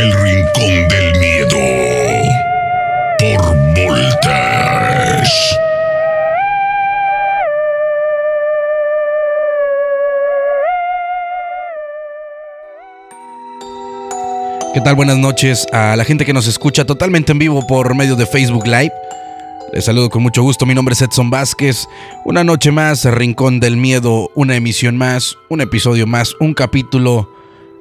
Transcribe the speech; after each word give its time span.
El 0.00 0.12
Rincón 0.14 0.88
del 0.88 1.18
Miedo. 1.18 1.58
Por 3.18 3.54
Voltage. 3.74 5.24
¿Qué 14.72 14.80
tal? 14.80 14.94
Buenas 14.94 15.18
noches 15.18 15.66
a 15.70 15.94
la 15.96 16.04
gente 16.06 16.24
que 16.24 16.32
nos 16.32 16.46
escucha 16.46 16.86
totalmente 16.86 17.32
en 17.32 17.38
vivo 17.38 17.66
por 17.66 17.94
medio 17.94 18.16
de 18.16 18.24
Facebook 18.24 18.66
Live. 18.66 18.94
Les 19.74 19.84
saludo 19.84 20.08
con 20.08 20.22
mucho 20.22 20.42
gusto, 20.42 20.64
mi 20.64 20.72
nombre 20.72 20.94
es 20.94 21.02
Edson 21.02 21.28
Vázquez. 21.28 21.86
Una 22.24 22.42
noche 22.42 22.70
más, 22.72 23.04
Rincón 23.04 23.60
del 23.60 23.76
Miedo, 23.76 24.30
una 24.34 24.56
emisión 24.56 24.96
más, 24.96 25.36
un 25.50 25.60
episodio 25.60 26.06
más, 26.06 26.34
un 26.40 26.54
capítulo 26.54 27.39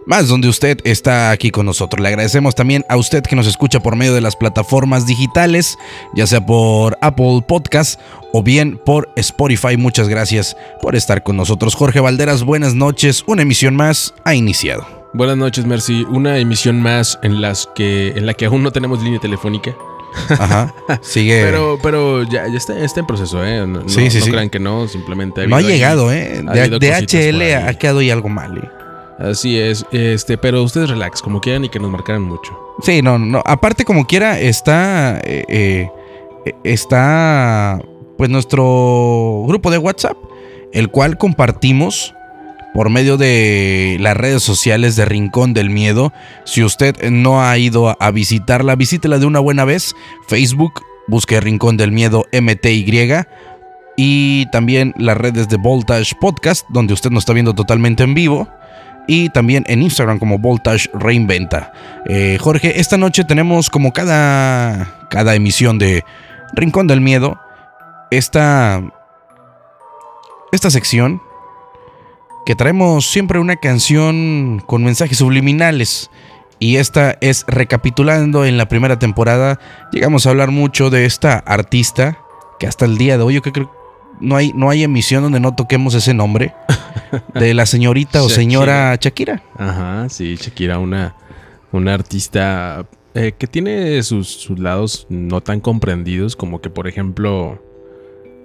más 0.09 0.27
donde 0.27 0.47
usted 0.49 0.79
está 0.85 1.29
aquí 1.29 1.51
con 1.51 1.67
nosotros. 1.67 2.01
Le 2.01 2.07
agradecemos 2.09 2.55
también 2.55 2.83
a 2.89 2.97
usted 2.97 3.21
que 3.23 3.35
nos 3.35 3.45
escucha 3.45 3.79
por 3.79 3.95
medio 3.95 4.13
de 4.15 4.21
las 4.21 4.35
plataformas 4.35 5.05
digitales, 5.05 5.77
ya 6.15 6.25
sea 6.25 6.43
por 6.43 6.97
Apple 7.01 7.43
Podcast 7.47 7.99
o 8.33 8.41
bien 8.41 8.79
por 8.83 9.07
Spotify. 9.15 9.77
Muchas 9.77 10.09
gracias 10.09 10.57
por 10.81 10.95
estar 10.95 11.21
con 11.21 11.37
nosotros. 11.37 11.75
Jorge 11.75 11.99
Valderas, 11.99 12.43
buenas 12.43 12.73
noches. 12.73 13.23
Una 13.27 13.43
emisión 13.43 13.75
más 13.75 14.15
ha 14.25 14.33
iniciado. 14.33 14.85
Buenas 15.13 15.37
noches, 15.37 15.65
Mercy. 15.65 16.03
Una 16.09 16.39
emisión 16.39 16.81
más 16.81 17.19
en 17.21 17.39
las 17.41 17.69
que 17.75 18.09
en 18.09 18.25
la 18.25 18.33
que 18.33 18.45
aún 18.45 18.63
no 18.63 18.71
tenemos 18.71 19.01
línea 19.03 19.19
telefónica. 19.19 19.75
Ajá. 20.29 20.73
Sigue. 21.03 21.43
Pero, 21.43 21.77
pero 21.83 22.23
ya, 22.23 22.47
ya 22.47 22.57
está, 22.57 22.79
está 22.79 22.99
en 23.01 23.05
proceso, 23.05 23.45
¿eh? 23.45 23.65
No, 23.67 23.87
Sí, 23.87 24.05
no- 24.05 24.09
sí, 24.11 24.19
no 24.19 24.25
sí. 24.25 24.31
crean 24.31 24.49
que 24.49 24.59
no, 24.59 24.87
simplemente 24.87 25.45
no 25.47 25.55
ha 25.55 25.59
habido 25.59 25.69
ahí- 25.71 25.75
llegado, 25.77 26.11
¿eh? 26.11 26.43
ha 26.47 26.51
De, 26.53 26.69
DHL 26.79 27.67
ha 27.67 27.73
quedado 27.75 27.99
ahí 27.99 28.09
algo 28.09 28.27
mal. 28.29 28.57
¿eh? 28.57 28.69
Así 29.19 29.59
es, 29.59 29.85
este, 29.91 30.37
pero 30.37 30.63
ustedes 30.63 30.89
relax, 30.89 31.21
como 31.21 31.41
quieran 31.41 31.65
y 31.65 31.69
que 31.69 31.79
nos 31.79 31.91
marcaran 31.91 32.21
mucho. 32.21 32.57
Sí, 32.81 33.01
no, 33.01 33.19
no. 33.19 33.43
Aparte, 33.45 33.83
como 33.83 34.07
quiera, 34.07 34.39
está. 34.39 35.19
eh, 35.23 35.43
eh, 35.49 35.89
está. 36.63 37.81
Pues 38.17 38.29
nuestro 38.29 39.43
grupo 39.47 39.71
de 39.71 39.77
WhatsApp, 39.77 40.17
el 40.73 40.89
cual 40.89 41.17
compartimos 41.17 42.13
por 42.73 42.89
medio 42.89 43.17
de 43.17 43.97
las 43.99 44.15
redes 44.15 44.43
sociales 44.43 44.95
de 44.95 45.05
Rincón 45.05 45.53
del 45.53 45.69
Miedo. 45.69 46.13
Si 46.45 46.63
usted 46.63 47.09
no 47.09 47.41
ha 47.41 47.57
ido 47.57 47.95
a 47.99 48.11
visitarla, 48.11 48.75
visítela 48.75 49.19
de 49.19 49.25
una 49.25 49.39
buena 49.39 49.65
vez. 49.65 49.95
Facebook, 50.27 50.81
busque 51.07 51.39
Rincón 51.39 51.77
del 51.77 51.91
Miedo 51.91 52.25
MTY. 52.31 53.25
Y 53.97 54.45
también 54.51 54.93
las 54.97 55.17
redes 55.17 55.49
de 55.49 55.57
Voltage 55.57 56.15
Podcast, 56.21 56.65
donde 56.69 56.93
usted 56.93 57.09
nos 57.09 57.23
está 57.23 57.33
viendo 57.33 57.53
totalmente 57.53 58.03
en 58.03 58.13
vivo. 58.13 58.47
Y 59.11 59.29
también 59.29 59.63
en 59.67 59.81
Instagram 59.81 60.19
como 60.19 60.37
Voltage 60.37 60.87
Reinventa. 60.93 61.73
Eh, 62.05 62.37
Jorge, 62.39 62.79
esta 62.79 62.95
noche 62.95 63.23
tenemos 63.23 63.71
como 63.71 63.91
cada, 63.91 65.07
cada 65.09 65.33
emisión 65.33 65.79
de 65.79 66.05
Rincón 66.53 66.85
del 66.85 67.01
Miedo, 67.01 67.39
esta, 68.11 68.83
esta 70.51 70.69
sección 70.69 71.23
que 72.45 72.53
traemos 72.53 73.09
siempre 73.09 73.39
una 73.39 73.55
canción 73.55 74.61
con 74.67 74.83
mensajes 74.83 75.17
subliminales. 75.17 76.11
Y 76.59 76.75
esta 76.75 77.17
es 77.19 77.45
recapitulando 77.47 78.45
en 78.45 78.57
la 78.57 78.67
primera 78.67 78.99
temporada. 78.99 79.59
Llegamos 79.91 80.27
a 80.27 80.29
hablar 80.29 80.51
mucho 80.51 80.91
de 80.91 81.05
esta 81.05 81.39
artista 81.39 82.19
que 82.59 82.67
hasta 82.67 82.85
el 82.85 82.99
día 82.99 83.17
de 83.17 83.23
hoy 83.23 83.33
yo 83.33 83.41
creo 83.41 83.53
que 83.53 83.78
no 84.19 84.35
hay, 84.35 84.51
no 84.53 84.69
hay 84.69 84.83
emisión 84.83 85.23
donde 85.23 85.39
no 85.39 85.55
toquemos 85.55 85.93
ese 85.95 86.13
nombre. 86.13 86.53
De 87.33 87.53
la 87.53 87.65
señorita 87.65 88.21
o 88.23 88.29
señora 88.29 88.95
Shakira. 88.99 89.41
Ajá, 89.57 90.07
sí, 90.09 90.35
Shakira, 90.35 90.77
una, 90.79 91.15
una 91.71 91.93
artista 91.93 92.85
eh, 93.15 93.33
que 93.37 93.47
tiene 93.47 94.01
sus, 94.03 94.27
sus 94.27 94.59
lados 94.59 95.07
no 95.09 95.41
tan 95.41 95.59
comprendidos, 95.59 96.35
como 96.35 96.61
que, 96.61 96.69
por 96.69 96.87
ejemplo, 96.87 97.63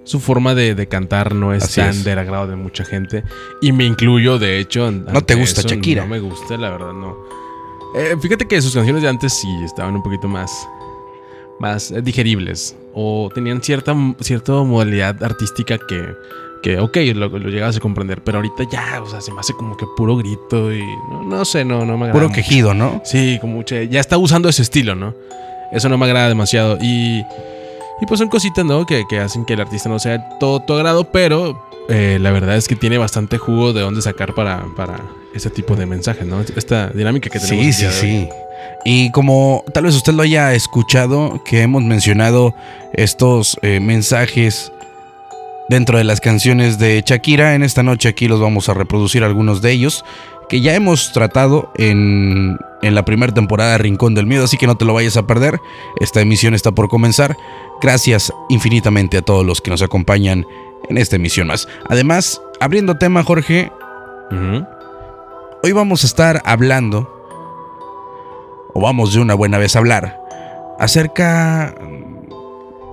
su 0.03 0.19
forma 0.19 0.55
de, 0.55 0.73
de 0.75 0.87
cantar 0.87 1.35
no 1.35 1.53
es 1.53 1.63
Así 1.63 1.81
tan 1.81 1.89
es. 1.91 2.03
del 2.03 2.17
agrado 2.19 2.47
de 2.47 2.55
mucha 2.55 2.83
gente. 2.85 3.23
Y 3.61 3.71
me 3.71 3.85
incluyo, 3.85 4.39
de 4.39 4.59
hecho. 4.59 4.91
¿No 4.91 5.21
te 5.23 5.35
gusta 5.35 5.61
eso, 5.61 5.69
Shakira? 5.69 6.03
No 6.03 6.09
me 6.09 6.19
gusta, 6.19 6.57
la 6.57 6.71
verdad, 6.71 6.93
no. 6.93 7.15
Eh, 7.95 8.15
fíjate 8.21 8.45
que 8.45 8.61
sus 8.61 8.73
canciones 8.73 9.03
de 9.03 9.09
antes 9.09 9.33
sí 9.33 9.47
estaban 9.63 9.95
un 9.95 10.03
poquito 10.03 10.27
más, 10.27 10.67
más 11.59 11.91
eh, 11.91 12.01
digeribles. 12.01 12.75
O 12.93 13.29
tenían 13.33 13.61
cierta, 13.61 13.95
cierta 14.21 14.53
modalidad 14.63 15.21
artística 15.23 15.77
que, 15.77 16.15
que 16.63 16.79
ok, 16.79 16.97
lo, 17.13 17.27
lo 17.29 17.49
llegabas 17.49 17.77
a 17.77 17.79
comprender. 17.79 18.21
Pero 18.23 18.37
ahorita 18.37 18.63
ya, 18.71 19.01
o 19.01 19.09
sea, 19.09 19.21
se 19.21 19.31
me 19.31 19.39
hace 19.39 19.53
como 19.53 19.75
que 19.75 19.85
puro 19.95 20.15
grito 20.17 20.73
y 20.73 20.83
no, 21.09 21.23
no 21.23 21.45
sé, 21.45 21.65
no, 21.65 21.79
no 21.85 21.97
me 21.97 22.05
agrada. 22.05 22.13
Puro 22.13 22.29
mucho. 22.29 22.35
quejido, 22.35 22.73
¿no? 22.73 23.01
Sí, 23.03 23.37
como 23.41 23.55
mucha. 23.55 23.83
Ya 23.83 23.99
está 23.99 24.17
usando 24.17 24.49
ese 24.49 24.61
estilo, 24.61 24.95
¿no? 24.95 25.13
Eso 25.71 25.89
no 25.89 25.97
me 25.97 26.05
agrada 26.05 26.29
demasiado. 26.29 26.77
Y. 26.81 27.23
Y 28.01 28.05
pues 28.05 28.19
son 28.19 28.29
cositas, 28.29 28.65
¿no? 28.65 28.85
Que, 28.85 29.05
que 29.07 29.19
hacen 29.19 29.45
que 29.45 29.53
el 29.53 29.61
artista 29.61 29.89
no 29.89 29.99
sea 29.99 30.37
todo 30.39 30.59
tu 30.59 30.73
agrado, 30.73 31.05
pero 31.11 31.65
eh, 31.87 32.17
la 32.19 32.31
verdad 32.31 32.57
es 32.57 32.67
que 32.67 32.75
tiene 32.75 32.97
bastante 32.97 33.37
jugo 33.37 33.73
de 33.73 33.81
dónde 33.81 34.01
sacar 34.01 34.33
para, 34.33 34.65
para 34.75 34.99
ese 35.33 35.49
tipo 35.49 35.75
de 35.75 35.85
mensajes, 35.85 36.25
¿no? 36.25 36.41
Esta 36.41 36.89
dinámica 36.89 37.29
que 37.29 37.39
tenemos. 37.39 37.65
Sí, 37.65 37.73
sí, 37.73 37.87
sí. 37.91 38.29
Y 38.83 39.11
como 39.11 39.63
tal 39.73 39.83
vez 39.83 39.95
usted 39.95 40.13
lo 40.13 40.23
haya 40.23 40.53
escuchado, 40.53 41.41
que 41.43 41.61
hemos 41.61 41.83
mencionado 41.83 42.53
estos 42.93 43.57
eh, 43.61 43.79
mensajes 43.79 44.71
dentro 45.69 45.97
de 45.97 46.03
las 46.03 46.21
canciones 46.21 46.77
de 46.77 47.03
Shakira, 47.05 47.55
en 47.55 47.63
esta 47.63 47.83
noche 47.83 48.09
aquí 48.09 48.27
los 48.27 48.39
vamos 48.39 48.69
a 48.69 48.73
reproducir 48.73 49.23
algunos 49.23 49.61
de 49.61 49.71
ellos, 49.71 50.05
que 50.47 50.61
ya 50.61 50.75
hemos 50.75 51.11
tratado 51.11 51.71
en, 51.75 52.57
en 52.81 52.95
la 52.95 53.05
primera 53.05 53.33
temporada 53.33 53.73
de 53.73 53.77
Rincón 53.79 54.15
del 54.15 54.25
Miedo, 54.25 54.45
así 54.45 54.57
que 54.57 54.67
no 54.67 54.75
te 54.75 54.85
lo 54.85 54.93
vayas 54.93 55.17
a 55.17 55.25
perder. 55.27 55.59
Esta 55.99 56.21
emisión 56.21 56.53
está 56.53 56.71
por 56.71 56.87
comenzar. 56.87 57.35
Gracias 57.81 58.31
infinitamente 58.49 59.17
a 59.17 59.21
todos 59.21 59.45
los 59.45 59.61
que 59.61 59.71
nos 59.71 59.81
acompañan 59.81 60.45
en 60.89 60.97
esta 60.97 61.15
emisión 61.15 61.47
más. 61.47 61.67
Además, 61.89 62.41
abriendo 62.59 62.97
tema, 62.97 63.23
Jorge. 63.23 63.71
Hoy 65.63 65.71
vamos 65.71 66.03
a 66.03 66.07
estar 66.07 66.41
hablando, 66.45 67.11
o 68.73 68.81
vamos 68.81 69.13
de 69.13 69.19
una 69.19 69.33
buena 69.33 69.57
vez 69.57 69.75
a 69.75 69.79
hablar, 69.79 70.19
acerca... 70.79 71.75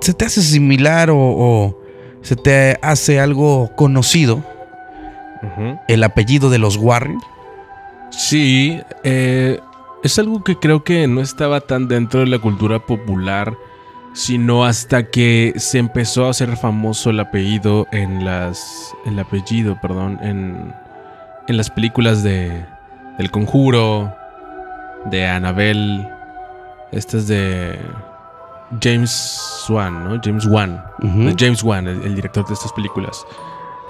¿Se 0.01 0.15
te 0.15 0.25
hace 0.25 0.43
similar 0.43 1.11
o, 1.11 1.17
o 1.17 1.79
se 2.23 2.35
te 2.35 2.77
hace 2.83 3.21
algo 3.21 3.71
conocido 3.77 4.43
el 5.87 6.03
apellido 6.03 6.51
de 6.51 6.59
los 6.59 6.77
Warren? 6.77 7.21
Sí, 8.13 8.81
eh, 9.03 9.59
es 10.03 10.19
algo 10.19 10.45
que 10.45 10.57
creo 10.57 10.85
que 10.85 11.07
no 11.09 11.21
estaba 11.21 11.61
tan 11.61 11.89
dentro 11.89 12.21
de 12.21 12.27
la 12.27 12.39
cultura 12.39 12.79
popular, 12.79 13.57
sino 14.13 14.65
hasta 14.65 15.11
que 15.11 15.55
se 15.57 15.79
empezó 15.79 16.27
a 16.27 16.31
hacer 16.31 16.57
famoso 16.57 17.11
el 17.11 17.21
apellido 17.21 17.87
en 17.91 18.25
las, 18.25 18.95
el 19.07 19.19
apellido, 19.19 19.79
perdón, 19.81 20.19
en, 20.23 20.75
en 21.49 21.57
las 21.57 21.71
películas 21.71 22.23
de 22.23 22.65
del 23.19 23.31
Conjuro, 23.31 24.15
de 25.07 25.27
Annabelle, 25.27 26.09
este 26.93 27.19
es 27.19 27.29
de 27.29 27.79
James 28.81 29.67
Wan, 29.69 30.05
¿no? 30.05 30.21
James 30.23 30.47
Wan. 30.47 30.83
James 31.39 31.63
Wan, 31.63 31.89
el, 31.89 32.03
el 32.03 32.15
director 32.15 32.47
de 32.47 32.55
estas 32.55 32.73
películas. 32.73 33.25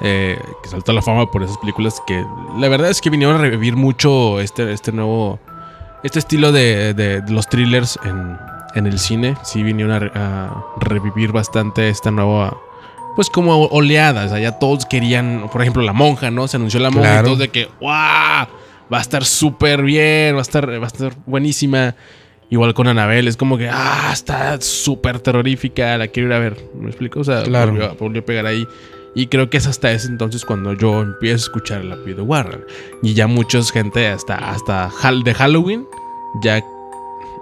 Eh, 0.02 0.38
que 0.62 0.68
saltó 0.68 0.90
a 0.92 0.94
la 0.96 1.02
fama 1.02 1.30
por 1.30 1.42
esas 1.42 1.56
películas 1.58 2.02
que 2.06 2.24
la 2.58 2.68
verdad 2.68 2.90
es 2.90 3.00
que 3.00 3.08
vinieron 3.08 3.36
a 3.36 3.38
revivir 3.38 3.76
mucho 3.76 4.40
este, 4.40 4.72
este 4.72 4.90
nuevo 4.92 5.38
este 6.02 6.18
estilo 6.18 6.50
de, 6.52 6.92
de- 6.94 7.20
de 7.20 7.32
los 7.32 7.48
thrillers 7.48 7.98
en, 8.04 8.36
en 8.74 8.86
el 8.86 8.98
cine 8.98 9.36
sí 9.44 9.62
vinieron 9.62 9.92
a, 9.92 9.98
re- 10.00 10.12
a 10.14 10.64
revivir 10.80 11.30
bastante 11.32 11.88
esta 11.88 12.10
nueva 12.10 12.56
pues 13.14 13.30
como 13.30 13.66
oleada 13.66 14.24
o 14.24 14.28
sea 14.28 14.38
ya 14.40 14.58
todos 14.58 14.86
querían 14.86 15.48
por 15.52 15.60
ejemplo 15.62 15.82
la 15.82 15.92
monja 15.92 16.30
no 16.32 16.48
se 16.48 16.56
anunció 16.56 16.80
la 16.80 16.90
monja 16.90 17.08
Claro. 17.10 17.22
y 17.22 17.24
todos 17.26 17.38
de 17.38 17.48
que 17.50 17.68
¡guau! 17.80 18.46
va 18.92 18.98
a 18.98 19.00
estar 19.00 19.24
súper 19.24 19.82
bien 19.82 20.34
va 20.34 20.40
a 20.40 20.42
estar 20.42 20.68
va 20.68 20.84
a 20.84 20.86
estar 20.88 21.12
buenísima 21.26 21.94
Igual 22.50 22.74
con 22.74 22.86
Anabel, 22.86 23.28
es 23.28 23.38
como 23.38 23.56
que, 23.56 23.70
ah, 23.72 24.10
está 24.12 24.60
súper 24.60 25.20
terrorífica, 25.20 25.96
la 25.96 26.08
quiero 26.08 26.28
ir 26.28 26.34
a 26.34 26.38
ver. 26.38 26.62
¿Me 26.78 26.88
explico? 26.90 27.20
O 27.20 27.24
sea, 27.24 27.44
Claro. 27.44 27.72
volvió, 27.72 27.94
volvió 27.98 28.20
a 28.20 28.24
pegar 28.26 28.44
ahí. 28.44 28.68
Y 29.14 29.26
creo 29.26 29.50
que 29.50 29.58
es 29.58 29.66
hasta 29.66 29.92
ese 29.92 30.08
entonces 30.08 30.44
cuando 30.44 30.72
yo 30.72 31.02
empiezo 31.02 31.34
a 31.34 31.46
escuchar 31.46 31.80
el 31.82 31.92
apellido 31.92 32.24
Warren. 32.24 32.64
Y 33.02 33.14
ya 33.14 33.26
mucha 33.26 33.62
gente, 33.62 34.08
hasta, 34.08 34.36
hasta 34.50 34.90
de 35.24 35.34
Halloween, 35.34 35.86
ya 36.42 36.62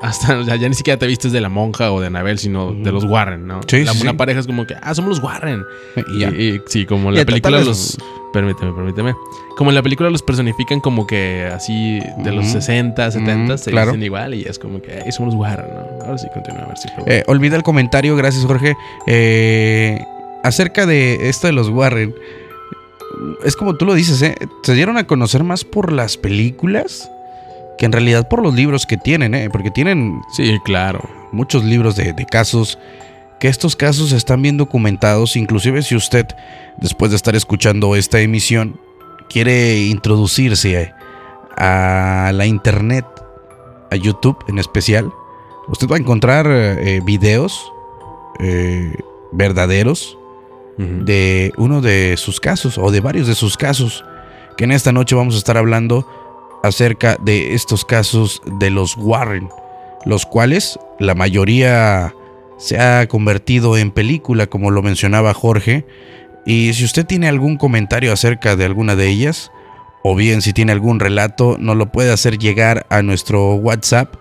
hasta, 0.03 0.43
ya 0.57 0.69
ni 0.69 0.75
siquiera 0.75 0.99
te 0.99 1.07
vistes 1.07 1.31
de 1.31 1.41
la 1.41 1.49
monja 1.49 1.93
o 1.93 2.01
de 2.01 2.07
Anabel, 2.09 2.39
sino 2.39 2.73
de 2.73 2.91
los 2.91 3.05
Warren, 3.05 3.47
¿no? 3.47 3.61
Sí, 3.69 3.85
la, 3.85 3.93
sí, 3.93 4.03
una 4.03 4.17
pareja 4.17 4.41
es 4.41 4.47
como 4.47 4.67
que, 4.67 4.75
ah, 4.81 4.95
somos 4.95 5.11
los 5.11 5.23
Warren. 5.23 5.63
Y 6.09 6.21
ya. 6.21 6.31
Y, 6.31 6.55
y- 6.57 6.61
sí, 6.67 6.87
como 6.87 7.11
en 7.11 7.17
la 7.17 7.25
película 7.25 7.61
los. 7.61 7.99
Permíteme, 8.33 8.73
permíteme. 8.73 9.15
Como 9.57 9.71
en 9.71 9.75
la 9.75 9.83
película 9.83 10.09
los 10.09 10.23
personifican 10.23 10.81
como 10.81 11.07
que 11.07 11.51
así 11.53 11.99
de 12.19 12.33
los 12.33 12.45
Ujú. 12.47 12.53
60, 12.55 13.11
70, 13.11 13.55
Ujú, 13.55 13.63
se 13.63 13.71
claro. 13.73 13.91
dicen 13.91 14.05
igual 14.05 14.35
y 14.35 14.43
es 14.43 14.59
como 14.59 14.81
que 14.81 15.03
somos 15.13 15.35
los 15.35 15.41
Warren, 15.41 15.67
¿no? 15.75 16.05
Ahora 16.07 16.17
sí 16.19 16.29
continúa 16.33 16.63
a 16.63 16.67
ver 16.69 16.77
si. 16.79 16.89
Eh, 17.07 17.23
olvida 17.27 17.57
el 17.57 17.63
comentario, 17.63 18.17
gracias 18.17 18.45
Jorge. 18.47 18.75
Eh, 19.07 20.03
acerca 20.43 20.87
de 20.87 21.29
esto 21.29 21.47
de 21.47 21.53
los 21.53 21.69
Warren. 21.69 22.15
Es 23.45 23.57
como 23.57 23.77
tú 23.77 23.85
lo 23.87 23.95
dices, 23.95 24.23
¿eh? 24.23 24.37
Se 24.63 24.75
dieron 24.75 24.97
a 24.97 25.07
conocer 25.07 25.45
más 25.45 25.65
por 25.65 25.93
las 25.93 26.17
películas 26.17 27.11
que 27.79 27.87
en 27.87 27.93
realidad 27.93 28.29
por 28.29 28.43
los 28.43 28.55
libros 28.55 28.87
que 28.87 28.97
tienen, 28.99 29.35
¿eh? 29.35 29.49
porque 29.51 29.71
tienen 29.71 30.21
Sí, 30.37 30.59
claro. 30.65 31.01
muchos 31.33 31.65
libros 31.65 31.97
de, 31.97 32.13
de 32.13 32.27
casos, 32.27 32.79
que 33.41 33.49
estos 33.49 33.75
casos 33.75 34.13
están 34.13 34.43
bien 34.43 34.59
documentados, 34.59 35.35
inclusive 35.35 35.81
si 35.83 35.97
usted, 35.97 36.27
después 36.77 37.11
de 37.11 37.17
estar 37.17 37.35
escuchando 37.35 37.97
esta 37.97 38.21
emisión, 38.21 38.79
quiere 39.31 39.87
introducirse 39.87 40.95
a, 41.57 42.29
a 42.29 42.33
la 42.33 42.45
internet, 42.45 43.07
a 43.91 43.97
YouTube 43.97 44.37
en 44.49 44.59
especial, 44.59 45.11
usted 45.69 45.89
va 45.89 45.97
a 45.97 46.01
encontrar 46.01 46.47
eh, 46.51 47.01
videos 47.03 47.73
eh, 48.41 48.95
verdaderos 49.33 50.19
De 50.81 51.53
uno 51.59 51.83
de 51.83 52.17
sus 52.17 52.41
casos 52.41 52.79
o 52.79 52.91
de 52.91 53.01
varios 53.01 53.27
de 53.27 53.35
sus 53.35 53.59
casos, 53.59 54.05
que 54.57 54.65
en 54.65 54.73
esta 54.73 54.93
noche 54.93 55.15
vamos 55.15 55.35
a 55.35 55.39
estar 55.39 55.59
hablando 55.59 56.07
acerca 56.63 57.17
de 57.23 57.55
estos 57.55 57.85
casos 57.85 58.41
de 58.59 58.71
los 58.71 58.97
Warren, 58.97 59.49
los 60.05 60.25
cuales 60.25 60.79
la 60.99 61.15
mayoría 61.15 62.15
se 62.59 62.79
ha 62.79 63.07
convertido 63.09 63.77
en 63.77 63.91
película, 63.91 64.47
como 64.47 64.71
lo 64.71 64.83
mencionaba 64.83 65.35
Jorge, 65.35 65.87
y 66.45 66.73
si 66.75 66.85
usted 66.85 67.07
tiene 67.07 67.29
algún 67.29 67.57
comentario 67.57 68.13
acerca 68.13 68.57
de 68.57 68.65
alguna 68.65 68.97
de 68.97 69.09
ellas, 69.09 69.51
o 70.03 70.15
bien 70.15 70.43
si 70.43 70.53
tiene 70.53 70.73
algún 70.73 71.01
relato, 71.01 71.57
nos 71.59 71.77
lo 71.77 71.93
puede 71.93 72.13
hacer 72.13 72.39
llegar 72.39 72.87
a 72.91 73.03
nuestro 73.03 73.55
WhatsApp, 73.55 74.15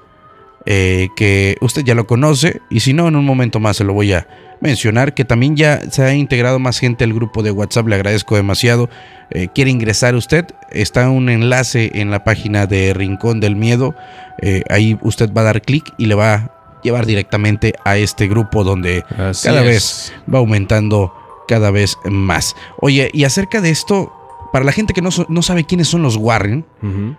eh, 0.65 1.09
que 1.15 1.57
usted 1.61 1.83
ya 1.83 1.95
lo 1.95 2.05
conoce, 2.05 2.61
y 2.69 2.81
si 2.81 2.93
no, 2.93 3.07
en 3.07 3.15
un 3.15 3.25
momento 3.25 3.59
más 3.59 3.77
se 3.77 3.83
lo 3.83 3.93
voy 3.93 4.13
a 4.13 4.27
mencionar, 4.61 5.13
que 5.13 5.25
también 5.25 5.55
ya 5.55 5.81
se 5.89 6.03
ha 6.03 6.13
integrado 6.13 6.59
más 6.59 6.79
gente 6.79 7.03
al 7.03 7.13
grupo 7.13 7.43
de 7.43 7.51
WhatsApp, 7.51 7.87
le 7.87 7.95
agradezco 7.95 8.35
demasiado. 8.35 8.89
Eh, 9.31 9.47
quiere 9.53 9.71
ingresar 9.71 10.15
usted, 10.15 10.45
está 10.71 11.09
un 11.09 11.29
enlace 11.29 11.91
en 11.93 12.11
la 12.11 12.23
página 12.23 12.65
de 12.65 12.93
Rincón 12.93 13.39
del 13.39 13.55
Miedo, 13.55 13.95
eh, 14.41 14.63
ahí 14.69 14.97
usted 15.01 15.31
va 15.33 15.41
a 15.41 15.45
dar 15.45 15.61
clic 15.61 15.93
y 15.97 16.05
le 16.07 16.15
va 16.15 16.33
a 16.33 16.51
llevar 16.83 17.05
directamente 17.05 17.73
a 17.85 17.97
este 17.97 18.27
grupo 18.27 18.63
donde 18.63 19.03
Así 19.17 19.47
cada 19.47 19.61
es. 19.61 19.67
vez 19.67 20.13
va 20.33 20.39
aumentando 20.39 21.13
cada 21.47 21.71
vez 21.71 21.97
más. 22.05 22.55
Oye, 22.79 23.09
y 23.13 23.23
acerca 23.23 23.61
de 23.61 23.69
esto, 23.69 24.11
para 24.51 24.65
la 24.65 24.71
gente 24.71 24.93
que 24.93 25.01
no, 25.01 25.09
no 25.27 25.41
sabe 25.41 25.65
quiénes 25.65 25.87
son 25.87 26.01
los 26.01 26.15
Warren, 26.15 26.65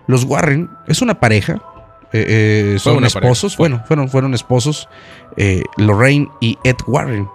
los 0.07 0.23
Warren 0.25 0.69
es 0.87 1.01
una 1.01 1.19
pareja. 1.19 1.61
Eh, 2.13 2.73
eh, 2.75 2.79
son 2.79 3.03
esposos, 3.05 3.55
pareja, 3.55 3.57
bueno, 3.77 3.83
fueron, 3.87 4.09
fueron 4.09 4.33
esposos. 4.33 4.87
eh, 5.37 5.63
Lorraine 5.77 6.27
y 6.39 6.57
Ed 6.63 6.75
Warren. 6.87 7.27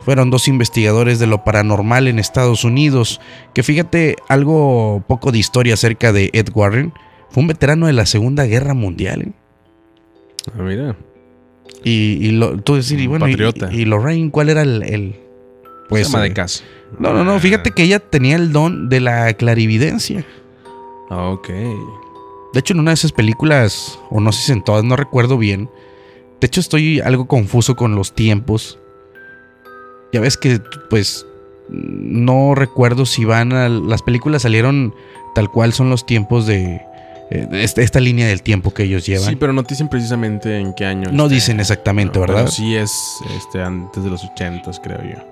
Fueron 0.00 0.30
dos 0.30 0.48
investigadores 0.48 1.18
de 1.18 1.26
lo 1.26 1.44
paranormal 1.44 2.08
en 2.08 2.18
Estados 2.18 2.64
Unidos. 2.64 3.20
Que 3.54 3.62
fíjate, 3.62 4.16
algo 4.28 5.04
poco 5.06 5.30
de 5.30 5.38
historia 5.38 5.74
acerca 5.74 6.12
de 6.12 6.30
Ed 6.32 6.48
Warren. 6.54 6.92
Fue 7.30 7.42
un 7.42 7.48
veterano 7.48 7.86
de 7.86 7.92
la 7.92 8.06
Segunda 8.06 8.44
Guerra 8.46 8.72
Mundial. 8.74 9.22
¿eh? 9.22 9.32
Ah, 10.58 10.62
mira. 10.62 10.96
Y, 11.84 12.18
y 12.26 12.30
lo, 12.32 12.58
tú 12.60 12.76
decir, 12.76 12.98
y 12.98 13.06
bueno, 13.06 13.28
y, 13.28 13.32
patriota. 13.32 13.72
y 13.72 13.84
Lorraine, 13.84 14.30
¿cuál 14.30 14.48
era 14.48 14.62
el, 14.62 14.82
el- 14.82 15.20
pues 15.88 16.12
eh, 16.14 16.18
de 16.18 16.32
casa. 16.32 16.64
No, 16.98 17.12
no, 17.12 17.24
no, 17.24 17.38
fíjate 17.40 17.70
que 17.72 17.82
ella 17.82 17.98
tenía 18.00 18.36
el 18.36 18.52
don 18.52 18.88
de 18.88 19.00
la 19.00 19.32
clarividencia. 19.34 20.24
Ah, 21.10 21.28
Ok. 21.30 21.48
De 22.52 22.60
hecho, 22.60 22.74
en 22.74 22.80
una 22.80 22.90
de 22.90 22.94
esas 22.94 23.12
películas, 23.12 23.98
o 24.10 24.20
no 24.20 24.32
sé 24.32 24.42
si 24.42 24.52
en 24.52 24.62
todas, 24.62 24.82
no 24.84 24.96
recuerdo 24.96 25.38
bien. 25.38 25.70
De 26.40 26.46
hecho, 26.46 26.60
estoy 26.60 27.00
algo 27.00 27.26
confuso 27.28 27.76
con 27.76 27.94
los 27.94 28.14
tiempos. 28.14 28.78
Ya 30.12 30.20
ves 30.20 30.36
que, 30.36 30.60
pues, 30.88 31.26
no 31.68 32.54
recuerdo 32.56 33.06
si 33.06 33.24
van 33.24 33.52
a... 33.52 33.68
Las 33.68 34.02
películas 34.02 34.42
salieron 34.42 34.94
tal 35.34 35.50
cual 35.50 35.72
son 35.72 35.90
los 35.90 36.04
tiempos 36.06 36.46
de... 36.46 36.80
eh, 37.30 37.46
de 37.48 37.62
esta, 37.62 37.82
esta 37.82 38.00
línea 38.00 38.26
del 38.26 38.42
tiempo 38.42 38.74
que 38.74 38.82
ellos 38.82 39.06
llevan. 39.06 39.28
Sí, 39.28 39.36
pero 39.36 39.52
no 39.52 39.62
te 39.62 39.74
dicen 39.74 39.88
precisamente 39.88 40.58
en 40.58 40.74
qué 40.74 40.86
año. 40.86 41.10
no 41.12 41.28
dicen 41.28 41.60
exactamente, 41.60 42.18
No, 42.18 42.26
pero 42.26 42.38
¿verdad? 42.38 42.50
sí 42.50 42.74
es 42.74 42.92
este, 43.36 43.62
antes 43.62 44.02
de 44.02 44.10
los 44.10 44.24
ochentas, 44.24 44.80
creo 44.80 44.98
yo. 45.04 45.22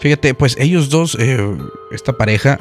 Fíjate, 0.00 0.34
pues 0.34 0.56
ellos 0.58 0.90
dos, 0.90 1.16
eh, 1.18 1.38
esta 1.92 2.12
pareja, 2.12 2.60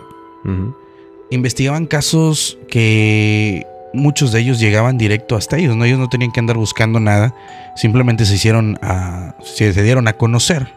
investigaban 1.29 1.87
casos 1.87 2.57
que 2.69 3.65
muchos 3.93 4.31
de 4.31 4.39
ellos 4.39 4.59
llegaban 4.59 4.97
directo 4.97 5.35
hasta 5.35 5.57
ellos, 5.57 5.75
¿no? 5.75 5.85
Ellos 5.85 5.99
no 5.99 6.09
tenían 6.09 6.31
que 6.31 6.39
andar 6.39 6.57
buscando 6.57 6.99
nada, 6.99 7.33
simplemente 7.75 8.25
se 8.25 8.35
hicieron 8.35 8.77
a, 8.81 9.35
se, 9.41 9.73
se 9.73 9.83
dieron 9.83 10.07
a 10.07 10.13
conocer. 10.13 10.73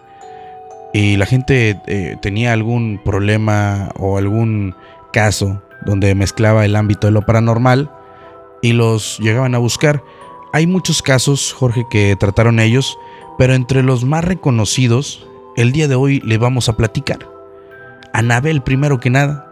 Y 0.93 1.17
la 1.17 1.27
gente 1.27 1.81
eh, 1.87 2.17
tenía 2.21 2.53
algún 2.53 3.01
problema 3.05 3.91
o 3.99 4.19
algún 4.19 4.75
caso 5.13 5.63
donde 5.85 6.15
mezclaba 6.15 6.65
el 6.65 6.77
ámbito 6.77 7.07
de 7.07 7.13
lo 7.13 7.23
paranormal 7.23 7.91
y 8.63 8.73
los 8.73 9.19
llegaban 9.19 9.55
a 9.55 9.59
buscar. 9.59 10.03
Hay 10.53 10.67
muchos 10.67 11.03
casos, 11.03 11.53
Jorge, 11.53 11.87
que 11.91 12.17
trataron 12.17 12.61
ellos, 12.61 12.99
pero 13.37 13.55
entre 13.55 13.83
los 13.83 14.05
más 14.05 14.25
reconocidos, 14.25 15.27
el 15.57 15.73
día 15.73 15.89
de 15.89 15.95
hoy 15.95 16.21
le 16.21 16.39
vamos 16.39 16.69
a 16.69 16.77
platicar. 16.77 17.29
Anabel, 18.13 18.63
primero 18.63 18.99
que 18.99 19.11
nada. 19.11 19.47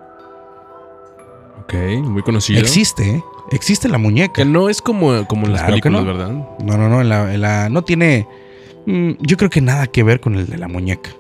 Ok, 1.63 1.75
muy 2.03 2.23
conocido. 2.23 2.61
Existe, 2.61 3.17
¿eh? 3.17 3.25
Existe 3.51 3.89
la 3.89 3.99
muñeca. 3.99 4.33
Que 4.35 4.45
no 4.45 4.69
es 4.69 4.81
como, 4.83 5.27
como 5.27 5.47
en 5.47 5.53
las 5.53 5.63
Claro 5.63 5.73
películas, 5.73 6.03
no. 6.03 6.07
¿verdad? 6.07 6.29
No, 6.65 6.77
no, 6.79 6.89
no. 6.89 7.01
en 7.01 7.09
la- 7.09 7.35
en 7.35 7.41
la- 7.41 7.69
no 7.69 7.83
tiene. 7.83 8.27
mm, 8.87 9.13
yo 9.21 9.37
creo 9.37 9.51
que 9.51 9.61
nada 9.61 9.87
que 9.87 10.03
ver 10.03 10.21
con 10.21 10.35
el 10.35 10.47
de 10.47 10.59
la 10.59 10.69
muñeca. 10.69 11.11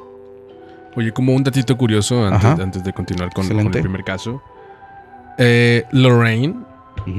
Oye, 0.96 1.12
como 1.12 1.34
un 1.34 1.42
datito 1.42 1.76
curioso 1.76 2.26
antes, 2.26 2.44
antes 2.60 2.84
de 2.84 2.92
continuar 2.92 3.30
con, 3.32 3.44
el 3.50 3.70
primer 3.70 4.04
caso. 4.04 4.42
Eh, 5.38 5.84
Lorraine 5.90 6.54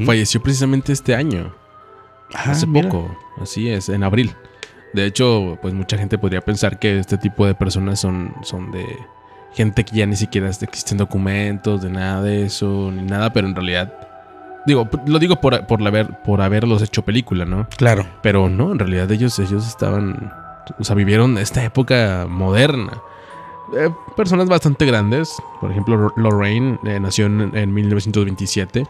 falleció 0.05 0.41
precisamente 0.41 0.93
este 0.93 1.13
año, 1.15 1.53
Ah, 2.33 2.51
hace 2.51 2.65
mira. 2.65 2.87
poco, 2.89 3.15
así 3.41 3.67
es, 3.69 3.89
en 3.89 4.03
abril. 4.03 4.33
De 4.93 5.05
hecho, 5.05 5.57
pues 5.61 5.73
mucha 5.73 5.97
gente 5.97 6.17
podría 6.17 6.39
pensar 6.41 6.79
que 6.79 6.97
este 6.99 7.17
tipo 7.17 7.45
de 7.45 7.53
personas 7.55 7.99
son, 7.99 8.33
son 8.43 8.71
de 8.71 8.85
gente 9.53 9.83
que 9.83 9.97
ya 9.97 10.05
ni 10.05 10.15
siquiera 10.15 10.49
existen 10.49 10.97
documentos, 10.97 11.81
de 11.81 11.89
nada 11.89 12.21
de 12.21 12.45
eso, 12.45 12.91
ni 12.93 13.01
nada, 13.03 13.33
pero 13.33 13.47
en 13.47 13.55
realidad, 13.55 14.04
digo, 14.65 14.87
lo 15.05 15.19
digo 15.19 15.37
por, 15.37 15.65
por, 15.67 15.85
haber, 15.85 16.07
por 16.23 16.41
haberlos 16.41 16.81
hecho 16.81 17.03
película, 17.03 17.45
¿no? 17.45 17.67
Claro. 17.77 18.05
Pero 18.21 18.49
no, 18.49 18.71
en 18.71 18.79
realidad 18.79 19.11
ellos, 19.11 19.37
ellos 19.39 19.67
estaban, 19.67 20.31
o 20.77 20.83
sea, 20.83 20.95
vivieron 20.95 21.37
esta 21.37 21.63
época 21.63 22.25
moderna. 22.29 23.01
Eh, 23.77 23.89
personas 24.15 24.47
bastante 24.47 24.85
grandes, 24.85 25.35
por 25.59 25.71
ejemplo, 25.71 26.13
Lorraine 26.15 26.79
eh, 26.85 26.99
nació 26.99 27.25
en, 27.25 27.55
en 27.55 27.73
1927 27.73 28.85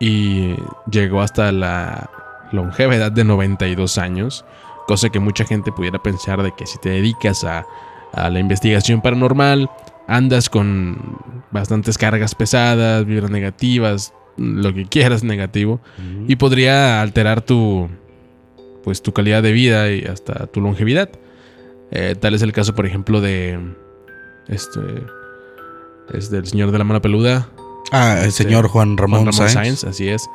y 0.00 0.54
llegó 0.90 1.20
hasta 1.20 1.50
la 1.50 2.08
longeva 2.52 2.94
edad 2.94 3.12
de 3.12 3.24
92 3.24 3.98
años, 3.98 4.44
cosa 4.86 5.10
que 5.10 5.18
mucha 5.18 5.44
gente 5.44 5.72
pudiera 5.72 5.98
pensar 6.00 6.42
de 6.42 6.52
que 6.52 6.66
si 6.66 6.78
te 6.78 6.90
dedicas 6.90 7.44
a, 7.44 7.66
a 8.12 8.30
la 8.30 8.38
investigación 8.38 9.00
paranormal, 9.00 9.68
andas 10.06 10.48
con 10.48 11.18
bastantes 11.50 11.98
cargas 11.98 12.34
pesadas, 12.34 13.04
vibras 13.04 13.30
negativas, 13.30 14.14
lo 14.38 14.72
que 14.72 14.86
quieras 14.86 15.22
negativo, 15.24 15.80
y 16.26 16.36
podría 16.36 17.02
alterar 17.02 17.42
tu 17.42 17.88
pues 18.84 19.02
tu 19.02 19.12
calidad 19.12 19.42
de 19.42 19.52
vida 19.52 19.90
y 19.92 20.04
hasta 20.04 20.46
tu 20.46 20.60
longevidad. 20.60 21.10
Eh, 21.90 22.14
tal 22.18 22.34
es 22.34 22.42
el 22.42 22.52
caso, 22.52 22.74
por 22.74 22.86
ejemplo, 22.86 23.20
de 23.20 23.58
este 24.48 24.80
es 26.14 26.30
del 26.30 26.46
señor 26.46 26.70
de 26.70 26.78
la 26.78 26.84
mano 26.84 27.02
peluda, 27.02 27.48
Ah, 27.90 28.20
el 28.22 28.32
señor 28.32 28.68
Juan 28.68 28.96
Ramón, 28.96 29.22
Juan 29.24 29.32
Ramón. 29.32 29.48
Sáenz, 29.50 29.84
así 29.84 30.08
es, 30.08 30.28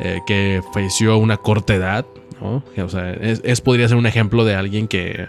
eh, 0.00 0.20
que 0.26 0.62
falleció 0.72 1.12
a 1.12 1.16
una 1.16 1.36
corta 1.36 1.74
edad, 1.74 2.06
¿no? 2.40 2.62
O 2.82 2.88
sea, 2.88 3.12
es, 3.12 3.40
es- 3.44 3.60
podría 3.60 3.86
ser 3.88 3.96
un 3.98 4.06
ejemplo 4.06 4.44
de 4.46 4.54
alguien 4.54 4.88
que 4.88 5.26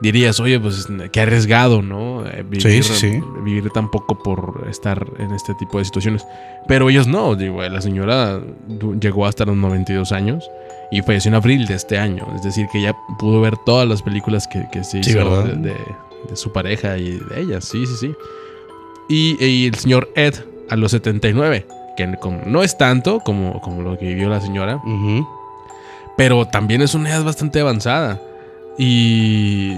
dirías, 0.00 0.40
oye, 0.40 0.58
pues 0.58 0.88
qué 1.12 1.20
arriesgado, 1.20 1.82
¿no? 1.82 2.26
Eh, 2.26 2.42
vivir, 2.48 2.82
sí, 2.84 2.94
sí. 2.94 3.20
vivir 3.42 3.70
tan 3.70 3.90
poco 3.90 4.18
por 4.22 4.66
estar 4.70 5.06
en 5.18 5.32
este 5.32 5.54
tipo 5.54 5.78
de 5.78 5.84
situaciones. 5.84 6.24
Pero 6.66 6.88
ellos 6.90 7.06
no, 7.06 7.34
digo, 7.36 7.62
la 7.62 7.80
señora 7.80 8.40
llegó 9.00 9.26
hasta 9.26 9.44
los 9.44 9.56
92 9.56 10.12
años 10.12 10.48
y 10.90 11.02
falleció 11.02 11.28
en 11.30 11.34
abril 11.34 11.66
de 11.66 11.74
este 11.74 11.98
año. 11.98 12.26
Es 12.34 12.42
decir, 12.42 12.66
que 12.72 12.80
ya 12.82 12.94
pudo 13.18 13.40
ver 13.40 13.56
todas 13.66 13.86
las 13.88 14.02
películas 14.02 14.48
que, 14.48 14.66
que 14.72 14.82
se 14.84 15.02
Sí, 15.02 15.10
hizo 15.10 15.42
de, 15.44 15.56
de- 15.56 15.76
de 16.28 16.36
su 16.36 16.52
pareja 16.52 16.98
y 16.98 17.18
de 17.18 17.40
ella, 17.40 17.60
sí, 17.62 17.86
sí, 17.86 17.94
sí. 17.98 18.14
Y, 19.08 19.42
y 19.44 19.66
el 19.66 19.74
señor 19.74 20.10
Ed 20.14 20.34
a 20.68 20.76
los 20.76 20.90
79, 20.92 21.66
que 21.96 22.14
como- 22.20 22.42
no 22.46 22.62
es 22.62 22.76
tanto 22.76 23.20
como, 23.20 23.60
como 23.62 23.82
lo 23.82 23.98
que 23.98 24.06
vivió 24.06 24.28
la 24.28 24.40
señora, 24.40 24.80
pero 26.16 26.46
también 26.46 26.82
es 26.82 26.94
una 26.94 27.08
edad 27.10 27.24
bastante 27.24 27.60
avanzada. 27.60 28.20
Y 28.82 29.74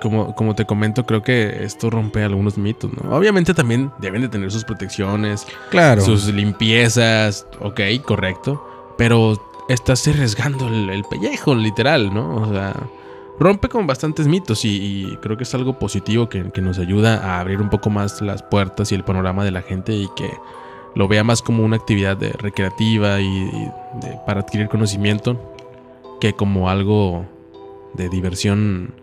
como, 0.00 0.34
como 0.36 0.54
te 0.54 0.64
comento, 0.66 1.04
creo 1.04 1.22
que 1.22 1.64
esto 1.64 1.90
rompe 1.90 2.22
algunos 2.22 2.56
mitos, 2.56 2.90
¿no? 2.92 3.16
Obviamente 3.16 3.54
también 3.54 3.90
deben 3.98 4.22
de 4.22 4.28
tener 4.28 4.52
sus 4.52 4.64
protecciones, 4.64 5.44
Claro. 5.70 6.00
sus 6.00 6.26
limpiezas, 6.32 7.44
ok, 7.60 7.80
correcto, 8.04 8.64
pero 8.96 9.36
estás 9.68 10.06
arriesgando 10.06 10.68
el, 10.68 10.90
el 10.90 11.02
pellejo, 11.04 11.56
literal, 11.56 12.14
¿no? 12.14 12.36
O 12.36 12.52
sea, 12.52 12.74
rompe 13.40 13.68
con 13.68 13.86
bastantes 13.88 14.28
mitos 14.28 14.64
y, 14.64 14.68
y 15.10 15.16
creo 15.16 15.36
que 15.36 15.42
es 15.42 15.52
algo 15.56 15.78
positivo 15.80 16.28
que, 16.28 16.52
que 16.52 16.60
nos 16.60 16.78
ayuda 16.78 17.16
a 17.24 17.40
abrir 17.40 17.60
un 17.60 17.68
poco 17.70 17.90
más 17.90 18.22
las 18.22 18.44
puertas 18.44 18.92
y 18.92 18.94
el 18.94 19.02
panorama 19.02 19.44
de 19.44 19.50
la 19.50 19.62
gente 19.62 19.92
y 19.92 20.06
que 20.14 20.30
lo 20.94 21.08
vea 21.08 21.24
más 21.24 21.42
como 21.42 21.64
una 21.64 21.74
actividad 21.74 22.16
de- 22.16 22.30
recreativa 22.34 23.20
y, 23.20 23.26
y 23.26 23.70
de- 24.02 24.18
para 24.24 24.40
adquirir 24.42 24.68
conocimiento 24.68 25.36
que 26.20 26.32
como 26.34 26.70
algo 26.70 27.24
de 27.94 28.08
diversión, 28.08 28.94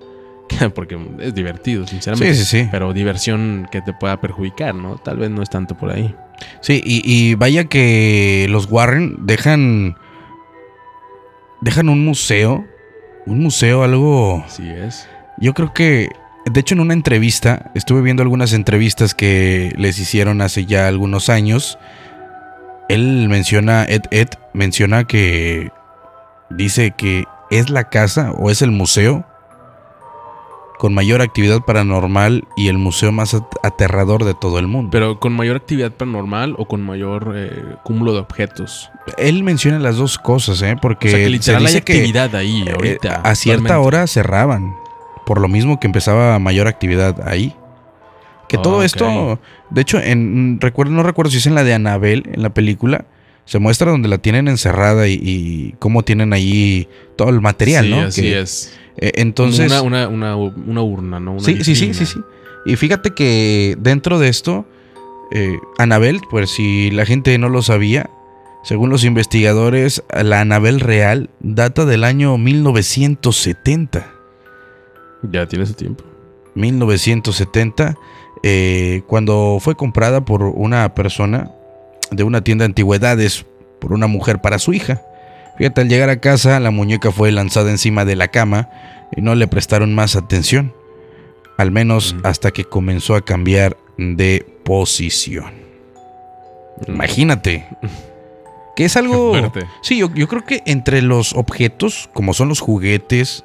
porque 0.76 1.00
es 1.20 1.34
divertido, 1.34 1.88
sinceramente. 1.88 2.36
Sí, 2.36 2.46
sí, 2.46 2.64
sí. 2.64 2.70
Pero 2.72 2.94
diversión 2.94 3.68
que 3.72 3.82
te 3.82 3.94
pueda 3.94 4.20
perjudicar, 4.20 4.76
¿no? 4.76 4.98
Tal 4.98 5.18
vez 5.18 5.30
no 5.30 5.42
es 5.42 5.50
tanto 5.50 5.78
por 5.78 5.92
ahí. 5.92 6.14
Sí, 6.62 6.82
y, 6.84 7.02
y 7.06 7.36
vaya 7.36 7.66
que 7.66 8.48
los 8.50 8.70
Warren 8.70 9.26
dejan. 9.26 9.96
Dejan 11.62 11.90
un 11.90 12.04
museo. 12.04 12.66
Un 13.26 13.40
museo, 13.40 13.84
algo. 13.84 14.44
Así 14.46 14.68
es. 14.70 15.08
Yo 15.38 15.54
creo 15.54 15.74
que. 15.74 16.10
De 16.52 16.60
hecho, 16.60 16.74
en 16.74 16.82
una 16.82 16.96
entrevista, 16.96 17.72
estuve 17.76 18.02
viendo 18.02 18.24
algunas 18.24 18.54
entrevistas 18.54 19.14
que 19.14 19.74
les 19.78 20.00
hicieron 20.00 20.42
hace 20.42 20.66
ya 20.66 20.88
algunos 20.88 21.30
años. 21.30 21.78
Él 22.90 23.30
menciona, 23.30 23.86
Ed 23.86 24.04
Ed 24.10 24.30
menciona 24.54 25.04
que. 25.04 25.72
Dice 26.50 26.92
que 26.92 27.26
es 27.52 27.70
la 27.70 27.90
casa 27.90 28.32
o 28.32 28.50
es 28.50 28.62
el 28.64 28.72
museo 28.72 29.26
con 30.80 30.96
mayor 30.96 31.22
actividad 31.22 31.62
paranormal 31.62 32.48
y 32.58 32.68
el 32.70 32.80
museo 32.80 33.12
más 33.12 33.36
at- 33.36 33.44
aterrador 33.62 34.24
de 34.24 34.34
todo 34.34 34.58
el 34.58 34.66
mundo. 34.66 34.90
Pero 34.92 35.20
con 35.20 35.32
mayor 35.34 35.56
actividad 35.58 35.92
paranormal 35.92 36.56
o 36.58 36.66
con 36.66 36.82
mayor 36.82 37.34
eh, 37.36 37.76
cúmulo 37.84 38.14
de 38.14 38.20
objetos. 38.20 38.90
Él 39.20 39.44
menciona 39.44 39.78
las 39.78 39.98
dos 39.98 40.18
cosas, 40.18 40.60
¿eh? 40.64 40.76
Porque 40.82 41.10
o 41.10 41.12
sea, 41.12 41.20
que 41.20 41.26
se 41.26 41.30
literal 41.30 41.66
hay 41.68 41.74
que, 41.74 41.78
actividad 41.94 42.36
ahí 42.36 42.64
eh, 42.66 42.72
ahorita. 42.72 43.16
a 43.24 43.36
cierta 43.36 43.80
hora 43.80 44.08
cerraban. 44.08 44.74
Por 45.28 45.40
lo 45.40 45.48
mismo 45.48 45.80
que 45.80 45.86
empezaba 45.86 46.40
mayor 46.40 46.68
actividad 46.68 47.28
ahí. 47.30 47.56
Que 48.50 48.58
todo 48.58 48.82
esto, 48.84 49.40
de 49.70 49.82
hecho, 49.82 50.00
en 50.02 50.58
recuerdo, 50.60 50.92
no 50.94 51.04
recuerdo 51.04 51.32
si 51.32 51.38
es 51.38 51.46
en 51.46 51.56
la 51.56 51.64
de 51.64 51.74
Anabel, 51.76 52.24
en 52.34 52.42
la 52.42 52.50
película, 52.50 53.06
se 53.46 53.60
muestra 53.60 53.92
donde 53.92 54.08
la 54.08 54.18
tienen 54.20 54.48
encerrada 54.48 55.08
y, 55.08 55.20
y 55.22 55.76
cómo 55.80 56.04
tienen 56.04 56.34
ahí 56.34 56.88
todo 57.16 57.30
el 57.30 57.42
material, 57.42 57.86
sí, 57.86 57.92
¿no? 57.92 58.02
así 58.02 58.22
Que, 58.22 58.40
es. 58.40 58.74
eh, 58.98 59.12
entonces, 59.16 59.70
Una, 59.72 59.82
una, 59.82 60.08
una, 60.08 60.36
una 60.36 60.82
urna, 60.82 61.20
¿no? 61.20 61.40
Sí, 61.40 61.64
sí, 61.64 61.76
sí, 61.76 61.94
sí, 61.94 62.06
sí. 62.06 62.20
Y 62.66 62.76
fíjate 62.76 63.12
que 63.12 63.76
dentro 63.80 64.20
de 64.20 64.30
esto, 64.30 64.66
eh, 65.32 65.58
Anabel, 65.78 66.22
pues 66.30 66.52
si 66.52 66.92
la 66.92 67.06
gente 67.06 67.38
no 67.40 67.50
lo 67.50 67.62
sabía, 67.62 68.10
según 68.64 68.90
los 68.92 69.04
investigadores, 69.04 70.04
la 70.24 70.42
Anabel 70.42 70.80
real 70.80 71.30
data 71.40 71.86
del 71.86 72.04
año 72.04 72.38
1970. 72.38 74.14
Ya 75.32 75.48
tiene 75.48 75.66
su 75.66 75.74
tiempo. 75.74 76.04
1970, 76.56 77.96
eh, 78.44 79.02
cuando 79.08 79.58
fue 79.60 79.76
comprada 79.76 80.24
por 80.26 80.44
una 80.44 80.94
persona 80.94 81.52
de 82.12 82.24
una 82.24 82.44
tienda 82.44 82.64
de 82.64 82.68
antigüedades, 82.68 83.46
por 83.80 83.94
una 83.94 84.08
mujer 84.08 84.40
para 84.42 84.60
su 84.60 84.74
hija. 84.74 85.02
Fíjate, 85.58 85.82
al 85.82 85.90
llegar 85.90 86.10
a 86.10 86.20
casa, 86.20 86.60
la 86.60 86.72
muñeca 86.72 87.12
fue 87.12 87.32
lanzada 87.32 87.72
encima 87.72 88.06
de 88.06 88.16
la 88.16 88.28
cama 88.30 88.70
y 89.16 89.22
no 89.22 89.36
le 89.36 89.48
prestaron 89.48 89.94
más 89.96 90.16
atención. 90.16 90.74
Al 91.58 91.72
menos 91.72 92.14
Ujú. 92.14 92.28
hasta 92.28 92.52
que 92.52 92.66
comenzó 92.66 93.16
a 93.16 93.26
cambiar 93.26 93.78
de 93.98 94.46
posición. 94.64 95.52
Imagínate. 96.88 97.68
Que 98.74 98.86
es 98.86 98.96
algo... 98.96 99.34
Sí, 99.82 99.98
yo, 99.98 100.10
yo 100.16 100.30
creo 100.30 100.46
que 100.46 100.64
entre 100.66 101.02
los 101.02 101.34
objetos, 101.34 102.10
como 102.14 102.34
son 102.34 102.48
los 102.48 102.62
juguetes, 102.62 103.44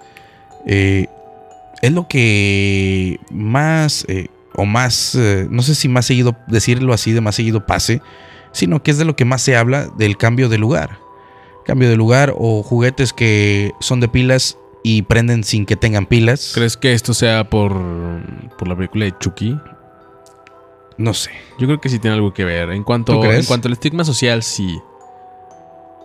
eh, 0.66 1.08
es 1.82 1.92
lo 1.92 2.06
que 2.06 3.18
más, 3.30 4.04
eh, 4.08 4.28
o 4.54 4.64
más, 4.64 5.16
eh, 5.16 5.48
no 5.50 5.62
sé 5.62 5.74
si 5.74 5.88
más 5.88 6.06
seguido, 6.06 6.36
decirlo 6.46 6.92
así, 6.92 7.12
de 7.12 7.20
más 7.20 7.34
seguido 7.34 7.66
pase, 7.66 8.00
sino 8.56 8.82
que 8.82 8.90
es 8.90 8.98
de 8.98 9.04
lo 9.04 9.16
que 9.16 9.26
más 9.26 9.42
se 9.42 9.54
habla 9.54 9.86
del 9.98 10.16
cambio 10.16 10.48
de 10.48 10.56
lugar. 10.56 10.98
Cambio 11.66 11.90
de 11.90 11.96
lugar 11.96 12.32
o 12.36 12.62
juguetes 12.62 13.12
que 13.12 13.72
son 13.80 14.00
de 14.00 14.08
pilas 14.08 14.56
y 14.82 15.02
prenden 15.02 15.44
sin 15.44 15.66
que 15.66 15.76
tengan 15.76 16.06
pilas. 16.06 16.52
¿Crees 16.54 16.76
que 16.76 16.94
esto 16.94 17.12
sea 17.12 17.50
por, 17.50 17.74
por 18.56 18.66
la 18.66 18.74
película 18.74 19.04
de 19.04 19.14
Chucky? 19.18 19.58
No 20.96 21.12
sé. 21.12 21.32
Yo 21.58 21.66
creo 21.66 21.80
que 21.80 21.90
sí 21.90 21.98
tiene 21.98 22.16
algo 22.16 22.32
que 22.32 22.44
ver. 22.44 22.70
En 22.70 22.78
¿Tú 22.78 22.84
cuanto, 22.84 23.20
crees? 23.20 23.40
en 23.40 23.44
cuanto 23.44 23.68
al 23.68 23.72
estigma 23.72 24.04
social, 24.04 24.42
sí. 24.42 24.78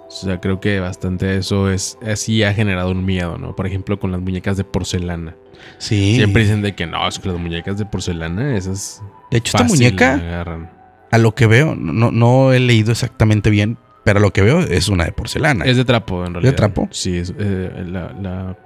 O 0.08 0.12
sea, 0.12 0.42
creo 0.42 0.60
que 0.60 0.82
bastante 0.82 1.38
eso 1.38 1.72
es 1.72 1.98
así 2.06 2.44
ha 2.44 2.54
generado 2.54 2.92
un 2.92 3.06
miedo, 3.06 3.38
¿no? 3.38 3.56
Por 3.56 3.66
ejemplo, 3.66 3.98
con 3.98 4.12
las 4.12 4.20
muñecas 4.20 4.58
de 4.58 4.66
porcelana. 4.66 5.36
Sí. 5.78 6.16
Siempre 6.16 6.42
dicen 6.42 6.62
de 6.62 6.76
que 6.76 6.86
no, 6.86 7.08
es 7.08 7.18
que 7.18 7.30
las 7.30 7.40
muñecas 7.40 7.78
de 7.78 7.86
porcelana, 7.86 8.58
esas 8.58 9.02
de 9.30 9.38
hecho, 9.38 9.56
esta 9.56 9.64
muñeca, 9.64 10.16
agarran. 10.16 10.81
A 11.12 11.18
lo 11.18 11.36
que 11.36 11.46
veo, 11.48 11.76
no, 11.76 12.12
no 12.12 12.54
he 12.54 12.60
leído 12.60 12.92
exactamente 12.92 13.50
bien, 13.50 13.78
pero 14.04 14.20
a 14.20 14.22
lo 14.22 14.32
que 14.32 14.42
veo 14.42 14.60
es 14.62 14.88
una 14.90 15.06
de 15.06 15.12
porcelana. 15.12 15.66
Es 15.66 15.78
de 15.78 15.86
trapo, 15.86 16.26
en 16.26 16.34
realidad. 16.34 16.56
trapo? 16.56 16.88
Sí, 16.92 17.18
es 17.18 17.34
eh, 17.38 17.84
la, 17.88 18.14
la- 18.20 18.58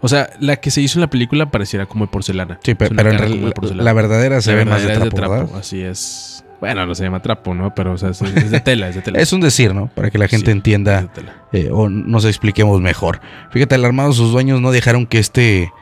O 0.00 0.08
sea, 0.08 0.30
la 0.40 0.56
que 0.56 0.70
se 0.70 0.80
hizo 0.80 0.98
en 0.98 1.02
la 1.02 1.06
película 1.10 1.50
pareciera 1.50 1.86
como 1.86 2.04
de 2.06 2.10
porcelana. 2.12 2.58
Sí, 2.62 2.74
pe- 2.74 2.86
Es 2.86 2.90
una 2.90 2.98
pero 2.98 3.10
en 3.10 3.16
cara 3.16 3.26
real- 3.28 3.38
como 3.38 3.46
de 3.48 3.52
porcelana. 3.54 3.82
la 3.84 3.92
verdadera 3.92 4.40
se 4.42 4.54
ve 4.54 4.64
más 4.64 4.82
de 4.82 4.88
trapo, 4.88 5.04
es 5.04 5.10
de 5.10 5.16
trapo, 5.16 5.32
¿verdad? 5.32 5.56
así 5.58 5.80
es. 5.80 6.44
Bueno, 6.60 6.86
no 6.86 6.94
se 6.94 7.02
llama 7.02 7.20
trapo, 7.20 7.54
¿no? 7.54 7.74
Pero 7.74 7.92
o 7.94 7.98
sea, 7.98 8.10
es, 8.10 8.22
es 8.22 8.50
de 8.52 8.60
tela, 8.60 8.88
es 8.88 8.94
de 8.94 9.02
tela. 9.02 9.18
Es 9.20 9.32
un 9.32 9.40
decir, 9.40 9.74
¿no? 9.74 9.88
Para 9.88 10.10
que 10.10 10.18
la 10.18 10.28
gente 10.28 10.46
Sí, 10.46 10.52
entienda 10.52 11.08
de 11.50 11.60
eh, 11.62 11.70
o 11.72 11.88
nos 11.88 12.24
expliquemos 12.24 12.80
mejor. 12.80 13.20
Fíjate, 13.50 13.74
alarmados 13.74 14.16
sus 14.16 14.30
dueños 14.30 14.60
no 14.60 14.70
dejaron 14.70 15.06
que 15.06 15.18
este 15.18 15.72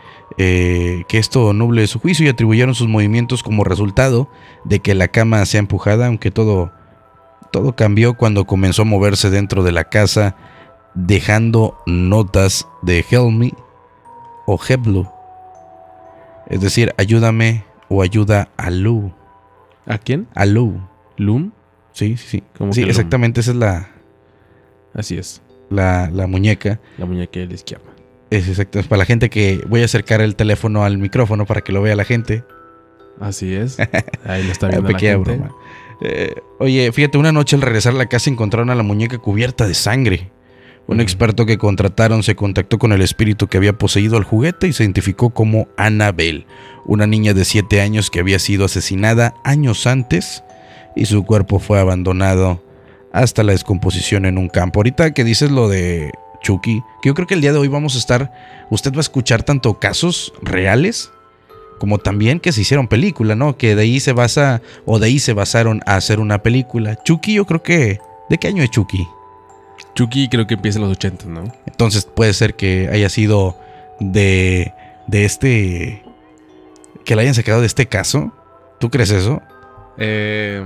eh, 0.42 1.04
que 1.06 1.18
esto 1.18 1.52
nuble 1.52 1.86
su 1.86 1.98
juicio 2.00 2.24
y 2.24 2.30
atribuyeron 2.30 2.74
sus 2.74 2.88
movimientos 2.88 3.42
como 3.42 3.62
resultado 3.62 4.30
de 4.64 4.80
que 4.80 4.94
la 4.94 5.08
cama 5.08 5.44
sea 5.44 5.58
empujada, 5.58 6.06
aunque 6.06 6.30
todo 6.30 6.72
todo 7.52 7.76
cambió 7.76 8.14
cuando 8.14 8.46
comenzó 8.46 8.82
a 8.82 8.84
moverse 8.86 9.28
dentro 9.28 9.62
de 9.62 9.72
la 9.72 9.84
casa, 9.90 10.36
dejando 10.94 11.76
notas 11.84 12.66
de 12.80 13.04
Help 13.10 13.30
Me 13.32 13.52
o 14.46 14.58
Heblu. 14.66 15.06
Es 16.48 16.62
decir, 16.62 16.94
ayúdame 16.96 17.64
o 17.90 18.00
ayuda 18.00 18.48
a 18.56 18.70
Lu. 18.70 19.12
¿A 19.84 19.98
quién? 19.98 20.26
A 20.34 20.46
Lu. 20.46 20.80
¿Loom? 21.18 21.52
Sí, 21.92 22.16
sí, 22.16 22.26
sí. 22.28 22.42
¿Cómo 22.56 22.72
Sí, 22.72 22.82
exactamente, 22.82 23.40
esa 23.40 23.50
es 23.50 23.56
la, 23.58 23.90
Así 24.94 25.18
es. 25.18 25.42
la, 25.68 26.08
la 26.10 26.26
muñeca. 26.26 26.80
La 26.96 27.04
muñeca 27.04 27.40
de 27.40 27.46
la 27.48 27.54
izquierda. 27.54 27.89
Es 28.30 28.48
exacto. 28.48 28.78
Es 28.78 28.86
para 28.86 28.98
la 29.00 29.06
gente 29.06 29.28
que 29.28 29.62
voy 29.68 29.82
a 29.82 29.84
acercar 29.84 30.20
el 30.20 30.36
teléfono 30.36 30.84
al 30.84 30.98
micrófono 30.98 31.46
para 31.46 31.60
que 31.62 31.72
lo 31.72 31.82
vea 31.82 31.96
la 31.96 32.04
gente. 32.04 32.44
Así 33.20 33.54
es. 33.54 33.78
Ahí 34.24 34.44
lo 34.44 34.52
está 34.52 34.68
viendo 34.68 34.88
la 34.88 34.94
pequeña 34.96 35.12
gente. 35.14 35.32
broma. 35.32 35.54
Eh, 36.02 36.34
oye, 36.58 36.90
fíjate, 36.92 37.18
una 37.18 37.32
noche 37.32 37.56
al 37.56 37.62
regresar 37.62 37.94
a 37.94 37.98
la 37.98 38.06
casa 38.06 38.30
encontraron 38.30 38.70
a 38.70 38.74
la 38.74 38.82
muñeca 38.82 39.18
cubierta 39.18 39.66
de 39.66 39.74
sangre. 39.74 40.30
Un 40.86 41.00
experto 41.00 41.46
que 41.46 41.56
contrataron 41.56 42.24
se 42.24 42.34
contactó 42.34 42.78
con 42.78 42.90
el 42.90 43.00
espíritu 43.00 43.46
que 43.46 43.58
había 43.58 43.74
poseído 43.74 44.16
al 44.16 44.24
juguete 44.24 44.66
y 44.66 44.72
se 44.72 44.82
identificó 44.82 45.30
como 45.30 45.68
Annabel, 45.76 46.46
una 46.84 47.06
niña 47.06 47.32
de 47.32 47.44
7 47.44 47.80
años 47.80 48.10
que 48.10 48.18
había 48.18 48.40
sido 48.40 48.64
asesinada 48.64 49.34
años 49.44 49.86
antes 49.86 50.42
y 50.96 51.06
su 51.06 51.24
cuerpo 51.24 51.60
fue 51.60 51.78
abandonado 51.78 52.60
hasta 53.12 53.44
la 53.44 53.52
descomposición 53.52 54.24
en 54.24 54.36
un 54.36 54.48
campo. 54.48 54.80
Ahorita 54.80 55.12
que 55.14 55.22
dices 55.22 55.52
lo 55.52 55.68
de 55.68 56.10
Chucky, 56.42 56.82
que 57.02 57.08
yo 57.08 57.14
creo 57.14 57.26
que 57.26 57.34
el 57.34 57.40
día 57.40 57.52
de 57.52 57.58
hoy 57.58 57.68
vamos 57.68 57.94
a 57.94 57.98
estar, 57.98 58.32
usted 58.70 58.92
va 58.92 58.98
a 58.98 59.00
escuchar 59.00 59.42
tanto 59.42 59.78
casos 59.78 60.32
reales 60.42 61.10
como 61.80 61.96
también 61.98 62.40
que 62.40 62.52
se 62.52 62.60
hicieron 62.60 62.88
película, 62.88 63.34
¿no? 63.34 63.56
Que 63.56 63.74
de 63.74 63.82
ahí 63.82 64.00
se 64.00 64.12
basa, 64.12 64.60
o 64.84 64.98
de 64.98 65.06
ahí 65.06 65.18
se 65.18 65.32
basaron 65.32 65.80
a 65.86 65.96
hacer 65.96 66.20
una 66.20 66.42
película. 66.42 67.02
Chucky, 67.02 67.32
yo 67.32 67.46
creo 67.46 67.62
que, 67.62 67.98
¿de 68.28 68.38
qué 68.38 68.48
año 68.48 68.62
es 68.62 68.70
Chucky? 68.70 69.08
Chucky 69.94 70.28
creo 70.28 70.46
que 70.46 70.54
empieza 70.54 70.78
en 70.78 70.84
los 70.84 70.92
80, 70.92 71.24
¿no? 71.26 71.52
Entonces 71.66 72.04
puede 72.04 72.34
ser 72.34 72.54
que 72.54 72.90
haya 72.92 73.08
sido 73.08 73.56
de, 73.98 74.74
de 75.06 75.24
este, 75.24 76.02
que 77.04 77.16
la 77.16 77.22
hayan 77.22 77.34
sacado 77.34 77.60
de 77.60 77.66
este 77.66 77.86
caso. 77.86 78.30
¿Tú 78.78 78.90
crees 78.90 79.10
eso? 79.10 79.40
Eh, 79.96 80.62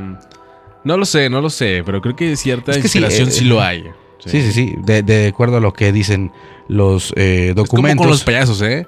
no 0.83 0.97
lo 0.97 1.05
sé, 1.05 1.31
no 1.31 1.41
lo 1.41 1.49
sé, 1.49 1.83
pero 1.87 2.01
creo 2.01 2.17
que 2.17 2.37
cierta 2.37 2.73
Es 2.73 2.79
que 2.79 2.89
sí, 2.89 3.03
eh, 3.03 3.31
sí, 3.31 3.45
lo 3.45 3.63
hay. 3.63 3.85
Sí, 4.31 4.43
sí, 4.43 4.53
sí, 4.53 4.75
de, 4.85 5.03
de 5.03 5.29
acuerdo 5.29 5.57
a 5.59 5.61
lo 5.61 5.73
que 5.73 5.93
dicen 5.93 6.33
los 6.69 7.13
eh, 7.17 7.49
Es 7.49 7.55
como 7.55 7.65
documentos. 7.67 8.05
con 8.05 8.11
los 8.11 8.25
payasos, 8.25 8.63
¿eh? 8.63 8.87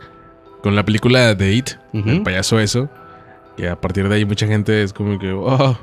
Con 0.62 0.74
la 0.76 0.84
película 0.84 1.34
de 1.34 1.52
It, 1.52 1.70
el 1.92 2.22
payaso 2.22 2.58
eso, 2.58 2.88
que 3.56 3.68
a 3.68 3.80
partir 3.80 4.08
de 4.08 4.14
ahí 4.16 4.24
mucha 4.24 4.46
gente 4.46 4.82
es 4.82 4.92
como 4.92 5.18
que, 5.18 5.32
oh, 5.32 5.78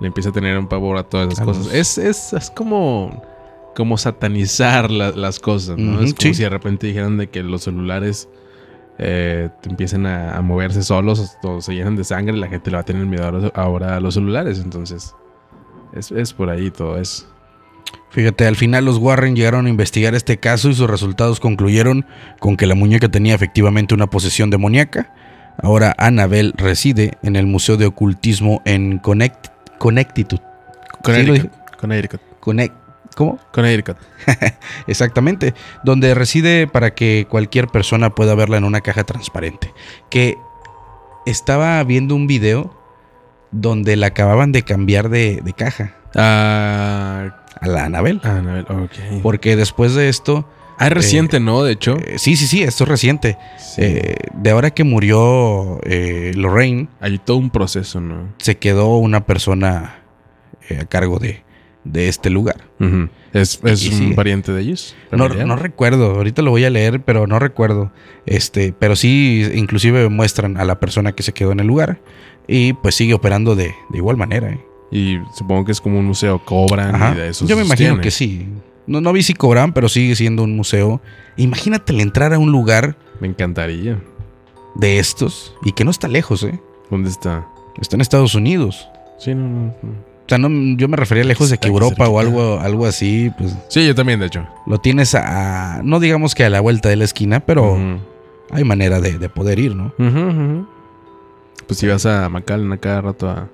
le 0.00 0.06
empieza 0.06 0.30
a 0.30 0.32
tener 0.32 0.56
un 0.58 0.68
pavor 0.68 0.96
a 0.96 1.02
todas 1.02 1.28
esas 1.28 1.40
A 1.40 1.44
cosas. 1.44 1.66
los- 1.66 1.74
Es, 1.74 1.98
es, 1.98 2.32
es 2.32 2.50
como, 2.50 3.22
como 3.76 3.98
satanizar 3.98 4.90
la- 4.90 5.10
las 5.10 5.38
cosas, 5.38 5.76
¿no? 5.76 6.00
Es 6.00 6.14
como 6.14 6.22
sí. 6.22 6.34
si 6.34 6.42
de 6.44 6.48
repente 6.48 6.86
dijeran 6.86 7.18
de 7.18 7.28
que 7.28 7.42
los 7.42 7.62
celulares 7.64 8.28
eh, 8.98 9.48
empiecen 9.64 10.06
a, 10.06 10.36
a 10.36 10.42
moverse 10.42 10.82
solos 10.82 11.36
o 11.42 11.60
se 11.60 11.74
llenan 11.74 11.96
de 11.96 12.04
sangre, 12.04 12.36
la 12.36 12.48
gente 12.48 12.70
le 12.70 12.76
va 12.76 12.82
a 12.82 12.84
tener 12.84 13.04
miedo 13.06 13.24
ahora- 13.24 13.50
ahora 13.54 13.96
a 13.96 14.00
los 14.00 14.14
celulares, 14.14 14.60
entonces 14.62 15.14
es, 15.94 16.10
es 16.12 16.32
por 16.32 16.48
ahí 16.50 16.70
todo 16.70 16.96
eso. 16.98 17.26
Fíjate, 18.10 18.46
al 18.46 18.56
final 18.56 18.84
los 18.84 18.98
Warren 18.98 19.34
llegaron 19.34 19.66
a 19.66 19.70
investigar 19.70 20.14
este 20.14 20.36
caso 20.38 20.68
y 20.68 20.74
sus 20.74 20.88
resultados 20.88 21.40
concluyeron 21.40 22.04
con 22.40 22.56
que 22.58 22.66
la 22.66 22.74
muñeca 22.74 23.08
tenía 23.08 23.34
efectivamente 23.34 23.94
una 23.94 24.06
posesión 24.08 24.50
demoníaca. 24.50 25.14
Ahora 25.62 25.94
Annabelle 25.98 26.52
reside 26.56 27.12
en 27.22 27.36
el 27.36 27.46
Museo 27.46 27.76
de 27.78 27.86
Ocultismo 27.86 28.60
en 28.66 29.00
Connect- 29.00 29.50
Connecticut. 29.78 30.40
¿Sí 30.40 30.98
Connecticut. 31.02 31.52
Connecticut. 31.78 32.20
Connect- 32.40 32.72
¿Cómo? 33.16 33.38
Connecticut. 33.52 33.96
Exactamente, 34.86 35.54
donde 35.84 36.14
reside 36.14 36.66
para 36.66 36.94
que 36.94 37.26
cualquier 37.28 37.68
persona 37.68 38.10
pueda 38.14 38.34
verla 38.34 38.56
en 38.58 38.64
una 38.64 38.80
caja 38.82 39.04
transparente. 39.04 39.72
Que 40.10 40.36
estaba 41.26 41.82
viendo 41.84 42.14
un 42.14 42.26
video 42.26 42.74
donde 43.50 43.96
la 43.96 44.08
acababan 44.08 44.52
de 44.52 44.62
cambiar 44.62 45.08
de, 45.08 45.40
de 45.42 45.52
caja 45.52 45.94
Ah, 46.14 47.41
a 47.60 47.66
la 47.68 47.84
Anabel. 47.84 48.20
no, 48.24 48.84
ok. 48.84 49.22
Porque 49.22 49.56
después 49.56 49.94
de 49.94 50.08
esto, 50.08 50.48
Ah, 50.78 50.86
es 50.86 50.92
reciente, 50.94 51.38
¿no? 51.38 51.62
De 51.62 51.72
hecho. 51.72 51.96
eh, 51.98 52.14
sí, 52.18 52.34
sí, 52.34 52.46
sí, 52.46 52.62
esto 52.62 52.84
es 52.84 52.88
reciente. 52.90 53.38
Sí. 53.58 53.82
Eh, 53.82 54.14
de 54.34 54.50
ahora 54.50 54.70
que 54.70 54.82
murió 54.82 55.78
eh, 55.84 56.32
Lorraine, 56.34 56.88
Hay 57.00 57.18
todo 57.18 57.36
un 57.36 57.50
proceso, 57.50 58.00
¿no? 58.00 58.32
se 58.38 58.56
quedó 58.58 58.96
una 58.96 59.24
persona 59.24 60.02
eh, 60.68 60.78
a 60.80 60.84
cargo 60.86 61.18
de, 61.20 61.44
de 61.84 62.08
este 62.08 62.30
lugar. 62.30 62.56
¿Es, 63.32 63.60
un 63.62 63.76
sí. 63.76 64.12
pariente 64.16 64.50
de 64.52 64.60
ellos? 64.62 64.96
No 65.12 65.28
recuerdo, 65.56 66.16
ahorita 66.16 66.42
lo 66.42 66.50
voy 66.50 66.64
a 66.64 66.70
leer, 66.70 67.00
pero 67.02 67.26
no 67.28 67.38
recuerdo. 67.38 67.92
Este, 68.26 68.72
pero 68.76 68.96
sí, 68.96 69.48
inclusive 69.54 70.08
muestran 70.08 70.56
a 70.56 70.64
la 70.64 70.80
persona 70.80 71.12
que 71.12 71.22
se 71.22 71.32
quedó 71.32 71.52
en 71.52 71.60
el 71.60 71.66
lugar 71.68 72.00
y 72.48 72.72
pues 72.72 72.96
sigue 72.96 73.14
operando 73.14 73.54
de, 73.54 73.72
de 73.90 73.98
igual 73.98 74.16
manera. 74.16 74.50
¿eh? 74.50 74.60
Y 74.92 75.18
supongo 75.34 75.64
que 75.64 75.72
es 75.72 75.80
como 75.80 75.98
un 75.98 76.04
museo, 76.06 76.38
cobran 76.44 76.94
Ajá. 76.94 77.12
y 77.14 77.16
de 77.16 77.28
eso 77.30 77.46
Yo 77.46 77.56
me 77.56 77.64
imagino 77.64 77.98
que 78.00 78.10
sí. 78.10 78.46
No, 78.86 79.00
no 79.00 79.12
vi 79.12 79.22
si 79.22 79.32
cobran, 79.32 79.72
pero 79.72 79.88
sigue 79.88 80.14
siendo 80.16 80.42
un 80.42 80.54
museo. 80.54 81.00
Imagínate 81.36 81.92
el 81.92 82.00
entrar 82.00 82.34
a 82.34 82.38
un 82.38 82.52
lugar 82.52 82.96
Me 83.20 83.26
encantaría. 83.28 83.98
de 84.74 84.98
estos 84.98 85.54
y 85.64 85.72
que 85.72 85.84
no 85.84 85.90
está 85.90 86.08
lejos, 86.08 86.42
¿eh? 86.42 86.60
¿Dónde 86.90 87.08
está? 87.08 87.46
Está 87.80 87.96
en 87.96 88.02
Estados 88.02 88.34
Unidos. 88.34 88.86
Sí, 89.18 89.34
no, 89.34 89.48
no, 89.48 89.74
no. 89.82 90.12
O 90.24 90.28
sea, 90.28 90.36
no, 90.38 90.76
yo 90.76 90.88
me 90.88 90.96
refería 90.96 91.24
lejos 91.24 91.48
de 91.50 91.56
que 91.58 91.68
Está 91.68 91.72
Europa 91.84 92.08
o 92.08 92.18
algo, 92.20 92.58
algo 92.60 92.86
así, 92.86 93.30
pues 93.38 93.56
Sí, 93.68 93.86
yo 93.86 93.94
también, 93.94 94.20
de 94.20 94.26
hecho. 94.26 94.46
lo 94.66 94.78
tienes 94.78 95.14
a, 95.14 95.80
no 95.84 96.00
digamos 96.00 96.34
que 96.34 96.44
a 96.44 96.50
la 96.50 96.60
vuelta 96.60 96.88
de 96.88 96.96
la 96.96 97.04
esquina, 97.04 97.40
pero 97.40 97.78
hay 98.50 98.64
manera 98.64 99.00
de, 99.00 99.18
de 99.18 99.28
poder 99.28 99.58
ir, 99.58 99.74
¿no? 99.74 99.92
Pues 101.66 101.78
si 101.78 101.86
vas 101.86 102.04
a 102.06 102.28
McAllen 102.28 102.72
a 102.72 102.76
cada 102.78 103.00
rato 103.00 103.28
a 103.30 103.48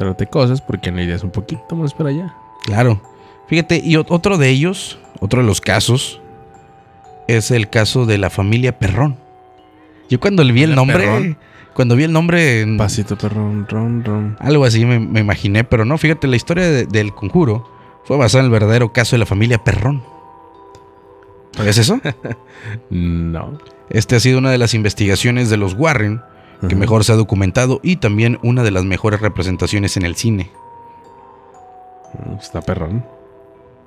traerte 0.00 0.26
cosas, 0.26 0.60
porque 0.60 0.90
no 0.90 1.00
irías 1.00 1.22
un 1.22 1.30
poquito 1.30 1.76
más 1.76 1.92
para 1.94 2.08
allá? 2.10 2.34
Claro. 2.64 3.00
Fíjate, 3.46 3.76
y 3.84 3.94
ot- 3.94 4.06
otro 4.08 4.38
de 4.38 4.48
ellos, 4.48 4.98
otro 5.20 5.40
de 5.42 5.46
los 5.46 5.60
casos, 5.60 6.20
es 7.28 7.50
el 7.50 7.68
caso 7.70 8.06
de 8.06 8.18
la 8.18 8.30
familia 8.30 8.78
Perrón. 8.78 9.16
Yo 10.08 10.18
cuando 10.18 10.42
le 10.42 10.52
vi 10.52 10.62
el 10.64 10.74
¿Familia 10.74 10.94
nombre, 10.94 11.06
Perrón? 11.06 11.38
cuando 11.74 11.96
vi 11.96 12.04
el 12.04 12.12
nombre, 12.12 12.62
en- 12.62 12.76
Pasito 12.78 13.16
perrón, 13.16 13.66
ron, 13.68 14.04
ron. 14.04 14.36
algo 14.40 14.64
así 14.64 14.84
me, 14.84 14.98
me 14.98 15.20
imaginé, 15.20 15.62
pero 15.64 15.84
no, 15.84 15.98
fíjate, 15.98 16.26
la 16.26 16.36
historia 16.36 16.64
de- 16.68 16.86
del 16.86 17.14
conjuro 17.14 17.68
fue 18.04 18.16
basada 18.16 18.40
en 18.40 18.46
el 18.46 18.50
verdadero 18.52 18.92
caso 18.92 19.14
de 19.14 19.18
la 19.20 19.26
familia 19.26 19.62
Perrón. 19.62 20.02
¿Sabes 21.56 21.78
eso? 21.78 22.00
No. 22.90 23.58
Este 23.90 24.14
ha 24.16 24.20
sido 24.20 24.38
una 24.38 24.50
de 24.50 24.58
las 24.58 24.74
investigaciones 24.74 25.50
de 25.50 25.56
los 25.56 25.74
Warren 25.74 26.20
que 26.68 26.76
mejor 26.76 27.04
se 27.04 27.12
ha 27.12 27.16
documentado 27.16 27.80
y 27.82 27.96
también 27.96 28.38
una 28.42 28.62
de 28.62 28.70
las 28.70 28.84
mejores 28.84 29.20
representaciones 29.20 29.96
en 29.96 30.04
el 30.04 30.16
cine. 30.16 30.50
Mm, 32.14 32.38
Está 32.38 32.60
perrón. 32.60 33.04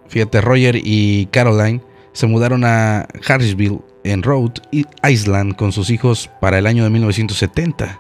Fíjate, 0.07 0.41
Roger 0.41 0.79
y 0.83 1.27
Caroline 1.27 1.81
se 2.11 2.27
mudaron 2.27 2.63
a 2.63 3.07
Harrisville 3.27 3.79
en 4.03 4.21
Rhode 4.21 4.61
Island 5.03 5.55
con 5.55 5.71
sus 5.71 5.89
hijos 5.89 6.29
para 6.39 6.57
el 6.57 6.67
año 6.67 6.83
de 6.83 6.89
1970, 6.89 7.99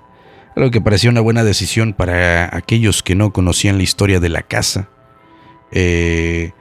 algo 0.55 0.71
que 0.71 0.81
parecía 0.81 1.09
una 1.09 1.21
buena 1.21 1.43
decisión 1.43 1.93
para 1.93 2.55
aquellos 2.55 3.03
que 3.03 3.15
no 3.15 3.33
conocían 3.33 3.77
la 3.77 3.83
historia 3.83 4.19
de 4.19 4.29
la 4.29 4.43
casa, 4.43 4.89
eh, 5.71 6.51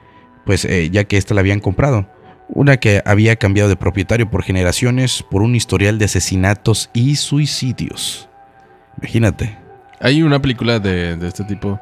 pues 0.45 0.65
eh, 0.65 0.89
ya 0.89 1.03
que 1.03 1.17
ésta 1.17 1.33
la 1.33 1.41
habían 1.41 1.59
comprado, 1.59 2.07
una 2.49 2.77
que 2.77 3.01
había 3.05 3.35
cambiado 3.35 3.69
de 3.69 3.75
propietario 3.75 4.29
por 4.29 4.43
generaciones 4.43 5.23
por 5.29 5.41
un 5.41 5.55
historial 5.55 5.97
de 5.97 6.05
asesinatos 6.05 6.89
y 6.93 7.15
suicidios. 7.15 8.29
Imagínate. 8.99 9.57
Hay 9.99 10.21
una 10.23 10.41
película 10.41 10.79
de, 10.79 11.15
de 11.17 11.27
este 11.27 11.43
tipo, 11.45 11.79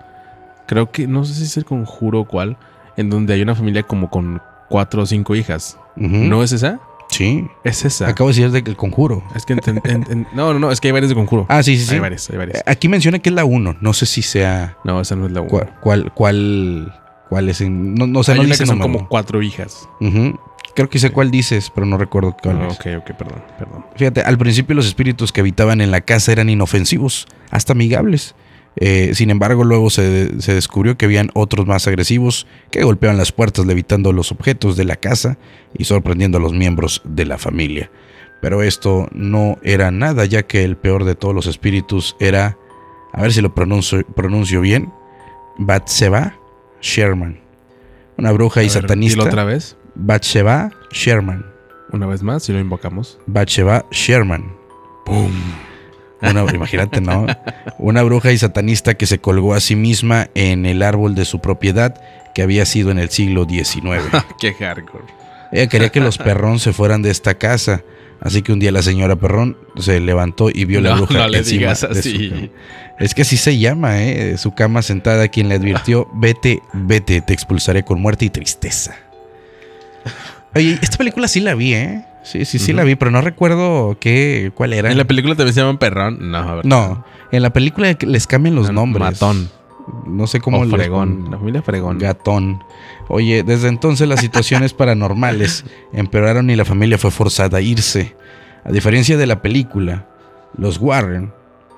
creo 0.68 0.92
que, 0.92 1.08
no 1.08 1.26
sé 1.26 1.34
si 1.34 1.44
es 1.44 1.58
el 1.58 1.66
conjuro 1.66 2.22
o 2.22 2.26
cuál, 2.26 2.58
en 2.98 3.10
donde 3.10 3.34
hay 3.34 3.42
una 3.42 3.56
familia 3.56 3.84
como 3.84 4.10
con 4.10 4.42
cuatro 4.70 5.02
o 5.02 5.06
cinco 5.06 5.36
hijas. 5.36 5.78
¿No 5.96 6.44
es 6.44 6.52
esa? 6.52 6.80
Sí. 7.10 7.46
Es 7.66 7.84
esa. 7.84 8.08
Acabo 8.08 8.30
de 8.30 8.36
decir 8.42 8.64
del 8.64 8.78
conjuro. 8.78 9.22
Es 9.36 9.46
que 9.46 9.54
enten- 9.56 9.82
en- 9.84 10.06
en- 10.10 10.28
no, 10.34 10.54
no, 10.54 10.60
no, 10.60 10.72
es 10.72 10.80
que 10.80 10.88
hay 10.88 10.92
varias 10.94 11.10
de 11.10 11.16
conjuro. 11.16 11.46
Ah, 11.50 11.62
sí, 11.62 11.76
sí, 11.78 11.86
sí. 11.86 11.96
Hay 11.96 12.00
varias, 12.00 12.30
hay 12.30 12.38
varias. 12.38 12.64
Aquí 12.66 12.88
menciona 12.88 13.20
que 13.20 13.30
es 13.30 13.36
la 13.36 13.44
1. 13.44 13.76
No 13.82 13.92
sé 13.94 14.06
si 14.06 14.22
sea. 14.22 14.78
No, 14.86 15.02
esa 15.02 15.16
no 15.18 15.26
es 15.26 15.32
la 15.34 15.42
¿Cuál, 15.42 15.64
una. 15.64 15.80
cuál, 15.82 16.12
cuál, 16.14 17.02
cuál 17.28 17.50
es? 17.50 17.60
en- 17.60 17.96
no, 17.96 18.08
no, 18.08 18.20
o 18.20 18.24
sea, 18.24 18.36
hay 18.36 18.40
no 18.40 18.46
una 18.46 18.56
que 18.56 18.66
son 18.66 18.80
como 18.80 19.10
cuatro 19.10 19.42
hijas. 19.42 19.90
Ujú. 20.00 20.40
Creo 20.76 20.90
que 20.90 21.00
sé 21.00 21.10
cuál 21.12 21.32
dices, 21.32 21.72
pero 21.74 21.86
no 21.86 21.98
recuerdo 21.98 22.36
cuál 22.42 22.60
Ah, 22.62 22.68
es. 22.68 22.76
ok, 22.80 22.86
ok, 23.00 23.16
perdón, 23.18 23.44
perdón. 23.60 23.86
Fíjate, 23.96 24.22
al 24.22 24.38
principio 24.38 24.76
los 24.76 24.86
espíritus 24.88 25.32
que 25.32 25.42
habitaban 25.42 25.82
en 25.82 25.92
la 25.92 26.02
casa 26.02 26.32
eran 26.32 26.50
inofensivos, 26.50 27.28
hasta 27.50 27.74
amigables. 27.74 28.36
Eh, 28.78 29.12
sin 29.16 29.30
embargo, 29.32 29.66
luego 29.66 29.90
se, 29.90 30.42
se 30.42 30.54
descubrió 30.54 30.98
que 30.98 31.04
habían 31.06 31.30
otros 31.34 31.68
más 31.68 31.88
agresivos 31.88 32.48
que 32.72 32.84
golpeaban 32.84 33.18
las 33.18 33.34
puertas, 33.34 33.66
levitando 33.66 34.14
los 34.14 34.32
objetos 34.32 34.78
de 34.78 34.86
la 34.86 34.96
casa 34.96 35.38
y 35.78 35.84
sorprendiendo 35.84 36.38
a 36.38 36.42
los 36.42 36.54
miembros 36.54 37.02
de 37.04 37.26
la 37.26 37.38
familia. 37.38 37.92
Pero 38.42 38.64
esto 38.64 39.10
no 39.12 39.58
era 39.62 39.92
nada, 39.92 40.24
ya 40.26 40.44
que 40.44 40.64
el 40.64 40.78
peor 40.78 41.04
de 41.04 41.16
todos 41.16 41.36
los 41.36 41.48
espíritus 41.48 42.16
era, 42.22 42.58
a 43.12 43.22
ver 43.22 43.34
si 43.34 43.42
lo 43.42 43.54
pronuncio, 43.54 44.06
pronuncio 44.16 44.62
bien, 44.62 44.92
Batseba 45.58 46.36
Sherman. 46.82 47.40
Una 48.18 48.32
bruja 48.32 48.62
y 48.64 48.66
A 48.70 48.74
ver, 48.74 48.82
satanista. 48.84 49.24
otra 49.24 49.44
vez. 49.44 49.76
Bathsheba 49.96 50.72
Sherman. 50.92 51.46
Una 51.92 52.08
vez 52.08 52.24
más, 52.24 52.44
si 52.44 52.54
lo 52.54 52.60
invocamos. 52.60 53.20
Bathsheba 53.28 53.86
Sherman. 53.92 54.54
¡Pum! 55.06 55.32
Una, 56.22 56.46
imagínate, 56.54 57.02
¿no? 57.02 57.26
Una 57.80 58.04
bruja 58.04 58.32
y 58.32 58.38
satanista 58.38 58.94
que 58.94 59.08
se 59.08 59.20
colgó 59.20 59.54
a 59.54 59.60
sí 59.60 59.76
misma 59.76 60.30
en 60.36 60.66
el 60.66 60.84
árbol 60.84 61.16
de 61.16 61.26
su 61.26 61.40
propiedad 61.40 62.00
que 62.36 62.44
había 62.44 62.66
sido 62.66 62.92
en 62.92 63.00
el 63.00 63.10
siglo 63.10 63.46
XIX. 63.50 64.04
¡Qué 64.40 64.54
hardcore! 64.54 65.06
Ella 65.52 65.68
quería 65.68 65.90
que 65.90 66.00
los 66.00 66.18
perrón 66.18 66.60
se 66.60 66.74
fueran 66.74 67.02
de 67.02 67.10
esta 67.10 67.36
casa. 67.36 67.84
Así 68.22 68.44
que 68.44 68.54
un 68.54 68.60
día 68.60 68.72
la 68.72 68.84
señora 68.84 69.16
Perrón 69.16 69.58
se 69.78 70.00
levantó 70.00 70.52
y 70.52 70.66
vio 70.66 70.80
la 70.80 70.94
bruja 70.94 71.18
no 71.18 71.28
le 71.28 71.40
encima 71.40 71.60
digas 71.60 71.82
de 71.92 72.04
su 72.04 72.30
cama. 72.30 72.50
Es 73.00 73.16
que 73.16 73.24
así 73.24 73.36
se 73.36 73.58
llama, 73.58 74.04
¿eh? 74.04 74.38
Su 74.38 74.54
cama 74.54 74.84
sentada, 74.84 75.28
quien 75.28 75.50
le 75.50 75.56
advirtió, 75.56 76.08
vete, 76.14 76.62
vete, 76.72 77.22
te 77.22 77.34
expulsaré 77.34 77.84
con 77.84 78.00
muerte 78.00 78.26
y 78.26 78.30
tristeza. 78.30 78.96
Oye, 80.56 80.78
esta 80.82 80.98
película 80.98 81.28
sí 81.28 81.40
la 81.40 81.56
vi, 81.56 81.74
¿eh? 81.74 82.06
Sí, 82.24 82.46
sí, 82.46 82.60
sí 82.60 82.72
la 82.74 82.84
vi, 82.84 82.96
pero 82.96 83.10
no 83.10 83.22
recuerdo 83.22 83.98
qué, 84.00 84.52
cuál 84.54 84.74
era. 84.74 84.92
¿En 84.92 84.98
la 84.98 85.06
película 85.06 85.36
también 85.36 85.54
se 85.56 85.62
llaman 85.62 85.78
perrón? 85.80 86.32
No, 86.32 86.38
a 86.38 86.56
ver. 86.56 86.66
No, 86.66 87.04
en 87.32 87.42
la 87.42 87.52
película 87.52 87.96
les 88.00 88.28
cambian 88.28 88.54
los 88.56 88.70
Ah, 88.70 88.74
nombres. 88.74 89.02
Matón. 89.02 89.50
No 90.06 90.28
sé 90.28 90.40
cómo 90.40 90.60
o 90.60 90.66
fregón. 90.68 91.28
La 91.32 91.38
familia 91.38 91.62
fregón. 91.64 91.98
Gatón. 91.98 92.64
Oye, 93.08 93.42
desde 93.44 93.70
entonces 93.70 94.08
las 94.08 94.20
situaciones 94.20 94.74
paranormales 94.76 95.66
empeoraron 95.94 96.50
y 96.52 96.56
la 96.56 96.66
familia 96.66 97.00
fue 97.00 97.10
forzada 97.12 97.58
a 97.58 97.62
irse. 97.62 98.16
A 98.64 98.72
diferencia 98.72 99.18
de 99.18 99.26
la 99.26 99.42
película, 99.42 100.08
los 100.56 100.78
Warren 100.78 101.34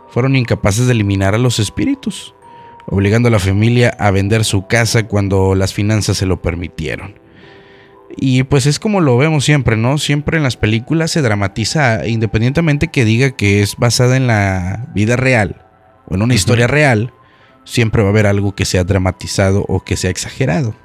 fueron 0.09 0.35
incapaces 0.35 0.85
de 0.87 0.91
eliminar 0.91 1.33
a 1.33 1.37
los 1.37 1.59
espíritus, 1.59 2.35
obligando 2.87 3.29
a 3.29 3.31
la 3.31 3.39
familia 3.39 3.95
a 3.97 4.11
vender 4.11 4.43
su 4.43 4.67
casa 4.67 5.07
cuando 5.07 5.55
las 5.55 5.73
finanzas 5.73 6.17
se 6.17 6.25
lo 6.25 6.41
permitieron. 6.41 7.15
Y 8.15 8.43
pues 8.43 8.65
es 8.65 8.79
como 8.79 9.01
lo 9.01 9.17
vemos 9.17 9.43
siempre, 9.43 9.75
¿no? 9.75 9.97
Siempre 9.97 10.37
en 10.37 10.43
las 10.43 10.57
películas 10.57 11.11
se 11.11 11.21
dramatiza, 11.21 12.07
independientemente 12.07 12.89
que 12.89 13.05
diga 13.05 13.31
que 13.31 13.61
es 13.61 13.75
basada 13.77 14.17
en 14.17 14.27
la 14.27 14.87
vida 14.93 15.15
real 15.15 15.65
o 16.07 16.15
en 16.15 16.21
una 16.21 16.33
historia 16.33 16.67
real, 16.67 17.11
siempre 17.63 18.03
va 18.03 18.09
a 18.09 18.11
haber 18.11 18.27
algo 18.27 18.53
que 18.53 18.65
sea 18.65 18.83
dramatizado 18.83 19.65
o 19.67 19.83
que 19.83 19.97
sea 19.97 20.11
exagerado. 20.11 20.75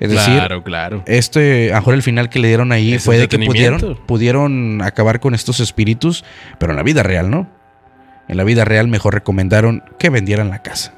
Es 0.00 0.10
decir, 0.10 0.34
claro, 0.34 0.64
claro. 0.64 1.04
este, 1.06 1.72
a 1.72 1.76
mejor 1.76 1.94
el 1.94 2.02
final 2.02 2.28
que 2.28 2.40
le 2.40 2.48
dieron 2.48 2.72
ahí 2.72 2.98
fue 2.98 3.18
de 3.18 3.28
que 3.28 3.38
pudieron, 3.38 3.96
pudieron 4.04 4.82
acabar 4.82 5.20
con 5.20 5.32
estos 5.32 5.60
espíritus, 5.60 6.24
pero 6.58 6.72
en 6.72 6.76
la 6.76 6.82
vida 6.82 7.04
real, 7.04 7.30
¿no? 7.30 7.48
En 8.26 8.36
la 8.36 8.42
vida 8.42 8.64
real 8.64 8.88
mejor 8.88 9.14
recomendaron 9.14 9.84
que 10.00 10.10
vendieran 10.10 10.50
la 10.50 10.60
casa. 10.60 10.92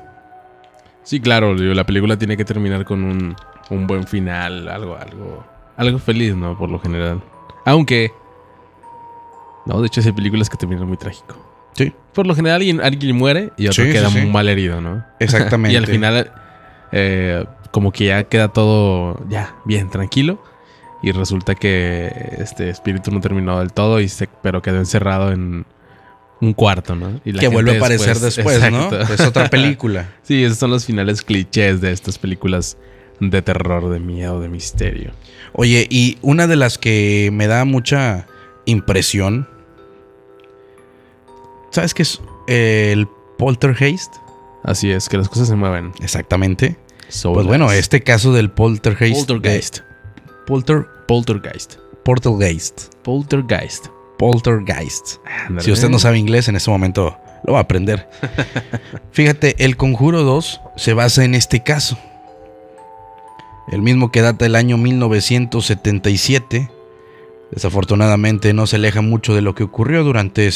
Sí, 1.02 1.20
claro, 1.20 1.54
la 1.54 1.84
película 1.84 2.16
tiene 2.16 2.38
que 2.38 2.46
terminar 2.46 2.86
con 2.86 3.04
un, 3.04 3.36
un 3.70 3.87
buen 3.87 4.07
final, 4.07 4.68
algo, 4.68 4.96
algo, 4.96 5.44
algo 5.77 5.98
feliz, 5.98 6.35
¿no? 6.35 6.57
Por 6.57 6.70
lo 6.70 6.79
general. 6.79 7.22
Aunque, 7.64 8.12
no, 9.66 9.81
de 9.81 9.87
hecho 9.87 10.00
hay 10.05 10.12
películas 10.12 10.50
que 10.50 10.57
terminan 10.57 10.87
muy 10.87 10.96
trágico. 10.96 11.37
Sí. 11.74 11.92
Por 12.12 12.27
lo 12.27 12.35
general 12.35 12.57
alguien, 12.57 12.81
alguien 12.81 13.16
muere 13.16 13.53
y 13.57 13.66
otro 13.66 13.85
Sí, 13.85 13.90
queda 13.90 14.09
sí, 14.11 14.27
mal 14.27 14.48
herido, 14.48 14.81
¿no? 14.81 15.05
Exactamente. 15.18 15.72
Y 15.74 15.77
al 15.77 15.87
final, 15.87 16.33
eh, 16.92 17.44
como 17.70 17.90
que 17.90 18.07
ya 18.07 18.24
queda 18.24 18.48
todo 18.48 19.20
ya 19.29 19.57
bien 19.64 19.90
tranquilo. 19.90 20.42
Y 21.03 21.12
resulta 21.12 21.55
que 21.55 22.11
este 22.38 22.70
espíritu 22.70 23.11
no 23.11 23.20
terminó 23.20 23.59
del 23.59 23.72
todo, 23.74 24.00
y 24.00 24.09
se, 24.09 24.27
pero 24.42 24.62
quedó 24.62 24.79
encerrado 24.79 25.33
en 25.33 25.66
un 26.40 26.55
cuarto, 26.55 26.94
¿no? 26.94 27.20
Y 27.24 27.33
la 27.33 27.40
que 27.40 27.48
vuelve 27.48 27.74
a 27.74 27.77
aparecer 27.77 28.18
después, 28.18 28.57
Exacto. 28.62 28.98
¿no? 28.98 29.14
Es 29.14 29.20
otra 29.20 29.48
película. 29.50 30.09
Sí, 30.22 30.42
esos 30.42 30.57
son 30.57 30.70
los 30.70 30.87
finales 30.87 31.22
clichés 31.22 31.81
de 31.83 31.92
estas 31.92 32.16
películas 32.16 32.79
de 33.20 33.42
terror, 33.42 33.88
de 33.90 34.00
miedo, 34.00 34.40
de 34.40 34.48
misterio. 34.48 35.12
Oye, 35.53 35.87
y 35.88 36.18
una 36.22 36.46
de 36.46 36.57
las 36.57 36.79
que 36.79 37.31
me 37.33 37.46
da 37.46 37.64
mucha 37.64 38.27
impresión. 38.66 39.48
¿Sabes 41.70 41.94
qué 41.94 42.03
es 42.03 42.20
el 42.46 43.09
poltergeist? 43.38 44.12
Así 44.62 44.90
es, 44.90 45.09
que 45.09 45.16
las 45.18 45.29
cosas 45.29 45.48
se 45.48 45.57
mueven. 45.57 45.92
Exactamente. 46.03 46.77
Solas. 47.09 47.35
Pues 47.37 47.46
bueno, 47.46 47.70
este 47.70 48.03
caso 48.03 48.33
del 48.33 48.50
poltergeist. 48.50 49.29
Poltergeist. 49.29 49.79
eh, 49.79 49.83
polter, 50.46 50.87
Poltergeist. 51.07 51.74
poltergeist. 52.05 52.94
Poltergeist. 53.03 53.87
Poltergeist. 54.18 55.16
Si 55.59 55.72
usted 55.72 55.88
no 55.88 55.98
sabe 55.98 56.18
inglés, 56.18 56.48
en 56.48 56.57
este 56.57 56.70
momento 56.70 57.16
lo 57.44 57.53
va 57.55 57.59
a 57.59 57.62
aprender. 57.62 58.09
Fíjate, 59.12 59.64
el 59.64 59.77
Conjuro 59.77 60.22
2 60.22 60.61
se 60.77 60.94
basa 60.94 61.24
en 61.24 61.35
este 61.35 61.62
caso. 61.62 61.98
El 63.68 63.83
mismo 63.83 64.11
que 64.11 64.22
data 64.22 64.44
del 64.44 64.57
año 64.57 64.77
1977. 64.77 66.70
Desafortunadamente 67.50 68.53
no 68.53 68.66
se 68.66 68.77
aleja 68.77 69.00
mucho 69.00 69.35
de 69.35 69.42
lo 69.42 69.55
que 69.55 69.62
ocurrió 69.62 70.03
durante, 70.03 70.50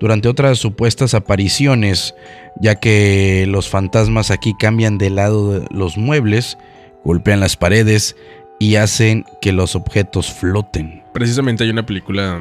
durante 0.00 0.28
otras 0.28 0.58
supuestas 0.58 1.14
apariciones, 1.14 2.14
ya 2.60 2.74
que 2.74 3.46
los 3.48 3.70
fantasmas 3.70 4.30
aquí 4.30 4.54
cambian 4.58 4.98
de 4.98 5.10
lado 5.10 5.60
de 5.60 5.66
los 5.70 5.96
muebles, 5.96 6.58
golpean 7.04 7.40
las 7.40 7.56
paredes 7.56 8.16
y 8.58 8.76
hacen 8.76 9.24
que 9.40 9.52
los 9.52 9.74
objetos 9.74 10.30
floten. 10.32 11.02
Precisamente 11.14 11.64
hay 11.64 11.70
una 11.70 11.86
película 11.86 12.40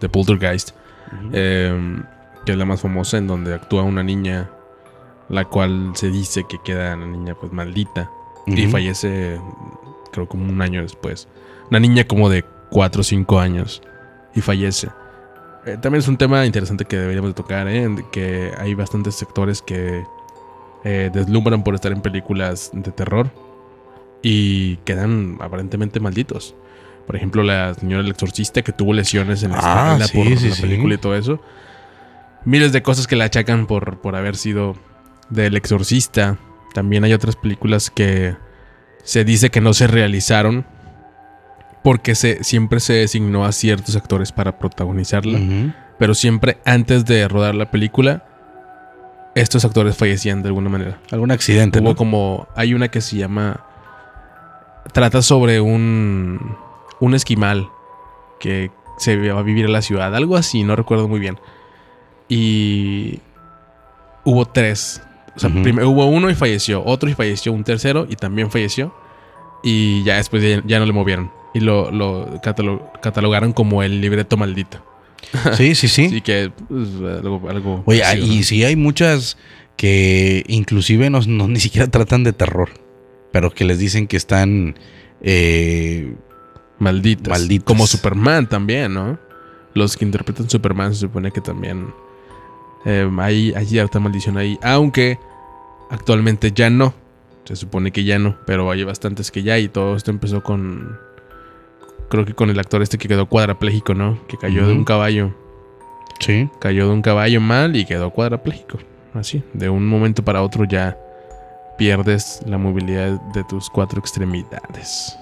de 0.00 0.08
Poltergeist, 0.08 0.70
eh, 1.32 2.02
que 2.44 2.52
es 2.52 2.58
la 2.58 2.64
más 2.64 2.80
famosa, 2.80 3.18
en 3.18 3.26
donde 3.26 3.54
actúa 3.54 3.82
una 3.82 4.02
niña, 4.02 4.50
la 5.28 5.44
cual 5.44 5.92
se 5.94 6.10
dice 6.10 6.44
que 6.48 6.58
queda 6.64 6.96
la 6.96 7.06
niña 7.06 7.34
pues 7.40 7.52
maldita. 7.52 8.10
Y 8.46 8.66
fallece, 8.66 9.40
creo, 10.12 10.26
como 10.28 10.44
un 10.44 10.60
año 10.62 10.82
después. 10.82 11.28
Una 11.70 11.80
niña 11.80 12.04
como 12.04 12.28
de 12.28 12.44
4 12.70 13.00
o 13.00 13.04
5 13.04 13.38
años. 13.38 13.82
Y 14.34 14.40
fallece. 14.40 14.88
Eh, 15.64 15.76
también 15.80 16.00
es 16.00 16.08
un 16.08 16.16
tema 16.16 16.44
interesante 16.44 16.84
que 16.84 16.96
deberíamos 16.96 17.30
de 17.30 17.34
tocar, 17.34 17.68
¿eh? 17.68 17.88
Que 18.10 18.50
hay 18.58 18.74
bastantes 18.74 19.14
sectores 19.14 19.62
que 19.62 20.04
eh, 20.84 21.10
deslumbran 21.12 21.62
por 21.62 21.74
estar 21.74 21.92
en 21.92 22.02
películas 22.02 22.70
de 22.72 22.90
terror. 22.90 23.30
Y 24.22 24.76
quedan 24.78 25.38
aparentemente 25.40 26.00
malditos. 26.00 26.54
Por 27.06 27.16
ejemplo, 27.16 27.42
la 27.42 27.74
señora 27.74 28.02
El 28.02 28.10
Exorcista 28.10 28.62
que 28.62 28.72
tuvo 28.72 28.92
lesiones 28.92 29.42
en 29.42 29.50
la 29.52 29.58
Ah, 29.58 29.96
espalda 30.00 30.06
sí, 30.06 30.16
por 30.16 30.38
sí, 30.38 30.48
la 30.48 30.54
sí. 30.54 30.62
película 30.62 30.94
y 30.94 30.98
todo 30.98 31.16
eso. 31.16 31.40
Miles 32.44 32.72
de 32.72 32.82
cosas 32.82 33.06
que 33.06 33.16
la 33.16 33.24
achacan 33.24 33.66
por, 33.66 33.98
por 34.00 34.14
haber 34.16 34.36
sido 34.36 34.76
del 35.30 35.56
Exorcista. 35.56 36.38
También 36.72 37.04
hay 37.04 37.12
otras 37.12 37.36
películas 37.36 37.90
que 37.90 38.36
se 39.02 39.24
dice 39.24 39.50
que 39.50 39.60
no 39.60 39.74
se 39.74 39.86
realizaron 39.86 40.64
porque 41.82 42.14
se, 42.14 42.44
siempre 42.44 42.80
se 42.80 42.94
designó 42.94 43.44
a 43.44 43.52
ciertos 43.52 43.96
actores 43.96 44.32
para 44.32 44.58
protagonizarla. 44.58 45.40
Pero 45.98 46.14
siempre 46.14 46.58
antes 46.64 47.04
de 47.04 47.26
rodar 47.28 47.54
la 47.54 47.70
película, 47.70 48.24
estos 49.34 49.64
actores 49.64 49.96
fallecían 49.96 50.42
de 50.42 50.48
alguna 50.48 50.68
manera. 50.68 50.98
Algún 51.10 51.30
accidente, 51.30 51.80
Hubo 51.80 51.90
¿no? 51.90 51.96
como. 51.96 52.48
Hay 52.54 52.74
una 52.74 52.88
que 52.88 53.00
se 53.00 53.16
llama. 53.16 53.64
Trata 54.92 55.22
sobre 55.22 55.60
un. 55.60 56.56
Un 57.00 57.14
esquimal 57.14 57.68
que 58.38 58.70
se 58.98 59.16
va 59.32 59.40
a 59.40 59.42
vivir 59.42 59.64
en 59.64 59.72
la 59.72 59.82
ciudad. 59.82 60.14
Algo 60.14 60.36
así, 60.36 60.62
no 60.62 60.76
recuerdo 60.76 61.08
muy 61.08 61.20
bien. 61.20 61.38
Y. 62.28 63.20
Hubo 64.24 64.46
tres. 64.46 65.02
O 65.34 65.40
sea, 65.40 65.50
primero 65.50 65.88
hubo 65.90 66.06
uno 66.06 66.28
y 66.30 66.34
falleció. 66.34 66.84
Otro 66.84 67.08
y 67.08 67.14
falleció. 67.14 67.52
Un 67.52 67.64
tercero 67.64 68.06
y 68.08 68.16
también 68.16 68.50
falleció. 68.50 68.94
Y 69.62 70.02
ya 70.04 70.16
después 70.16 70.42
ya, 70.42 70.62
ya 70.66 70.78
no 70.78 70.86
le 70.86 70.92
movieron. 70.92 71.30
Y 71.54 71.60
lo, 71.60 71.90
lo 71.90 72.40
catalo- 72.42 72.90
catalogaron 73.00 73.52
como 73.52 73.82
el 73.82 74.00
libreto 74.00 74.36
maldito. 74.36 74.84
Sí, 75.56 75.74
sí, 75.74 75.88
sí. 75.88 76.04
Así 76.06 76.20
que. 76.20 76.50
pues, 76.68 76.88
algo. 77.22 77.48
algo 77.48 77.82
Oye, 77.86 78.00
parecido, 78.00 78.26
y 78.32 78.36
¿no? 78.38 78.42
sí 78.42 78.64
hay 78.64 78.76
muchas 78.76 79.36
que 79.76 80.44
inclusive 80.48 81.08
no, 81.10 81.20
no- 81.26 81.48
ni 81.48 81.60
siquiera 81.60 81.86
tratan 81.88 82.24
de 82.24 82.32
terror, 82.32 82.70
pero 83.32 83.50
que 83.50 83.64
les 83.64 83.78
dicen 83.78 84.06
que 84.06 84.16
están... 84.16 84.76
eh, 85.22 86.14
Malditas. 86.78 87.28
Malditas. 87.28 87.64
Como 87.64 87.86
Superman 87.86 88.48
también, 88.48 88.92
¿no? 88.94 89.18
Los 89.74 89.96
que 89.96 90.04
interpretan 90.04 90.50
Superman 90.50 90.92
se 90.94 91.00
supone 91.00 91.30
que 91.30 91.40
también 91.40 91.94
eh, 92.84 93.10
hay, 93.18 93.52
hay 93.54 93.66
cierta 93.66 94.00
maldición 94.00 94.36
ahí. 94.36 94.58
Aunque 94.62 95.18
actualmente 95.90 96.52
ya 96.52 96.70
no. 96.70 96.94
Se 97.44 97.56
supone 97.56 97.90
que 97.90 98.04
ya 98.04 98.18
no. 98.18 98.36
Pero 98.46 98.70
hay 98.70 98.84
bastantes 98.84 99.30
que 99.30 99.42
ya. 99.42 99.58
Y 99.58 99.68
todo 99.68 99.96
esto 99.96 100.10
empezó 100.10 100.42
con. 100.42 100.98
Creo 102.08 102.24
que 102.24 102.34
con 102.34 102.50
el 102.50 102.58
actor 102.58 102.82
este 102.82 102.98
que 102.98 103.08
quedó 103.08 103.26
cuadrapléjico, 103.26 103.94
¿no? 103.94 104.18
Que 104.26 104.36
cayó 104.36 104.66
de 104.66 104.74
un 104.74 104.84
caballo. 104.84 105.34
sí. 106.20 106.50
Cayó 106.60 106.86
de 106.86 106.92
un 106.92 107.02
caballo 107.02 107.40
mal 107.40 107.74
y 107.74 107.86
quedó 107.86 108.10
cuadrapléjico. 108.10 108.78
Así. 109.14 109.42
De 109.54 109.68
un 109.68 109.86
momento 109.86 110.22
para 110.24 110.42
otro 110.42 110.64
ya 110.64 110.98
pierdes 111.78 112.42
la 112.46 112.58
movilidad 112.58 113.20
de 113.32 113.44
tus 113.44 113.70
cuatro 113.70 113.98
extremidades. 113.98 115.16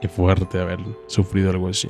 Qué 0.00 0.08
fuerte 0.08 0.60
haber 0.60 0.80
sufrido 1.06 1.50
algo 1.50 1.68
así. 1.68 1.88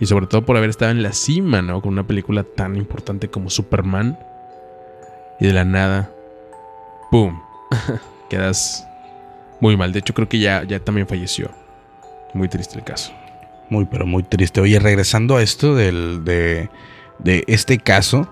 Y 0.00 0.06
sobre 0.06 0.26
todo 0.26 0.44
por 0.44 0.56
haber 0.56 0.70
estado 0.70 0.90
en 0.90 1.02
la 1.02 1.12
cima, 1.12 1.62
¿no? 1.62 1.80
Con 1.80 1.92
una 1.92 2.06
película 2.06 2.42
tan 2.42 2.76
importante 2.76 3.28
como 3.28 3.50
Superman. 3.50 4.18
Y 5.40 5.46
de 5.46 5.52
la 5.52 5.64
nada. 5.64 6.10
¡Pum! 7.10 7.40
Quedas 8.30 8.86
muy 9.60 9.76
mal. 9.76 9.92
De 9.92 10.00
hecho, 10.00 10.14
creo 10.14 10.28
que 10.28 10.38
ya, 10.38 10.64
ya 10.64 10.80
también 10.80 11.06
falleció. 11.06 11.50
Muy 12.32 12.48
triste 12.48 12.78
el 12.78 12.84
caso. 12.84 13.12
Muy, 13.70 13.84
pero 13.86 14.06
muy 14.06 14.22
triste. 14.22 14.60
Oye, 14.60 14.78
regresando 14.78 15.36
a 15.36 15.42
esto 15.42 15.74
del, 15.74 16.24
de, 16.24 16.68
de 17.18 17.44
este 17.46 17.78
caso. 17.78 18.28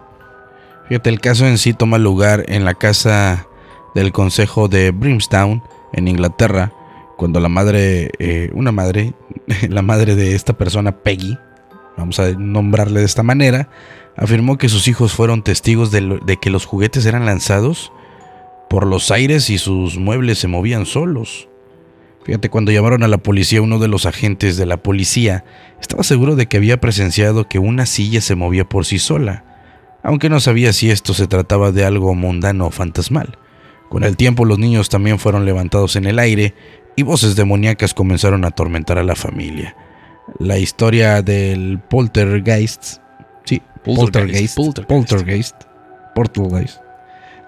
Fíjate, 0.89 1.11
el 1.11 1.21
caso 1.21 1.47
en 1.47 1.59
sí 1.59 1.73
toma 1.73 1.99
lugar 1.99 2.45
en 2.49 2.65
la 2.65 2.75
casa 2.75 3.47
del 3.95 4.13
consejo 4.13 4.69
de 4.69 4.91
Brimstown, 4.91 5.63
en 5.93 6.09
Inglaterra, 6.09 6.73
cuando 7.17 7.41
la 7.41 7.49
madre, 7.49 8.11
eh, 8.19 8.51
una 8.53 8.73
madre, 8.73 9.15
la 9.69 9.83
madre 9.83 10.17
de 10.17 10.35
esta 10.35 10.55
persona, 10.55 10.93
Peggy, 10.93 11.39
vamos 11.97 12.19
a 12.19 12.33
nombrarle 12.33 13.01
de 13.01 13.07
esta 13.07 13.23
manera, 13.23 13.69
afirmó 14.17 14.59
que 14.59 14.69
sus 14.69 14.89
hijos 14.89 15.13
fueron 15.13 15.43
testigos 15.43 15.91
de, 15.91 16.39
que 16.41 16.51
los 16.51 16.67
juguetes 16.67 17.07
eran 17.07 17.27
lanzados 17.27 17.93
por 18.69 18.87
los 18.87 19.11
aires 19.11 19.51
y 19.51 19.59
sus 19.59 19.99
muebles 19.99 20.39
se 20.39 20.49
movían 20.49 20.87
solos. 20.87 21.49
Fíjate, 22.25 22.51
cuando 22.51 22.71
llamaron 22.71 23.03
a 23.03 23.09
la 23.09 23.19
policía, 23.19 23.63
uno 23.63 23.79
de 23.79 23.89
los 23.89 24.07
agentes 24.07 24.57
de 24.57 24.67
la 24.67 24.77
policía 24.77 25.45
estaba 25.81 26.05
seguro 26.05 26.37
de 26.37 26.47
que 26.47 26.57
había 26.57 26.81
presenciado 26.81 27.49
que 27.49 27.59
una 27.59 27.85
silla 27.85 28.21
se 28.21 28.37
movía 28.37 28.69
por 28.69 28.87
sí 28.87 28.99
sola, 28.99 29.45
aunque 30.05 30.29
no 30.29 30.41
sabía 30.41 30.73
si 30.73 30.91
esto 30.91 31.15
se 31.15 31.27
trataba 31.27 31.73
de 31.73 31.85
algo 31.85 32.15
mundano 32.15 32.67
o 32.67 32.71
fantasmal. 32.71 33.39
Con 33.89 34.05
el 34.05 34.17
tiempo 34.17 34.45
los 34.45 34.59
niños 34.59 34.89
también 34.89 35.19
fueron 35.19 35.45
levantados 35.45 35.97
en 35.97 36.07
el 36.07 36.19
aire 36.19 36.55
y 36.97 37.03
voces 37.03 37.37
demoníacas 37.37 37.93
comenzaron 37.93 38.45
a 38.45 38.49
atormentar 38.49 38.99
a 38.99 39.05
la 39.05 39.17
familia. 39.17 39.77
La 40.39 40.59
historia 40.59 41.23
del 41.23 41.79
poltergeist, 41.79 42.99
sí, 43.45 43.61
poltergeist, 43.85 44.57
Poltergeist, 44.57 44.87
poltergeist. 44.89 44.89
poltergeist, 44.89 45.57
poltergeist, 46.15 46.81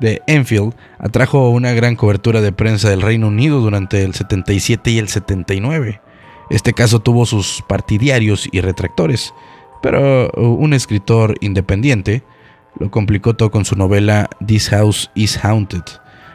de 0.01 0.23
Enfield 0.27 0.75
atrajo 0.99 1.51
una 1.51 1.73
gran 1.73 1.97
cobertura 1.97 2.41
de 2.41 2.53
prensa 2.53 2.91
del 2.91 3.03
Reino 3.03 3.29
Unido 3.29 3.61
durante 3.61 4.03
el 4.03 4.15
77 4.15 4.91
y 4.91 4.99
el 4.99 5.09
79. 5.09 6.01
Este 6.51 6.73
caso 6.73 7.01
tuvo 7.01 7.27
sus 7.27 7.63
partidarios 7.67 8.49
y 8.53 8.61
retractores, 8.61 9.33
pero 9.83 10.31
un 10.33 10.75
escritor 10.75 11.37
independiente 11.41 12.23
lo 12.79 12.91
complicó 12.91 13.35
todo 13.35 13.51
con 13.51 13.65
su 13.65 13.77
novela 13.77 14.29
This 14.45 14.69
House 14.71 15.11
is 15.15 15.43
Haunted. 15.43 15.83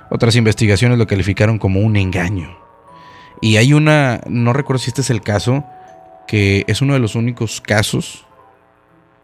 Otras 0.09 0.35
investigaciones 0.35 0.97
lo 0.97 1.05
calificaron 1.05 1.59
como 1.59 1.81
un 1.81 1.95
engaño. 1.95 2.57
Y 3.41 3.57
hay 3.57 3.73
una, 3.73 4.21
no 4.27 4.53
recuerdo 4.53 4.79
si 4.79 4.89
este 4.89 5.01
es 5.01 5.09
el 5.09 5.21
caso, 5.21 5.63
que 6.29 6.63
es 6.67 6.83
uno 6.83 6.93
de 6.93 6.99
los 6.99 7.15
únicos 7.15 7.59
casos, 7.59 8.23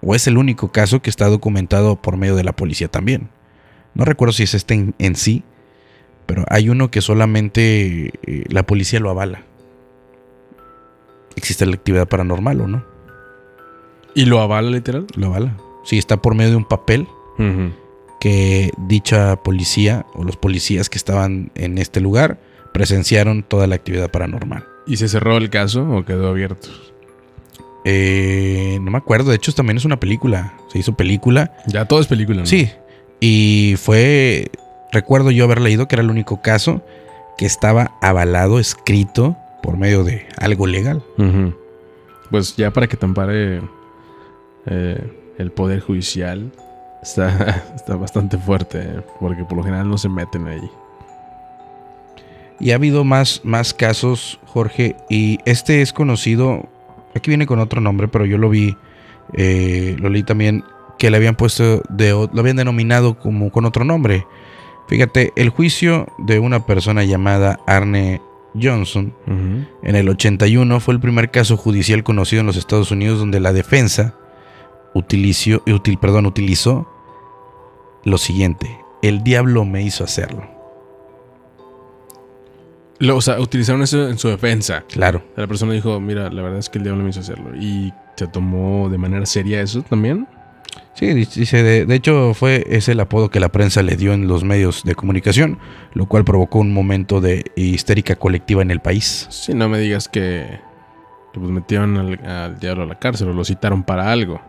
o 0.02 0.16
es 0.16 0.26
el 0.26 0.40
único 0.40 0.72
caso 0.72 1.04
que 1.04 1.12
está 1.12 1.28
documentado 1.28 2.02
por 2.02 2.18
medio 2.18 2.36
de 2.36 2.44
la 2.44 2.56
policía 2.56 2.88
también. 2.88 3.30
No 3.94 4.06
recuerdo 4.06 4.34
si 4.34 4.42
es 4.42 4.56
este 4.56 4.74
en, 4.74 4.96
en 4.98 5.16
sí, 5.16 5.44
pero 6.26 6.46
hay 6.50 6.68
uno 6.68 6.90
que 6.90 7.02
solamente 7.02 8.08
eh, 8.24 8.46
la 8.50 8.64
policía 8.66 9.00
lo 9.00 9.12
avala. 9.12 9.44
Existe 11.36 11.68
la 11.68 11.76
actividad 11.76 12.08
paranormal 12.08 12.62
o 12.62 12.68
no, 12.68 12.84
¿Y 14.16 14.26
lo 14.26 14.42
avala 14.42 14.72
literal? 14.72 15.06
lo 15.16 15.28
avala. 15.28 15.56
Si 15.84 16.00
está 16.00 16.18
por 16.18 16.34
medio 16.34 16.50
de 16.50 16.58
un 16.58 16.66
papel 16.68 17.08
que 18.20 18.72
dicha 18.88 19.36
policía 19.44 20.08
o 20.16 20.24
los 20.24 20.38
policías 20.38 20.90
que 20.90 20.98
estaban 20.98 21.52
en 21.54 21.78
este 21.78 22.02
lugar 22.02 22.40
presenciaron 22.74 23.44
toda 23.44 23.68
la 23.68 23.76
actividad 23.76 24.10
paranormal. 24.10 24.66
¿Y 24.88 24.98
se 24.98 25.08
cerró 25.08 25.38
el 25.38 25.52
caso 25.52 25.88
o 25.88 26.04
quedó 26.04 26.30
abierto? 26.30 26.70
Eh, 27.86 28.80
no 28.82 28.92
me 28.92 28.98
acuerdo, 28.98 29.30
de 29.30 29.36
hecho 29.36 29.54
también 29.54 29.78
es 29.78 29.86
una 29.86 30.00
película, 30.00 30.56
se 30.72 30.80
hizo 30.80 30.98
película. 30.98 31.54
Ya 31.68 31.86
todo 31.86 32.00
es 32.02 32.08
película, 32.08 32.40
¿no? 32.40 32.46
Sí, 32.46 32.72
y 33.20 33.76
fue, 33.78 34.52
recuerdo 34.92 35.32
yo 35.32 35.46
haber 35.46 35.62
leído 35.62 35.88
que 35.88 35.96
era 35.96 36.04
el 36.04 36.10
único 36.10 36.42
caso 36.42 36.82
que 37.38 37.46
estaba 37.46 37.92
avalado, 38.02 38.60
escrito 38.60 39.38
por 39.62 39.78
medio 39.78 40.04
de 40.04 40.26
algo 40.38 40.68
legal. 40.68 41.04
Pues 42.32 42.56
ya 42.56 42.72
para 42.72 42.88
que 42.88 42.98
te 42.98 43.06
ampare 43.06 43.62
eh, 44.66 45.34
el 45.38 45.52
poder 45.52 45.80
judicial 45.80 46.52
está, 47.04 47.64
está 47.76 47.96
bastante 47.96 48.38
fuerte, 48.38 48.80
eh, 48.80 49.02
porque 49.20 49.44
por 49.46 49.58
lo 49.58 49.64
general 49.64 49.90
no 49.90 49.98
se 49.98 50.10
meten 50.10 50.48
ahí. 50.48 50.70
Y 52.60 52.72
ha 52.72 52.76
habido 52.76 53.04
más, 53.04 53.42
más 53.44 53.74
casos, 53.74 54.40
Jorge, 54.46 54.96
y 55.10 55.40
este 55.46 55.82
es 55.82 55.92
conocido, 55.92 56.70
aquí 57.16 57.30
viene 57.32 57.46
con 57.48 57.60
otro 57.60 57.82
nombre, 57.82 58.08
pero 58.08 58.26
yo 58.26 58.38
lo 58.38 58.50
vi, 58.50 58.76
eh, 59.34 59.96
lo 60.00 60.10
leí 60.10 60.24
también, 60.24 60.64
que 61.00 61.10
le 61.10 61.18
habían 61.18 61.36
puesto, 61.36 61.82
de, 61.90 62.12
lo 62.12 62.40
habían 62.40 62.58
denominado 62.58 63.18
como 63.20 63.52
con 63.52 63.66
otro 63.66 63.84
nombre. 63.86 64.26
Fíjate, 64.88 65.34
el 65.36 65.50
juicio 65.50 66.08
de 66.20 66.40
una 66.40 66.66
persona 66.66 67.04
llamada 67.04 67.60
Arne 67.66 68.22
Johnson 68.62 69.14
Ujú. 69.28 69.66
en 69.84 69.96
el 69.96 70.08
81 70.08 70.80
fue 70.80 70.94
el 70.94 71.00
primer 71.00 71.32
caso 71.32 71.58
judicial 71.58 72.04
conocido 72.04 72.40
en 72.42 72.46
los 72.46 72.56
Estados 72.56 72.92
Unidos 72.92 73.20
donde 73.20 73.40
la 73.40 73.52
defensa 73.52 74.14
utilizó, 74.94 75.62
util- 75.66 76.00
perdón, 76.00 76.26
utilizó 76.26 76.88
lo 78.06 78.18
siguiente, 78.18 78.78
el 79.02 79.24
diablo 79.24 79.66
me 79.66 79.82
hizo 79.82 80.04
hacerlo. 80.04 80.44
Lo- 83.00 83.18
o 83.18 83.22
sea, 83.22 83.40
utilizaron 83.40 83.82
eso 83.82 84.08
en 84.10 84.18
su 84.18 84.30
defensa. 84.30 84.84
Claro. 84.90 85.24
La 85.36 85.48
persona 85.48 85.74
dijo, 85.74 86.00
mira, 86.00 86.30
la 86.30 86.42
verdad 86.42 86.60
es 86.60 86.70
que 86.70 86.78
el 86.78 86.84
diablo 86.86 87.04
me 87.04 87.10
hizo 87.10 87.20
hacerlo. 87.20 87.56
Y 87.56 87.94
se 88.16 88.28
tomó 88.28 88.90
de 88.90 88.98
manera 88.98 89.26
seria 89.26 89.62
eso 89.62 89.82
también. 89.82 90.28
Sí, 90.94 91.08
dice, 91.14 91.62
de, 91.62 91.86
de 91.86 91.96
hecho 91.96 92.34
fue 92.34 92.66
ese 92.70 92.94
el 92.94 93.00
apodo 93.02 93.30
que 93.30 93.40
la 93.42 93.50
prensa 93.50 93.82
le 93.84 93.98
dio 93.98 94.14
en 94.14 94.28
los 94.30 94.44
medios 94.46 94.84
de 94.84 94.96
comunicación, 94.96 95.60
lo 95.94 96.06
cual 96.06 96.24
provocó 96.24 96.60
un 96.60 96.74
momento 96.74 97.20
de 97.20 97.52
histérica 97.58 98.16
colectiva 98.16 98.62
en 98.62 98.72
el 98.72 98.80
país. 98.80 99.28
Si 99.30 99.54
no 99.54 99.68
me 99.68 99.78
digas 99.80 100.08
que, 100.08 100.60
que, 101.34 101.40
pues 101.40 101.52
metieron 101.52 101.98
al, 101.98 102.26
al 102.26 102.60
diablo 102.60 102.84
a 102.84 102.86
la 102.88 102.96
cárcel 103.00 103.28
o 103.30 103.34
lo 103.34 103.44
citaron 103.44 103.84
para 103.84 104.10
algo. 104.12 104.42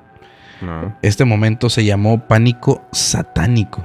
No. 0.62 0.96
Este 1.02 1.24
momento 1.24 1.68
se 1.68 1.84
llamó 1.84 2.26
pánico 2.28 2.82
satánico, 2.92 3.84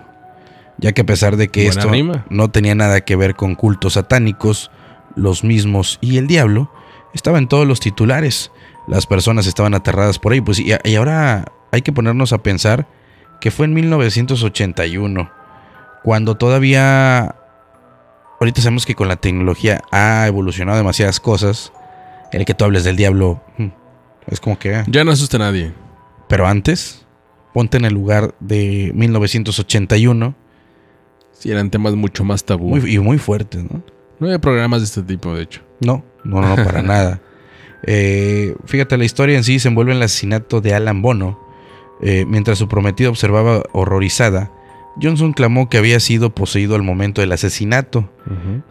ya 0.82 0.92
que 0.94 1.02
a 1.02 1.06
pesar 1.06 1.38
de 1.38 1.48
que 1.48 1.66
Buena 1.66 1.80
esto 1.82 1.92
rima. 1.92 2.26
no 2.30 2.50
tenía 2.50 2.76
nada 2.76 3.02
que 3.02 3.16
ver 3.16 3.36
con 3.36 3.56
cultos 3.56 3.94
satánicos, 3.94 4.72
los 5.16 5.44
mismos 5.44 5.98
y 6.02 6.18
el 6.18 6.28
diablo 6.28 6.72
estaba 7.14 7.38
en 7.38 7.48
todos 7.48 7.68
los 7.68 7.80
titulares. 7.80 8.52
Las 8.88 9.06
personas 9.06 9.46
estaban 9.48 9.74
aterradas 9.74 10.18
por 10.20 10.34
ahí, 10.34 10.42
pues 10.42 10.60
y, 10.60 10.72
y 10.84 10.96
ahora 10.96 11.46
hay 11.72 11.82
que 11.82 11.94
ponernos 11.94 12.34
a 12.34 12.40
pensar 12.42 12.88
que 13.40 13.52
fue 13.52 13.66
en 13.66 13.74
1981, 13.74 15.32
cuando 16.04 16.36
todavía 16.36 17.36
ahorita 18.40 18.62
sabemos 18.62 18.86
que 18.86 18.96
con 18.96 19.08
la 19.08 19.18
tecnología 19.18 19.82
ha 19.92 20.26
evolucionado 20.28 20.78
demasiadas 20.78 21.20
cosas. 21.20 21.72
El 22.32 22.46
que 22.46 22.54
tú 22.54 22.64
hables 22.66 22.84
del 22.84 22.96
diablo 22.96 23.44
mm, 23.58 23.68
es 24.28 24.40
como 24.40 24.58
que 24.58 24.76
ah, 24.76 24.84
Ya 24.88 25.04
no 25.04 25.12
asusta 25.12 25.38
a 25.38 25.42
nadie. 25.42 25.74
pero 26.28 26.48
antes, 26.48 27.06
ponte 27.54 27.78
en 27.78 27.86
el 27.86 27.94
lugar 27.94 28.34
de 28.40 28.92
1981 28.96 30.34
Sí, 31.42 31.52
eran 31.52 31.70
temas 31.72 31.96
mucho 31.96 32.24
más 32.24 32.44
tabú. 32.44 32.70
muy- 32.70 32.94
y 32.96 33.00
muy 33.00 33.18
fuertes, 33.18 33.64
¿no? 33.64 33.82
no 34.20 34.28
había 34.28 34.40
programas 34.40 34.82
de 34.82 34.86
este 34.86 35.02
tipo, 35.02 35.34
de 35.34 35.42
hecho. 35.44 35.62
No, 35.80 36.04
no, 36.24 36.42
no, 36.42 36.56
para 36.56 36.82
nada. 36.84 37.20
Eh, 37.84 38.56
fíjate, 38.66 38.96
la 38.98 39.06
historia 39.06 39.36
en 39.38 39.44
sí 39.44 39.58
se 39.60 39.68
envuelve 39.70 39.92
en 39.92 39.98
el 39.98 40.04
asesinato 40.04 40.62
de 40.62 40.74
Alan 40.76 41.02
Bono. 41.02 41.40
Eh, 42.04 42.26
mientras 42.28 42.58
su 42.60 42.68
prometida 42.68 43.10
observaba 43.10 43.64
horrorizada, 43.74 44.52
Johnson 45.02 45.34
clamó 45.34 45.70
que 45.70 45.78
había 45.78 46.00
sido 46.00 46.30
poseído 46.36 46.76
al 46.76 46.84
momento 46.84 47.22
del 47.22 47.32
asesinato, 47.32 48.10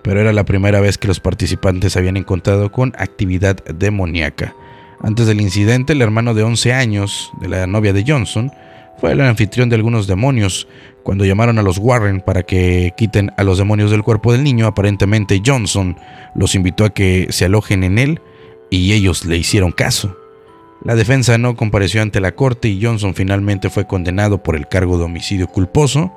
pero 0.02 0.20
era 0.20 0.32
la 0.32 0.44
primera 0.44 0.78
vez 0.80 0.98
que 0.98 1.08
los 1.08 1.18
participantes 1.18 1.96
habían 1.96 2.16
encontrado 2.16 2.70
con 2.70 2.92
actividad 2.98 3.56
demoníaca. 3.64 4.54
Antes 5.02 5.26
del 5.26 5.40
incidente, 5.40 5.94
el 5.94 6.02
hermano 6.02 6.34
de 6.34 6.42
11 6.42 6.74
años 6.74 7.32
de 7.40 7.48
la 7.48 7.66
novia 7.66 7.92
de 7.94 8.04
Johnson 8.06 8.52
fue 9.00 9.12
el 9.12 9.20
anfitrión 9.22 9.70
de 9.70 9.76
algunos 9.76 10.06
demonios. 10.06 10.68
Cuando 11.02 11.24
llamaron 11.24 11.58
a 11.58 11.62
los 11.62 11.78
Warren 11.78 12.20
para 12.20 12.42
que 12.42 12.92
quiten 12.96 13.32
a 13.38 13.44
los 13.44 13.56
demonios 13.56 13.90
del 13.90 14.02
cuerpo 14.02 14.32
del 14.32 14.44
niño, 14.44 14.66
aparentemente 14.66 15.40
Johnson 15.44 15.96
los 16.34 16.54
invitó 16.54 16.84
a 16.84 16.90
que 16.90 17.28
se 17.30 17.46
alojen 17.46 17.82
en 17.82 17.98
él 17.98 18.20
y 18.68 18.92
ellos 18.92 19.24
le 19.24 19.38
hicieron 19.38 19.72
caso. 19.72 20.16
La 20.84 20.94
defensa 20.94 21.38
no 21.38 21.56
compareció 21.56 22.02
ante 22.02 22.20
la 22.20 22.32
corte 22.32 22.68
y 22.68 22.82
Johnson 22.82 23.14
finalmente 23.14 23.70
fue 23.70 23.86
condenado 23.86 24.42
por 24.42 24.54
el 24.56 24.68
cargo 24.68 24.98
de 24.98 25.04
homicidio 25.04 25.46
culposo, 25.46 26.12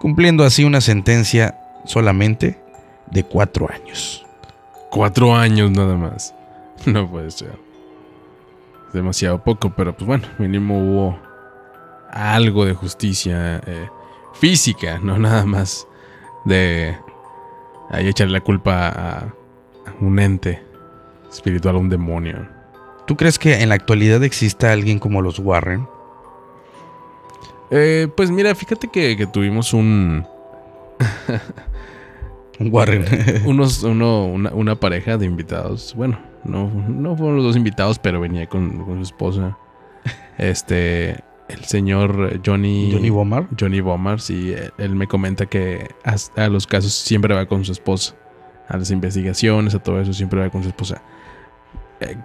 cumpliendo 0.00 0.44
así 0.44 0.64
una 0.64 0.80
sentencia 0.80 1.58
solamente 1.84 2.58
de 3.10 3.22
cuatro 3.22 3.68
años. 3.70 4.26
Cuatro 4.90 5.34
años 5.34 5.70
nada 5.70 5.96
más. 5.96 6.34
No 6.86 7.10
puede 7.10 7.30
ser. 7.30 7.58
Demasiado 8.92 9.42
poco, 9.42 9.72
pero 9.74 9.96
pues 9.96 10.06
bueno, 10.06 10.24
mínimo 10.38 10.78
hubo 10.78 11.25
algo 12.16 12.64
de 12.64 12.74
justicia 12.74 13.60
eh, 13.66 13.88
física, 14.34 14.98
no 15.02 15.18
nada 15.18 15.44
más 15.44 15.86
de 16.44 16.96
ahí 17.90 18.08
echarle 18.08 18.34
la 18.34 18.40
culpa 18.40 18.88
a, 18.88 19.18
a 19.18 19.94
un 20.00 20.18
ente 20.18 20.62
espiritual, 21.30 21.76
a 21.76 21.78
un 21.78 21.88
demonio. 21.88 22.48
¿Tú 23.06 23.16
crees 23.16 23.38
que 23.38 23.62
en 23.62 23.68
la 23.68 23.76
actualidad 23.76 24.22
exista 24.24 24.72
alguien 24.72 24.98
como 24.98 25.22
los 25.22 25.38
Warren? 25.38 25.86
Eh, 27.70 28.08
pues 28.16 28.30
mira, 28.30 28.54
fíjate 28.54 28.88
que, 28.88 29.16
que 29.16 29.26
tuvimos 29.26 29.72
un, 29.72 30.26
Un 32.58 32.72
Warren. 32.72 33.04
unos, 33.46 33.82
uno, 33.82 34.26
una, 34.26 34.50
una 34.50 34.76
pareja 34.76 35.16
de 35.18 35.26
invitados. 35.26 35.94
Bueno, 35.94 36.18
no, 36.44 36.70
no 36.88 37.16
fueron 37.16 37.36
los 37.36 37.44
dos 37.44 37.56
invitados, 37.56 37.98
pero 37.98 38.20
venía 38.20 38.46
con, 38.46 38.84
con 38.84 38.96
su 38.96 39.02
esposa. 39.02 39.58
Este, 40.38 41.20
el 41.48 41.64
señor 41.64 42.40
Johnny. 42.44 42.90
Johnny 42.92 43.10
Bomar. 43.10 43.46
Johnny 43.58 43.80
Bomar, 43.80 44.20
sí. 44.20 44.52
Él, 44.52 44.72
él 44.78 44.94
me 44.96 45.06
comenta 45.06 45.46
que 45.46 45.88
a 46.36 46.48
los 46.48 46.66
casos 46.66 46.92
siempre 46.94 47.34
va 47.34 47.46
con 47.46 47.64
su 47.64 47.72
esposa. 47.72 48.14
A 48.68 48.76
las 48.76 48.90
investigaciones, 48.90 49.74
a 49.74 49.78
todo 49.78 50.00
eso, 50.00 50.12
siempre 50.12 50.40
va 50.40 50.50
con 50.50 50.62
su 50.62 50.68
esposa. 50.70 51.00
Eh, 52.00 52.16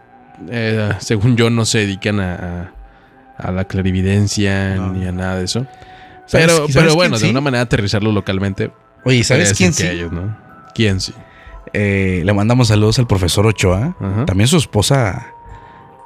eh, 0.49 0.89
según 0.99 1.37
yo, 1.37 1.49
no 1.51 1.65
se 1.65 1.79
dedican 1.79 2.19
a, 2.19 2.33
a- 2.35 2.71
a 3.37 3.51
la 3.51 3.65
clarividencia 3.65 4.75
No. 4.75 4.91
ni 4.93 5.05
a 5.05 5.11
nada 5.11 5.37
de 5.37 5.45
eso. 5.45 5.65
¿Sabes- 6.25 6.47
Pero, 6.47 6.65
pero 6.73 6.95
bueno, 6.95 7.17
de 7.17 7.25
sí? 7.25 7.29
una 7.29 7.41
manera 7.41 7.61
aterrizarlo 7.61 8.11
localmente. 8.11 8.71
Oye, 9.05 9.23
¿sabes 9.23 9.53
quién 9.53 9.73
sí? 9.73 9.85
ellos, 9.87 10.11
¿no? 10.11 10.35
¿Quién 10.75 10.99
sí? 10.99 11.13
Eh, 11.73 12.21
le 12.25 12.33
mandamos 12.33 12.67
saludos 12.69 12.97
al 12.99 13.07
profesor 13.07 13.45
Ochoa. 13.47 13.95
Ajá. 13.99 14.25
También 14.25 14.47
su 14.47 14.57
esposa 14.57 15.27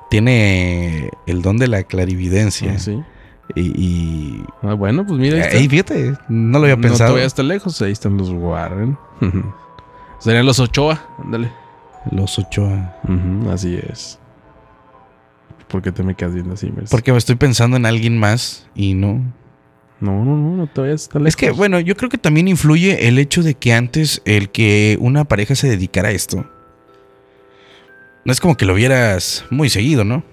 tiene 0.09 1.09
el 1.25 1.41
don 1.41 1.57
de 1.57 1.67
la 1.67 1.83
clarividencia. 1.83 2.73
Ah, 2.75 2.79
sí. 2.79 2.99
Y, 3.55 3.61
y- 3.61 4.45
Ah, 4.63 4.73
bueno, 4.73 5.05
pues 5.05 5.19
mira. 5.19 5.35
ahí 5.37 5.41
está. 5.43 5.57
Ey, 5.57 5.67
fíjate, 5.69 6.13
no 6.29 6.57
lo 6.59 6.65
había 6.65 6.75
No 6.75 6.81
pensado. 6.81 7.11
te 7.11 7.17
vayas 7.19 7.35
tan 7.35 7.47
lejos, 7.47 7.81
ahí 7.81 7.91
están 7.91 8.17
los 8.17 8.29
Warren. 8.31 8.97
Serían 10.19 10.45
los 10.45 10.59
Ochoa, 10.59 11.07
ándale. 11.23 11.51
Los 12.11 12.37
Ochoa. 12.39 12.95
Ujú, 13.03 13.51
así 13.51 13.75
es. 13.75 14.19
¿Por 15.67 15.81
qué 15.81 15.91
te 15.91 16.03
me 16.03 16.15
quedas 16.15 16.33
viendo 16.33 16.53
así, 16.53 16.71
Merce? 16.71 16.91
Porque 16.91 17.11
me 17.11 17.17
estoy 17.17 17.35
pensando 17.35 17.75
en 17.77 17.85
alguien 17.85 18.17
más 18.17 18.67
y 18.75 18.93
no. 18.93 19.21
No, 19.99 20.23
no, 20.25 20.35
no, 20.37 20.55
no 20.57 20.67
te 20.67 20.81
vayas 20.81 21.09
tan 21.09 21.23
lejos. 21.23 21.29
Es 21.29 21.35
que, 21.35 21.51
bueno, 21.51 21.79
yo 21.79 21.95
creo 21.95 22.09
que 22.09 22.17
también 22.17 22.47
influye 22.47 23.07
el 23.07 23.17
hecho 23.17 23.41
de 23.43 23.55
que 23.55 23.73
antes 23.73 24.21
el 24.25 24.49
que 24.49 24.97
una 24.99 25.23
pareja 25.25 25.55
se 25.55 25.67
dedicara 25.69 26.09
a 26.09 26.11
esto. 26.11 26.45
No 28.25 28.31
es 28.31 28.39
como 28.41 28.57
que 28.57 28.65
lo 28.65 28.73
vieras 28.73 29.45
muy 29.49 29.69
seguido, 29.69 30.03
¿no? 30.03 30.23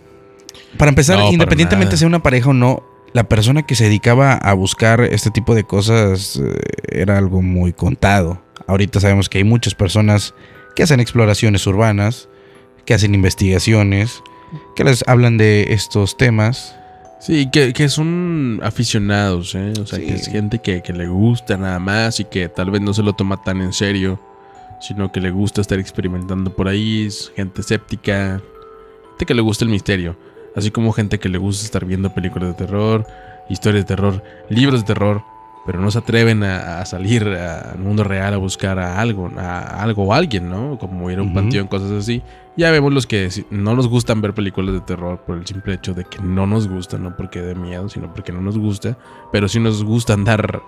Para 0.79 0.89
empezar, 0.89 1.17
No, 1.17 1.25
para 1.25 1.33
independientemente 1.35 1.91
nada. 1.93 1.97
sea 1.99 2.09
una 2.09 2.23
pareja 2.23 2.51
o 2.51 2.55
no, 2.55 2.83
la 3.13 3.25
persona 3.29 3.63
que 3.65 3.75
se 3.75 3.85
dedicaba 3.85 4.33
a 4.35 4.55
buscar 4.55 5.03
este 5.03 5.31
tipo 5.31 5.55
de 5.55 5.65
cosas 5.65 6.41
eh, 6.43 6.59
era 6.89 7.19
algo 7.19 7.43
muy 7.43 7.73
contado. 7.75 8.43
Ahorita 8.67 9.01
sabemos 9.01 9.29
que 9.29 9.39
hay 9.39 9.45
muchas 9.45 9.75
personas 9.75 10.35
que 10.75 10.83
hacen 10.83 11.01
exploraciones 11.01 11.67
urbanas, 11.67 12.29
que 12.87 12.95
hacen 12.95 13.15
investigaciones, 13.15 14.23
que 14.75 14.85
les 14.85 15.05
hablan 15.07 15.37
de 15.37 15.67
estos 15.75 16.17
temas. 16.17 16.75
Sí, 17.21 17.51
que, 17.53 17.73
que 17.75 17.89
son 17.91 18.61
aficionados, 18.63 19.55
¿eh? 19.55 19.73
O 19.81 19.87
sea, 19.87 19.99
Sí. 19.99 20.07
que 20.07 20.15
es 20.15 20.27
gente 20.29 20.61
que, 20.61 20.83
que 20.83 20.93
le 20.93 21.07
gusta 21.09 21.57
nada 21.59 21.79
más 21.79 22.19
y 22.21 22.25
que 22.25 22.49
tal 22.49 22.71
vez 22.71 22.81
no 22.81 22.95
se 22.95 23.03
lo 23.03 23.13
toma 23.13 23.43
tan 23.43 23.61
en 23.61 23.73
serio, 23.73 24.19
sino 24.83 25.13
que 25.13 25.21
le 25.21 25.31
gusta 25.31 25.61
estar 25.61 25.79
experimentando 25.79 26.55
por 26.55 26.69
ahí, 26.69 27.09
gente 27.37 27.61
escéptica, 27.61 28.43
gente 29.11 29.27
que 29.27 29.35
le 29.35 29.41
gusta 29.41 29.65
el 29.65 29.71
misterio, 29.71 30.17
así 30.57 30.71
como 30.71 30.93
gente 30.93 31.19
que 31.19 31.29
le 31.29 31.39
gusta 31.39 31.65
estar 31.65 31.85
viendo 31.85 32.13
películas 32.13 32.49
de 32.51 32.55
terror, 32.55 33.07
historias 33.49 33.85
de 33.85 33.89
terror, 33.89 34.23
libros 34.49 34.81
de 34.81 34.87
terror, 34.87 35.23
pero 35.65 35.81
no 35.81 35.91
se 35.93 35.99
atreven 35.99 36.43
a, 36.43 36.81
a 36.81 36.87
salir 36.87 37.25
al 37.29 37.79
mundo 37.79 38.03
real 38.03 38.35
a 38.35 38.37
buscar 38.37 38.81
a 38.81 39.01
algo, 39.01 39.31
a 39.39 39.81
algo 39.81 40.03
o 40.03 40.13
alguien, 40.13 40.51
¿no? 40.51 40.77
Como 40.77 41.09
ir 41.09 41.21
a 41.21 41.23
un 41.23 41.33
panteón, 41.33 41.69
cosas 41.69 41.93
así. 41.93 42.21
Ya 42.57 42.73
vemos 42.73 42.93
los 42.93 43.07
que 43.07 43.29
no 43.51 43.77
nos 43.77 43.87
gustan 43.87 44.21
ver 44.21 44.35
películas 44.35 44.75
de 44.75 44.81
terror 44.81 45.21
por 45.25 45.39
el 45.39 45.47
simple 45.47 45.75
hecho 45.75 45.95
de 45.95 46.05
que 46.05 46.21
no 46.21 46.49
nos 46.49 46.67
gustan, 46.67 47.05
no 47.05 47.17
porque 47.17 47.41
de 47.41 47.55
miedo, 47.55 47.89
sino 47.89 48.13
porque 48.13 48.33
no 48.33 48.41
nos 48.41 48.59
gusta, 48.59 48.99
pero 49.31 49.47
sí 49.47 49.61
nos 49.61 49.85
gusta 49.85 50.15
andar 50.15 50.63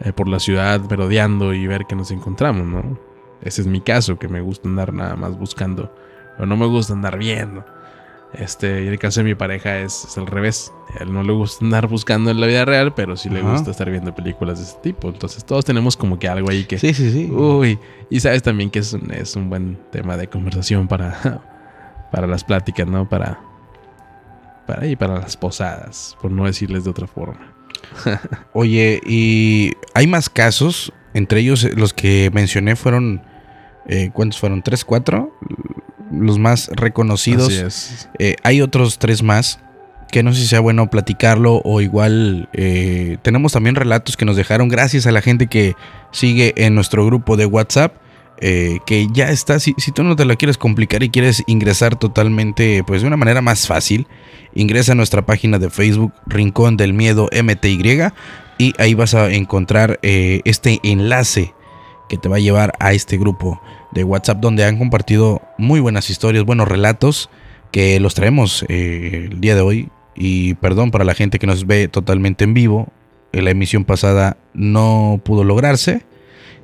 eh, 0.00 0.14
por 0.14 0.26
la 0.26 0.40
ciudad 0.40 0.80
merodeando 0.88 1.52
y 1.52 1.66
ver 1.66 1.84
qué 1.86 1.94
nos 1.94 2.10
encontramos, 2.10 2.66
¿no? 2.66 2.98
Ese 3.42 3.62
es 3.62 3.66
mi 3.66 3.80
caso, 3.80 4.18
que 4.18 4.28
me 4.28 4.40
gusta 4.40 4.68
andar 4.68 4.92
nada 4.92 5.16
más 5.16 5.36
buscando, 5.38 5.94
pero 6.36 6.46
no 6.46 6.56
me 6.56 6.66
gusta 6.66 6.92
andar 6.92 7.18
viendo. 7.18 7.64
Este, 8.34 8.84
y 8.84 8.88
el 8.88 8.98
caso 8.98 9.20
de 9.20 9.24
mi 9.24 9.34
pareja 9.34 9.78
es, 9.78 10.04
es 10.04 10.18
al 10.18 10.26
revés. 10.26 10.72
A 10.98 11.04
él 11.04 11.12
no 11.12 11.22
le 11.22 11.32
gusta 11.32 11.64
andar 11.64 11.86
buscando 11.86 12.30
en 12.30 12.40
la 12.40 12.46
vida 12.46 12.64
real, 12.64 12.92
pero 12.94 13.16
sí 13.16 13.28
le 13.28 13.40
Ajá. 13.40 13.52
gusta 13.52 13.70
estar 13.70 13.88
viendo 13.90 14.14
películas 14.14 14.58
de 14.58 14.64
ese 14.64 14.76
tipo. 14.82 15.08
Entonces 15.08 15.44
todos 15.44 15.64
tenemos 15.64 15.96
como 15.96 16.18
que 16.18 16.28
algo 16.28 16.50
ahí 16.50 16.64
que... 16.64 16.78
Sí, 16.78 16.94
sí, 16.94 17.10
sí. 17.12 17.30
Uy, 17.30 17.78
y 18.10 18.20
sabes 18.20 18.42
también 18.42 18.70
que 18.70 18.80
es 18.80 18.92
un, 18.92 19.10
es 19.12 19.36
un 19.36 19.48
buen 19.50 19.78
tema 19.92 20.16
de 20.16 20.28
conversación 20.28 20.88
para, 20.88 21.42
para 22.10 22.26
las 22.26 22.42
pláticas, 22.42 22.88
¿no? 22.88 23.08
Para, 23.08 23.38
para, 24.66 24.86
y 24.86 24.96
para 24.96 25.20
las 25.20 25.36
posadas, 25.36 26.16
por 26.20 26.32
no 26.32 26.44
decirles 26.44 26.84
de 26.84 26.90
otra 26.90 27.06
forma. 27.06 27.54
Oye, 28.52 29.00
y 29.06 29.72
hay 29.94 30.06
más 30.06 30.28
casos. 30.28 30.92
Entre 31.14 31.40
ellos, 31.40 31.64
eh, 31.64 31.72
los 31.74 31.94
que 31.94 32.30
mencioné 32.34 32.76
fueron. 32.76 33.22
eh, 33.86 34.10
¿Cuántos 34.12 34.38
fueron? 34.40 34.62
¿Tres, 34.62 34.84
cuatro? 34.84 35.32
Los 36.12 36.38
más 36.38 36.68
reconocidos. 36.74 37.48
Así 37.48 37.60
es. 37.64 38.08
Eh, 38.18 38.36
hay 38.42 38.60
otros 38.60 38.98
tres 38.98 39.22
más. 39.22 39.60
Que 40.10 40.22
no 40.22 40.32
sé 40.32 40.40
si 40.42 40.46
sea 40.46 40.60
bueno 40.60 40.88
platicarlo. 40.90 41.60
O 41.64 41.80
igual. 41.80 42.48
eh, 42.52 43.16
tenemos 43.22 43.52
también 43.52 43.74
relatos 43.74 44.16
que 44.16 44.24
nos 44.24 44.36
dejaron. 44.36 44.68
Gracias 44.68 45.06
a 45.06 45.12
la 45.12 45.22
gente 45.22 45.46
que 45.46 45.74
sigue 46.12 46.52
en 46.56 46.74
nuestro 46.74 47.04
grupo 47.06 47.36
de 47.36 47.46
WhatsApp. 47.46 47.94
eh, 48.40 48.78
que 48.86 49.06
ya 49.12 49.30
está. 49.30 49.58
Si, 49.60 49.74
si 49.78 49.92
tú 49.92 50.02
no 50.02 50.16
te 50.16 50.24
lo 50.24 50.36
quieres 50.36 50.58
complicar 50.58 51.02
y 51.04 51.08
quieres 51.10 51.42
ingresar 51.46 51.96
totalmente. 51.96 52.82
Pues 52.86 53.02
de 53.02 53.06
una 53.08 53.16
manera 53.16 53.40
más 53.40 53.66
fácil. 53.66 54.06
Ingresa 54.54 54.92
a 54.92 54.94
nuestra 54.94 55.22
página 55.26 55.58
de 55.58 55.70
Facebook. 55.70 56.12
Rincón 56.26 56.76
del 56.76 56.92
Miedo 56.94 57.28
MTY. 57.32 58.02
Y 58.58 58.74
ahí 58.78 58.94
vas 58.94 59.14
a 59.14 59.32
encontrar 59.32 59.98
eh, 60.02 60.40
este 60.44 60.80
enlace 60.82 61.54
que 62.08 62.18
te 62.18 62.28
va 62.28 62.36
a 62.36 62.40
llevar 62.40 62.72
a 62.78 62.92
este 62.92 63.16
grupo 63.16 63.60
de 63.92 64.04
WhatsApp 64.04 64.38
donde 64.38 64.64
han 64.64 64.78
compartido 64.78 65.42
muy 65.58 65.80
buenas 65.80 66.10
historias, 66.10 66.44
buenos 66.44 66.68
relatos 66.68 67.30
que 67.72 67.98
los 67.98 68.14
traemos 68.14 68.64
eh, 68.68 69.28
el 69.30 69.40
día 69.40 69.54
de 69.54 69.60
hoy. 69.60 69.88
Y 70.14 70.54
perdón 70.54 70.90
para 70.90 71.04
la 71.04 71.14
gente 71.14 71.38
que 71.38 71.46
nos 71.46 71.66
ve 71.66 71.88
totalmente 71.88 72.44
en 72.44 72.54
vivo. 72.54 72.88
la 73.32 73.50
emisión 73.50 73.84
pasada 73.84 74.36
no 74.52 75.20
pudo 75.24 75.42
lograrse. 75.42 76.02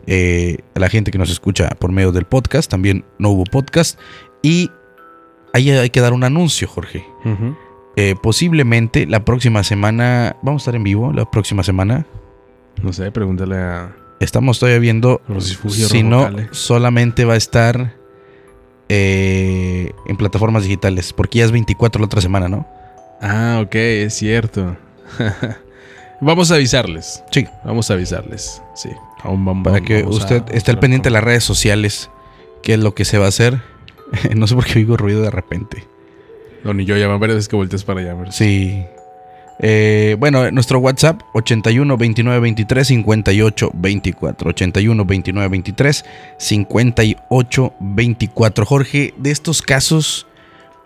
Eh, 0.06 0.58
la 0.74 0.88
gente 0.88 1.10
que 1.10 1.18
nos 1.18 1.30
escucha 1.30 1.70
por 1.70 1.92
medio 1.92 2.12
del 2.12 2.24
podcast 2.26 2.70
también 2.70 3.04
no 3.18 3.30
hubo 3.30 3.44
podcast. 3.44 3.98
Y 4.42 4.70
ahí 5.52 5.70
hay 5.70 5.90
que 5.90 6.00
dar 6.00 6.12
un 6.12 6.24
anuncio, 6.24 6.68
Jorge. 6.68 7.04
Ujú. 7.24 7.56
Eh, 8.00 8.16
posiblemente 8.16 9.06
la 9.06 9.26
próxima 9.26 9.62
semana. 9.62 10.34
Vamos 10.40 10.62
a 10.62 10.64
estar 10.64 10.74
en 10.74 10.84
vivo 10.84 11.12
la 11.12 11.30
próxima 11.30 11.62
semana. 11.62 12.06
No 12.82 12.94
sé, 12.94 13.12
pregúntale 13.12 13.58
a 13.58 13.94
Estamos 14.20 14.58
todavía 14.58 14.78
viendo 14.78 15.20
Rosifugio 15.28 15.86
si 15.86 16.02
no 16.02 16.30
solamente 16.50 17.26
va 17.26 17.34
a 17.34 17.36
estar 17.36 17.94
eh, 18.88 19.92
en 20.06 20.16
plataformas 20.16 20.62
digitales, 20.62 21.12
porque 21.12 21.40
ya 21.40 21.44
es 21.44 21.52
24 21.52 22.00
la 22.00 22.06
otra 22.06 22.22
semana, 22.22 22.48
¿no? 22.48 22.66
Ah, 23.20 23.60
ok, 23.62 23.74
es 23.74 24.14
cierto. 24.14 24.78
vamos 26.22 26.50
a 26.50 26.54
avisarles. 26.54 27.22
Sí. 27.30 27.46
Vamos 27.66 27.90
a 27.90 27.94
avisarles. 27.94 28.62
Sí. 28.74 28.88
Aún 29.22 29.44
vamos, 29.44 29.64
Para 29.64 29.82
que 29.82 30.04
vamos 30.04 30.20
usted 30.20 30.42
esté 30.52 30.70
al 30.70 30.78
pendiente 30.78 31.10
de 31.10 31.12
las 31.12 31.24
redes 31.24 31.44
sociales, 31.44 32.10
qué 32.62 32.74
es 32.74 32.80
lo 32.80 32.94
que 32.94 33.04
se 33.04 33.18
va 33.18 33.26
a 33.26 33.28
hacer. 33.28 33.60
no 34.34 34.46
sé 34.46 34.54
por 34.54 34.64
qué 34.64 34.78
oigo 34.78 34.96
ruido 34.96 35.20
de 35.20 35.30
repente. 35.30 35.86
No, 36.64 36.74
ni 36.74 36.84
yo 36.84 36.96
ya 36.96 37.06
varias 37.08 37.36
veces 37.36 37.48
que 37.48 37.56
voltees 37.56 37.84
para 37.84 38.00
allá. 38.00 38.12
a 38.12 38.14
ver 38.14 38.32
si- 38.32 38.44
Sí. 38.44 38.86
Eh, 39.62 40.16
bueno, 40.18 40.50
nuestro 40.52 40.78
WhatsApp 40.78 41.20
81 41.34 41.96
29 41.98 42.40
23 42.40 42.86
58 42.86 43.70
24. 43.74 44.50
81 44.50 45.04
29 45.04 45.48
23 45.48 46.04
58 46.38 47.72
24. 47.80 48.64
Jorge, 48.66 49.14
de 49.18 49.30
estos 49.30 49.60
casos 49.62 50.26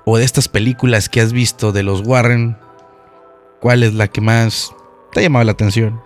o 0.05 0.19
de 0.19 0.25
estas 0.25 0.49
películas 0.49 1.09
que 1.09 1.21
has 1.21 1.33
visto 1.33 1.71
de 1.73 1.83
los 1.85 2.01
Warren, 2.07 2.57
¿cuál 3.61 3.83
es 3.85 3.95
la 3.95 4.09
que 4.09 4.21
más 4.21 4.73
te 5.13 5.21
ha 5.21 5.23
llamado 5.23 5.45
la 5.45 5.53
atención? 5.53 6.01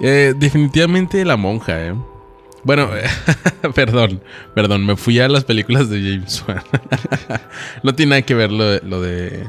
Eh, 0.00 0.32
definitivamente 0.36 1.24
la 1.24 1.36
monja, 1.36 1.86
¿eh? 1.86 1.94
Bueno, 2.66 2.90
perdón, 3.74 4.20
perdón, 4.54 4.84
me 4.84 4.96
fui 4.96 5.18
a 5.20 5.28
las 5.28 5.44
películas 5.44 5.88
de 5.88 6.00
James 6.02 6.44
Wan. 6.48 6.62
no 7.84 7.94
tiene 7.94 8.10
nada 8.10 8.22
que 8.22 8.34
ver 8.34 8.50
lo 8.50 8.64
de 8.64 8.80
lo 8.82 9.00
de, 9.00 9.48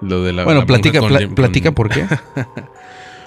lo 0.00 0.22
de 0.24 0.32
la. 0.32 0.44
bueno, 0.44 0.60
la 0.60 0.66
platica, 0.66 1.00
platica 1.34 1.68
con- 1.70 1.74
por 1.74 1.88
qué. 1.90 2.06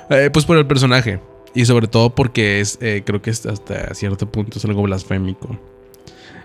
Eh, 0.09 0.29
pues 0.29 0.43
por 0.45 0.57
el 0.57 0.65
personaje. 0.67 1.21
Y 1.55 1.63
sobre 1.65 1.87
todo 1.87 2.09
porque 2.09 2.59
es, 2.59 2.77
eh, 2.81 3.01
creo 3.05 3.21
que 3.21 3.29
es 3.29 3.45
hasta 3.45 3.93
cierto 3.93 4.29
punto 4.29 4.57
es 4.57 4.65
algo 4.65 4.81
blasfémico. 4.81 5.57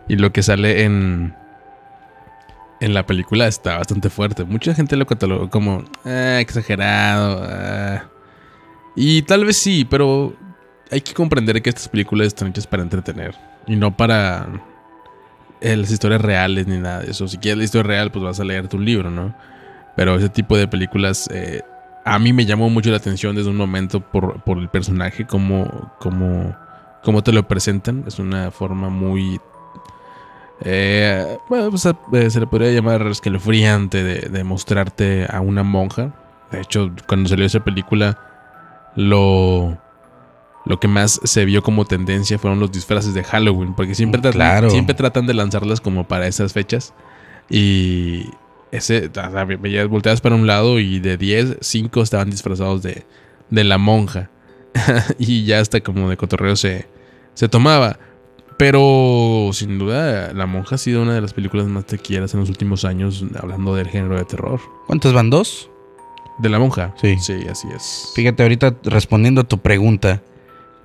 Y 0.08 0.14
lo 0.16 0.32
que 0.32 0.44
sale 0.44 0.84
en, 0.84 1.34
en 2.80 2.94
la 2.94 3.06
película 3.06 3.48
está 3.48 3.78
bastante 3.78 4.08
fuerte. 4.08 4.44
Mucha 4.44 4.72
gente 4.72 4.94
lo 4.94 5.04
catalogó 5.06 5.50
como 5.50 5.82
"Ah, 6.04 6.38
exagerado. 6.40 7.42
ah". 7.44 8.04
Y 8.94 9.22
tal 9.22 9.44
vez 9.44 9.56
sí, 9.56 9.84
pero 9.84 10.34
hay 10.90 11.00
que 11.00 11.14
comprender 11.14 11.60
que 11.62 11.70
estas 11.70 11.88
películas 11.88 12.28
están 12.28 12.48
hechas 12.48 12.66
para 12.66 12.82
entretener. 12.82 13.34
Y 13.66 13.76
no 13.76 13.96
para 13.96 14.46
eh, 15.60 15.76
las 15.76 15.90
historias 15.90 16.20
reales 16.20 16.66
ni 16.66 16.78
nada 16.78 17.00
de 17.00 17.10
eso. 17.10 17.26
Si 17.26 17.38
quieres 17.38 17.58
la 17.58 17.64
historia 17.64 17.88
real, 17.88 18.12
pues 18.12 18.24
vas 18.24 18.40
a 18.40 18.44
leerte 18.44 18.76
un 18.76 18.84
libro, 18.84 19.10
¿no? 19.10 19.34
Pero 19.96 20.16
ese 20.16 20.28
tipo 20.28 20.56
de 20.56 20.68
películas 20.68 21.28
eh, 21.32 21.62
a 22.04 22.18
mí 22.18 22.32
me 22.32 22.46
llamó 22.46 22.70
mucho 22.70 22.90
la 22.90 22.98
atención 22.98 23.34
desde 23.34 23.50
un 23.50 23.56
momento 23.56 24.00
por, 24.00 24.42
por 24.44 24.58
el 24.58 24.68
personaje, 24.68 25.26
como, 25.26 25.92
como, 25.98 26.54
como 27.02 27.22
te 27.22 27.32
lo 27.32 27.48
presentan. 27.48 28.04
Es 28.06 28.18
una 28.18 28.50
forma 28.50 28.88
muy... 28.88 29.40
eh, 30.60 31.38
bueno, 31.48 31.70
pues, 31.70 31.86
eh, 31.86 32.30
se 32.30 32.40
le 32.40 32.46
podría 32.46 32.70
llamar 32.70 33.02
escalofriante 33.08 34.04
de, 34.04 34.28
de 34.28 34.44
mostrarte 34.44 35.26
a 35.28 35.40
una 35.40 35.64
monja. 35.64 36.12
De 36.52 36.60
hecho, 36.60 36.92
cuando 37.08 37.28
salió 37.28 37.44
esa 37.44 37.64
película, 37.64 38.18
lo, 38.94 39.76
lo 40.66 40.78
que 40.80 40.88
más 40.88 41.20
se 41.24 41.44
vio 41.44 41.62
como 41.62 41.84
tendencia 41.84 42.38
fueron 42.38 42.60
los 42.60 42.70
disfraces 42.72 43.14
de 43.14 43.24
Halloween, 43.24 43.74
porque 43.74 43.94
siempre, 43.94 44.20
tratan, 44.20 44.38
Claro. 44.38 44.70
siempre 44.70 44.94
tratan 44.94 45.26
de 45.26 45.34
lanzarlas 45.34 45.80
como 45.80 46.06
para 46.06 46.26
esas 46.26 46.52
fechas. 46.52 46.92
Y 47.48 48.26
ese, 48.72 49.10
veías 49.60 49.88
volteadas 49.88 50.20
para 50.20 50.34
un 50.34 50.46
lado 50.46 50.80
y 50.80 50.98
de 50.98 51.16
10, 51.16 51.58
5 51.60 52.02
estaban 52.02 52.28
disfrazados 52.30 52.82
de, 52.82 53.04
de 53.50 53.64
la 53.64 53.78
monja. 53.78 54.30
y 55.18 55.44
ya 55.44 55.60
hasta 55.60 55.80
como 55.80 56.10
de 56.10 56.16
cotorreo 56.16 56.56
se, 56.56 56.86
se 57.34 57.48
tomaba. 57.48 57.98
Pero 58.58 59.50
sin 59.52 59.78
duda, 59.78 60.32
La 60.32 60.46
Monja 60.46 60.76
ha 60.76 60.78
sido 60.78 61.02
una 61.02 61.12
de 61.14 61.20
las 61.20 61.34
películas 61.34 61.66
más 61.66 61.84
tequilleras 61.84 62.32
en 62.32 62.40
los 62.40 62.48
últimos 62.48 62.86
años, 62.86 63.22
hablando 63.38 63.74
del 63.74 63.86
género 63.88 64.16
de 64.16 64.24
terror. 64.24 64.60
¿Cuántas 64.86 65.12
van 65.12 65.28
dos? 65.28 65.68
De 66.38 66.48
La 66.48 66.58
Monja. 66.58 66.94
Sí. 67.00 67.16
Sí, 67.20 67.34
así 67.50 67.68
es. 67.74 68.12
Fíjate, 68.14 68.42
ahorita 68.42 68.74
respondiendo 68.84 69.42
a 69.42 69.44
tu 69.44 69.58
pregunta, 69.58 70.22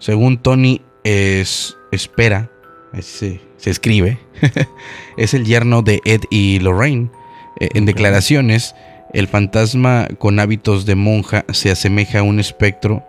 según 0.02 0.38
Tony 0.40 0.82
es, 1.06 1.78
espera, 1.92 2.52
se, 3.00 3.40
se 3.58 3.70
escribe, 3.70 4.20
es 5.18 5.34
el 5.34 5.46
yerno 5.46 5.84
de 5.84 6.02
Ed 6.04 6.22
y 6.30 6.60
Lorraine. 6.60 7.10
Eh, 7.60 7.70
en 7.76 7.86
declaraciones, 7.86 8.76
el 9.14 9.28
fantasma 9.28 10.08
con 10.18 10.40
hábitos 10.40 10.86
de 10.86 10.96
monja 10.96 11.46
se 11.54 11.70
asemeja 11.72 12.20
a 12.20 12.24
un 12.24 12.40
espectro 12.40 13.04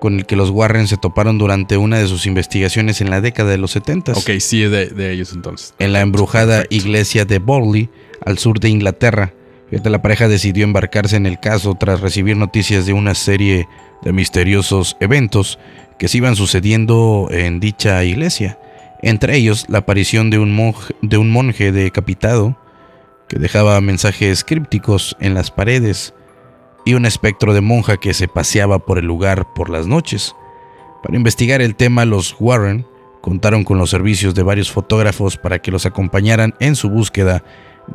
con 0.00 0.18
el 0.18 0.26
que 0.26 0.36
los 0.36 0.50
Warren 0.50 0.88
se 0.88 0.96
toparon 0.96 1.38
durante 1.38 1.76
una 1.76 1.98
de 1.98 2.06
sus 2.06 2.26
investigaciones 2.26 3.00
en 3.00 3.10
la 3.10 3.20
década 3.20 3.50
de 3.50 3.58
los 3.58 3.70
70 3.72 4.12
Ok, 4.12 4.30
sí, 4.40 4.60
de, 4.62 4.86
de 4.88 5.12
ellos 5.12 5.32
entonces. 5.34 5.74
en 5.78 5.92
la 5.92 6.00
embrujada 6.00 6.64
iglesia 6.70 7.24
de 7.24 7.38
Borley, 7.38 7.88
al 8.24 8.38
sur 8.38 8.58
de 8.60 8.68
Inglaterra. 8.70 9.32
La 9.70 10.00
pareja 10.02 10.28
decidió 10.28 10.64
embarcarse 10.64 11.16
en 11.16 11.26
el 11.26 11.40
caso 11.40 11.74
tras 11.74 12.00
recibir 12.00 12.36
noticias 12.36 12.86
de 12.86 12.92
una 12.92 13.14
serie 13.14 13.68
de 14.02 14.12
misteriosos 14.12 14.96
eventos 15.00 15.58
que 15.98 16.08
se 16.08 16.18
iban 16.18 16.36
sucediendo 16.36 17.28
en 17.30 17.58
dicha 17.58 18.04
iglesia. 18.04 18.58
Entre 19.02 19.36
ellos, 19.36 19.66
la 19.68 19.78
aparición 19.78 20.30
de 20.30 20.38
un 20.38 20.54
monje, 20.54 20.94
de 21.02 21.18
un 21.18 21.30
monje 21.30 21.72
decapitado 21.72 22.56
que 23.28 23.38
dejaba 23.38 23.80
mensajes 23.80 24.44
crípticos 24.44 25.16
en 25.20 25.34
las 25.34 25.50
paredes 25.50 26.14
y 26.84 26.94
un 26.94 27.04
espectro 27.04 27.52
de 27.52 27.60
monja 27.60 27.96
que 27.96 28.14
se 28.14 28.28
paseaba 28.28 28.78
por 28.78 28.98
el 28.98 29.06
lugar 29.06 29.52
por 29.54 29.68
las 29.68 29.88
noches. 29.88 30.34
Para 31.02 31.16
investigar 31.16 31.60
el 31.60 31.74
tema, 31.74 32.04
los 32.04 32.36
Warren 32.38 32.86
contaron 33.20 33.64
con 33.64 33.78
los 33.78 33.90
servicios 33.90 34.36
de 34.36 34.44
varios 34.44 34.70
fotógrafos 34.70 35.36
para 35.36 35.58
que 35.58 35.72
los 35.72 35.84
acompañaran 35.86 36.54
en 36.60 36.76
su 36.76 36.88
búsqueda 36.88 37.42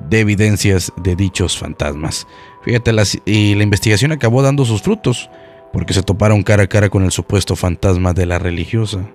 de 0.09 0.19
evidencias 0.19 0.91
de 0.97 1.15
dichos 1.15 1.57
fantasmas. 1.57 2.27
Fíjate, 2.63 2.91
las- 2.93 3.17
y 3.25 3.55
la 3.55 3.63
investigación 3.63 4.11
acabó 4.11 4.41
dando 4.41 4.65
sus 4.65 4.81
frutos, 4.81 5.29
porque 5.73 5.93
se 5.93 6.03
toparon 6.03 6.43
cara 6.43 6.63
a 6.63 6.67
cara 6.67 6.89
con 6.89 7.03
el 7.03 7.11
supuesto 7.11 7.55
fantasma 7.55 8.13
de 8.13 8.25
la 8.25 8.39
religiosa, 8.39 9.09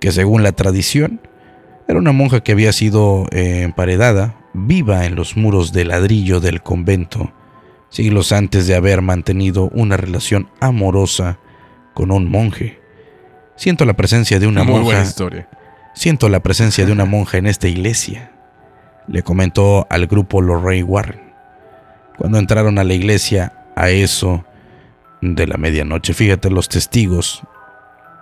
que 0.00 0.10
según 0.12 0.42
la 0.42 0.52
tradición 0.52 1.20
era 1.88 1.98
una 1.98 2.12
monja 2.12 2.40
que 2.42 2.52
había 2.52 2.72
sido 2.72 3.26
eh, 3.30 3.62
emparedada, 3.62 4.36
viva 4.54 5.04
en 5.06 5.14
los 5.14 5.36
muros 5.36 5.72
de 5.72 5.84
ladrillo 5.84 6.40
del 6.40 6.62
convento, 6.62 7.32
siglos 7.90 8.32
antes 8.32 8.66
de 8.66 8.74
haber 8.74 9.02
mantenido 9.02 9.68
una 9.74 9.96
relación 9.96 10.48
amorosa 10.60 11.38
con 11.94 12.10
un 12.10 12.30
monje. 12.30 12.80
Siento 13.56 13.84
la 13.84 13.94
presencia 13.94 14.40
de 14.40 14.46
una 14.46 14.64
Muy 14.64 14.80
buena 14.80 14.84
monja. 14.98 15.02
historia. 15.02 15.48
Siento 15.94 16.28
la 16.30 16.40
presencia 16.40 16.86
de 16.86 16.92
una 16.92 17.04
monja 17.04 17.36
en 17.38 17.46
esta 17.46 17.68
iglesia, 17.68 18.31
le 19.08 19.22
comentó 19.22 19.86
al 19.90 20.06
grupo 20.06 20.40
Lorraine 20.40 20.84
Warren. 20.84 21.32
Cuando 22.18 22.38
entraron 22.38 22.78
a 22.78 22.84
la 22.84 22.94
iglesia 22.94 23.52
a 23.74 23.90
eso 23.90 24.44
de 25.20 25.46
la 25.46 25.56
medianoche, 25.56 26.14
fíjate, 26.14 26.50
los 26.50 26.68
testigos, 26.68 27.42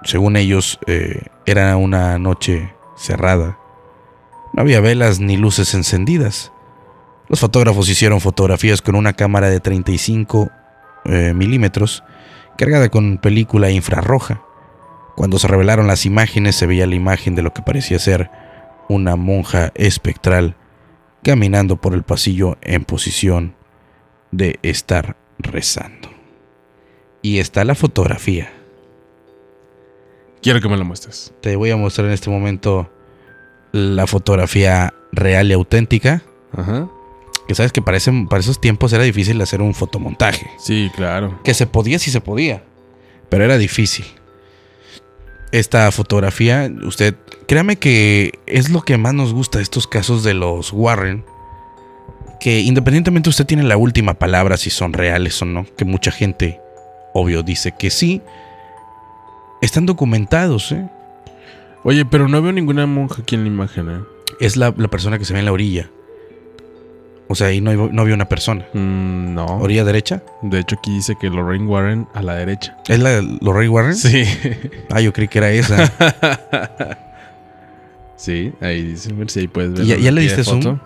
según 0.04 0.36
ellos, 0.36 0.78
eh, 0.86 1.26
era 1.46 1.76
una 1.76 2.18
noche 2.18 2.72
cerrada. 2.96 3.58
No 4.52 4.62
había 4.62 4.80
velas 4.80 5.20
ni 5.20 5.36
luces 5.36 5.74
encendidas. 5.74 6.52
Los 7.28 7.40
fotógrafos 7.40 7.88
hicieron 7.88 8.20
fotografías 8.20 8.82
con 8.82 8.94
una 8.94 9.12
cámara 9.12 9.50
de 9.50 9.60
35 9.60 10.50
eh, 11.04 11.32
milímetros 11.34 12.02
cargada 12.56 12.90
con 12.90 13.18
película 13.18 13.70
infrarroja. 13.70 14.42
Cuando 15.16 15.38
se 15.38 15.48
revelaron 15.48 15.86
las 15.86 16.06
imágenes 16.06 16.56
se 16.56 16.66
veía 16.66 16.86
la 16.86 16.94
imagen 16.94 17.34
de 17.34 17.42
lo 17.42 17.52
que 17.52 17.62
parecía 17.62 17.98
ser 17.98 18.30
una 18.88 19.16
monja 19.16 19.72
espectral 19.74 20.56
caminando 21.22 21.76
por 21.76 21.94
el 21.94 22.02
pasillo 22.02 22.56
en 22.62 22.84
posición 22.84 23.54
de 24.30 24.58
estar 24.62 25.16
rezando. 25.38 26.08
Y 27.22 27.38
está 27.38 27.64
la 27.64 27.74
fotografía. 27.74 28.50
Quiero 30.42 30.60
que 30.60 30.68
me 30.68 30.76
lo 30.76 30.84
muestres. 30.84 31.32
Te 31.42 31.56
voy 31.56 31.70
a 31.70 31.76
mostrar 31.76 32.06
en 32.06 32.12
este 32.14 32.30
momento 32.30 32.90
la 33.72 34.06
fotografía 34.06 34.94
real 35.12 35.50
y 35.50 35.52
auténtica. 35.52 36.22
Ajá. 36.52 36.88
Que 37.46 37.54
sabes 37.54 37.72
que 37.72 37.82
para, 37.82 37.96
ese- 37.98 38.26
para 38.28 38.40
esos 38.40 38.60
tiempos 38.60 38.92
era 38.92 39.04
difícil 39.04 39.40
hacer 39.42 39.60
un 39.60 39.74
fotomontaje. 39.74 40.46
Sí, 40.58 40.90
claro. 40.96 41.38
Que 41.44 41.52
se 41.52 41.66
podía, 41.66 41.98
sí 41.98 42.10
se 42.10 42.20
podía. 42.20 42.64
Pero 43.28 43.44
era 43.44 43.58
difícil. 43.58 44.06
Esta 45.52 45.90
fotografía, 45.90 46.70
usted, 46.84 47.16
créame 47.46 47.76
que 47.76 48.38
es 48.46 48.70
lo 48.70 48.82
que 48.82 48.96
más 48.98 49.14
nos 49.14 49.32
gusta 49.32 49.58
de 49.58 49.64
estos 49.64 49.86
casos 49.86 50.22
de 50.22 50.34
los 50.34 50.72
Warren. 50.72 51.24
Que 52.38 52.60
independientemente 52.60 53.28
usted 53.28 53.46
tiene 53.46 53.64
la 53.64 53.76
última 53.76 54.14
palabra 54.14 54.56
si 54.56 54.70
son 54.70 54.92
reales 54.92 55.40
o 55.42 55.44
no. 55.44 55.66
Que 55.76 55.84
mucha 55.84 56.12
gente, 56.12 56.60
obvio, 57.12 57.42
dice 57.42 57.74
que 57.76 57.90
sí. 57.90 58.22
Están 59.60 59.86
documentados, 59.86 60.72
¿eh? 60.72 60.88
Oye, 61.82 62.04
pero 62.04 62.28
no 62.28 62.40
veo 62.40 62.52
ninguna 62.52 62.86
monja 62.86 63.22
aquí 63.22 63.34
en 63.34 63.42
la 63.42 63.48
imagen, 63.48 63.90
¿eh? 63.90 64.00
Es 64.38 64.56
la, 64.56 64.72
la 64.76 64.88
persona 64.88 65.18
que 65.18 65.24
se 65.24 65.32
ve 65.32 65.40
en 65.40 65.46
la 65.46 65.52
orilla. 65.52 65.90
O 67.32 67.36
sea, 67.36 67.46
ahí 67.46 67.60
no, 67.60 67.72
no 67.92 68.02
había 68.02 68.14
una 68.14 68.28
persona. 68.28 68.66
Mm, 68.74 69.34
no. 69.34 69.46
¿Orilla 69.60 69.84
derecha? 69.84 70.20
De 70.42 70.58
hecho, 70.58 70.74
aquí 70.76 70.92
dice 70.96 71.14
que 71.20 71.30
Lorraine 71.30 71.64
Warren 71.66 72.08
a 72.12 72.22
la 72.22 72.34
derecha. 72.34 72.76
¿Es 72.88 72.98
la 72.98 73.10
de 73.10 73.38
Lorraine 73.40 73.70
Warren? 73.72 73.94
Sí. 73.94 74.24
Ah, 74.90 75.00
yo 75.00 75.12
creí 75.12 75.28
que 75.28 75.38
era 75.38 75.50
esa. 75.52 75.86
sí, 78.16 78.52
ahí 78.60 78.82
dice. 78.82 79.12
A 79.12 79.14
ver 79.14 79.30
si 79.30 79.40
ahí 79.40 79.48
puedes 79.48 79.72
ver. 79.74 79.84
¿Ya- 79.84 79.96
ya 79.96 80.10
le 80.10 80.22
diste 80.22 80.42
zoom? 80.42 80.78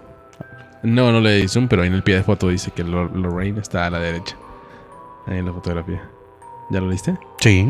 No, 0.82 1.10
no 1.12 1.20
le 1.22 1.32
di 1.36 1.48
zoom, 1.48 1.66
pero 1.68 1.80
ahí 1.80 1.88
en 1.88 1.94
el 1.94 2.02
pie 2.02 2.16
de 2.16 2.22
foto 2.22 2.48
dice 2.50 2.70
que 2.70 2.84
Lor- 2.84 3.10
Lorraine 3.16 3.58
está 3.60 3.86
a 3.86 3.90
la 3.90 3.98
derecha. 3.98 4.36
Ahí 5.26 5.38
en 5.38 5.46
la 5.46 5.52
fotografía. 5.54 6.02
¿Ya 6.70 6.80
lo 6.80 6.88
viste? 6.88 7.16
Sí, 7.40 7.66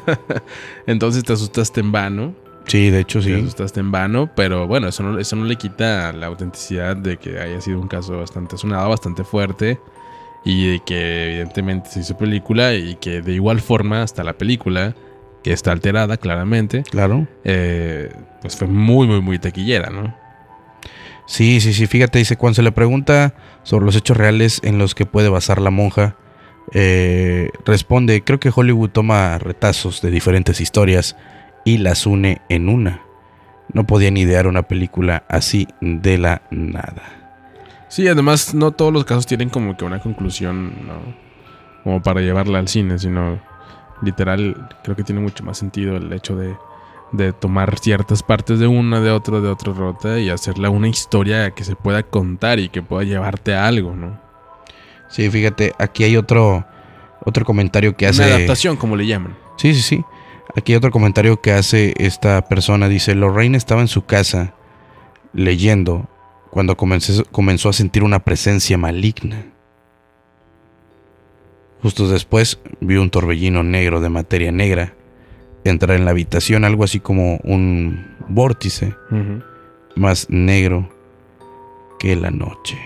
Entonces 0.86 1.24
te 1.24 1.32
asustaste 1.32 1.80
en 1.80 1.90
vano. 1.92 2.34
Sí, 2.68 2.90
de 2.90 3.00
hecho 3.00 3.20
sí. 3.20 3.32
asustaste 3.34 3.80
en 3.80 3.90
vano, 3.90 4.30
pero 4.36 4.66
bueno, 4.66 4.88
eso 4.88 5.02
no, 5.02 5.18
eso 5.18 5.34
no 5.36 5.44
le 5.44 5.56
quita 5.56 6.12
la 6.12 6.26
autenticidad 6.26 6.96
de 6.96 7.16
que 7.16 7.38
haya 7.40 7.60
sido 7.60 7.80
un 7.80 7.88
caso 7.88 8.18
bastante 8.18 8.56
sonado, 8.56 8.88
bastante 8.88 9.24
fuerte. 9.24 9.78
Y 10.44 10.70
de 10.70 10.80
que 10.80 11.24
evidentemente 11.32 11.90
se 11.90 12.00
hizo 12.00 12.16
película 12.16 12.72
y 12.74 12.94
que 12.94 13.20
de 13.20 13.32
igual 13.32 13.60
forma 13.60 14.02
hasta 14.02 14.22
la 14.22 14.34
película, 14.38 14.94
que 15.42 15.52
está 15.52 15.72
alterada 15.72 16.16
claramente, 16.16 16.84
Claro. 16.84 17.26
eh, 17.44 18.10
pues 18.40 18.56
fue 18.56 18.68
muy, 18.68 19.06
muy, 19.08 19.20
muy 19.20 19.38
taquillera, 19.38 19.90
¿no? 19.90 20.14
Sí, 21.26 21.60
sí, 21.60 21.74
sí. 21.74 21.86
Fíjate, 21.86 22.18
dice, 22.20 22.36
cuando 22.36 22.54
se 22.54 22.62
le 22.62 22.72
pregunta 22.72 23.34
sobre 23.62 23.84
los 23.84 23.96
hechos 23.96 24.16
reales 24.16 24.60
en 24.64 24.78
los 24.78 24.94
que 24.94 25.04
puede 25.06 25.28
basar 25.28 25.60
la 25.60 25.70
monja, 25.70 26.16
eh, 26.72 27.50
responde, 27.66 28.22
creo 28.22 28.40
que 28.40 28.50
Hollywood 28.54 28.90
toma 28.90 29.38
retazos 29.38 30.00
de 30.00 30.10
diferentes 30.10 30.60
historias 30.60 31.16
y 31.68 31.76
las 31.76 32.06
une 32.06 32.40
en 32.48 32.70
una. 32.70 33.02
No 33.74 33.84
podían 33.84 34.16
idear 34.16 34.46
una 34.46 34.62
película 34.62 35.24
así 35.28 35.68
de 35.82 36.16
la 36.16 36.40
nada. 36.50 37.02
Sí, 37.88 38.08
además 38.08 38.54
no 38.54 38.70
todos 38.70 38.90
los 38.90 39.04
casos 39.04 39.26
tienen 39.26 39.50
como 39.50 39.76
que 39.76 39.84
una 39.84 40.00
conclusión, 40.00 40.72
¿no? 40.86 40.94
Como 41.84 42.02
para 42.02 42.22
llevarla 42.22 42.58
al 42.58 42.68
cine, 42.68 42.98
sino 42.98 43.38
literal, 44.00 44.68
creo 44.82 44.96
que 44.96 45.04
tiene 45.04 45.20
mucho 45.20 45.44
más 45.44 45.58
sentido 45.58 45.98
el 45.98 46.10
hecho 46.10 46.36
de, 46.36 46.56
de 47.12 47.34
tomar 47.34 47.78
ciertas 47.78 48.22
partes 48.22 48.60
de 48.60 48.66
una, 48.66 49.02
de 49.02 49.10
otra, 49.10 49.40
de 49.40 49.48
otra 49.48 49.74
rota 49.74 50.18
y 50.18 50.30
hacerla 50.30 50.70
una 50.70 50.88
historia 50.88 51.50
que 51.50 51.64
se 51.64 51.76
pueda 51.76 52.02
contar 52.02 52.60
y 52.60 52.70
que 52.70 52.80
pueda 52.80 53.04
llevarte 53.04 53.54
a 53.54 53.66
algo, 53.66 53.94
¿no? 53.94 54.18
Sí, 55.08 55.28
fíjate, 55.28 55.74
aquí 55.78 56.04
hay 56.04 56.16
otro, 56.16 56.64
otro 57.26 57.44
comentario 57.44 57.94
que 57.94 58.06
hace... 58.06 58.24
Una 58.24 58.36
adaptación, 58.36 58.76
como 58.76 58.96
le 58.96 59.06
llaman. 59.06 59.36
Sí, 59.58 59.74
sí, 59.74 59.82
sí. 59.82 60.04
Aquí 60.56 60.72
hay 60.72 60.76
otro 60.76 60.90
comentario 60.90 61.40
que 61.40 61.52
hace 61.52 61.94
esta 61.98 62.42
persona. 62.48 62.88
Dice, 62.88 63.14
Lorraine 63.14 63.56
estaba 63.56 63.80
en 63.80 63.88
su 63.88 64.04
casa 64.06 64.54
leyendo 65.32 66.08
cuando 66.50 66.76
comenzó, 66.76 67.24
comenzó 67.30 67.68
a 67.68 67.72
sentir 67.74 68.02
una 68.02 68.20
presencia 68.20 68.78
maligna. 68.78 69.44
Justo 71.82 72.08
después 72.08 72.58
vio 72.80 73.02
un 73.02 73.10
torbellino 73.10 73.62
negro 73.62 74.00
de 74.00 74.08
materia 74.08 74.50
negra 74.50 74.94
entrar 75.64 75.96
en 75.96 76.04
la 76.06 76.10
habitación, 76.12 76.64
algo 76.64 76.82
así 76.82 76.98
como 76.98 77.36
un 77.44 78.16
vórtice 78.28 78.94
más 79.94 80.28
negro 80.30 80.88
que 82.00 82.16
la 82.16 82.30
noche. 82.30 82.78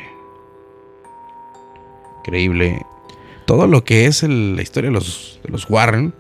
Increíble. 2.18 2.84
Todo 3.46 3.66
lo 3.66 3.84
que 3.84 4.06
es 4.06 4.22
el- 4.22 4.56
la 4.56 4.62
historia 4.62 4.90
de 4.90 4.94
los, 4.94 5.40
de 5.42 5.50
los 5.50 5.68
Warren, 5.70 6.14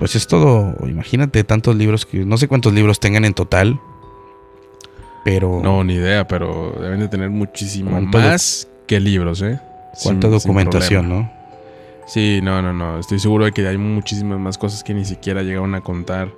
pues 0.00 0.16
es 0.16 0.26
todo, 0.26 0.74
imagínate 0.88 1.44
tantos 1.44 1.76
libros 1.76 2.04
que 2.06 2.24
no 2.24 2.36
sé 2.36 2.48
cuántos 2.48 2.72
libros 2.72 2.98
tengan 2.98 3.24
en 3.24 3.34
total, 3.34 3.78
pero 5.24 5.60
No, 5.62 5.84
ni 5.84 5.94
idea, 5.94 6.26
pero 6.26 6.72
deben 6.80 7.00
de 7.00 7.08
tener 7.08 7.30
muchísimo 7.30 7.90
¿Cuánto 7.92 8.18
doc- 8.18 8.26
más 8.26 8.68
que 8.86 8.98
libros, 9.00 9.42
¿eh? 9.42 9.60
cuánta 10.02 10.28
Sin- 10.28 10.30
documentación. 10.38 11.08
¿no? 11.08 11.30
Sí, 12.06 12.40
no, 12.42 12.60
no, 12.62 12.72
no. 12.72 12.98
Estoy 12.98 13.20
seguro 13.20 13.44
de 13.44 13.52
que 13.52 13.66
hay 13.68 13.78
muchísimas 13.78 14.38
más 14.40 14.58
cosas 14.58 14.82
que 14.82 14.94
ni 14.94 15.04
siquiera 15.04 15.42
llegaron 15.42 15.74
a 15.76 15.80
contar. 15.82 16.30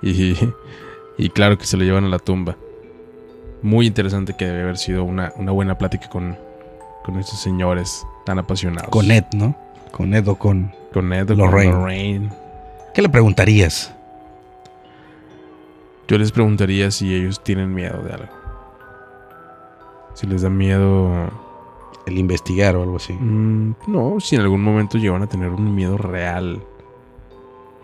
Y, 0.00 0.34
y 1.18 1.28
claro 1.30 1.58
que 1.58 1.66
se 1.66 1.76
lo 1.76 1.84
llevan 1.84 2.04
a 2.04 2.08
la 2.08 2.18
tumba. 2.18 2.56
Muy 3.60 3.86
interesante 3.88 4.34
que 4.38 4.46
debe 4.46 4.62
haber 4.62 4.78
sido 4.78 5.04
una, 5.04 5.32
una 5.36 5.50
buena 5.52 5.76
plática 5.76 6.08
con, 6.08 6.38
con 7.04 7.18
estos 7.18 7.40
señores 7.40 8.06
tan 8.24 8.38
apasionados. 8.38 8.88
Con 8.90 9.10
Ed, 9.10 9.24
¿no? 9.34 9.54
Con 9.90 10.14
Ed 10.14 10.26
o 10.28 10.36
con... 10.36 10.72
Con 10.94 11.12
Ed, 11.12 11.26
con 11.26 11.38
Lorraine. 11.38 11.72
Lorraine. 11.72 12.28
¿Qué 12.98 13.02
le 13.02 13.08
preguntarías? 13.08 13.94
Yo 16.08 16.18
les 16.18 16.32
preguntaría 16.32 16.90
si 16.90 17.14
ellos 17.14 17.40
tienen 17.44 17.72
miedo 17.72 18.02
de 18.02 18.12
algo. 18.12 18.32
Si 20.14 20.26
les 20.26 20.42
da 20.42 20.50
miedo... 20.50 21.30
El 22.06 22.18
investigar 22.18 22.74
o 22.74 22.82
algo 22.82 22.96
así. 22.96 23.12
Mm, 23.12 23.76
no, 23.86 24.18
si 24.18 24.34
en 24.34 24.42
algún 24.42 24.64
momento 24.64 24.98
llegan 24.98 25.22
a 25.22 25.28
tener 25.28 25.50
un 25.50 25.76
miedo 25.76 25.96
real, 25.96 26.60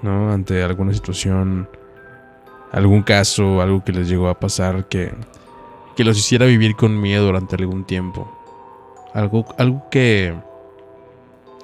¿no? 0.02 0.32
Ante 0.32 0.64
alguna 0.64 0.92
situación, 0.92 1.68
algún 2.72 3.04
caso, 3.04 3.60
algo 3.60 3.84
que 3.84 3.92
les 3.92 4.08
llegó 4.08 4.28
a 4.28 4.40
pasar 4.40 4.88
que, 4.88 5.14
que 5.94 6.02
los 6.02 6.18
hiciera 6.18 6.44
vivir 6.46 6.74
con 6.74 7.00
miedo 7.00 7.26
durante 7.26 7.54
algún 7.54 7.84
tiempo. 7.84 8.28
Algo, 9.12 9.44
algo 9.58 9.84
que, 9.92 10.34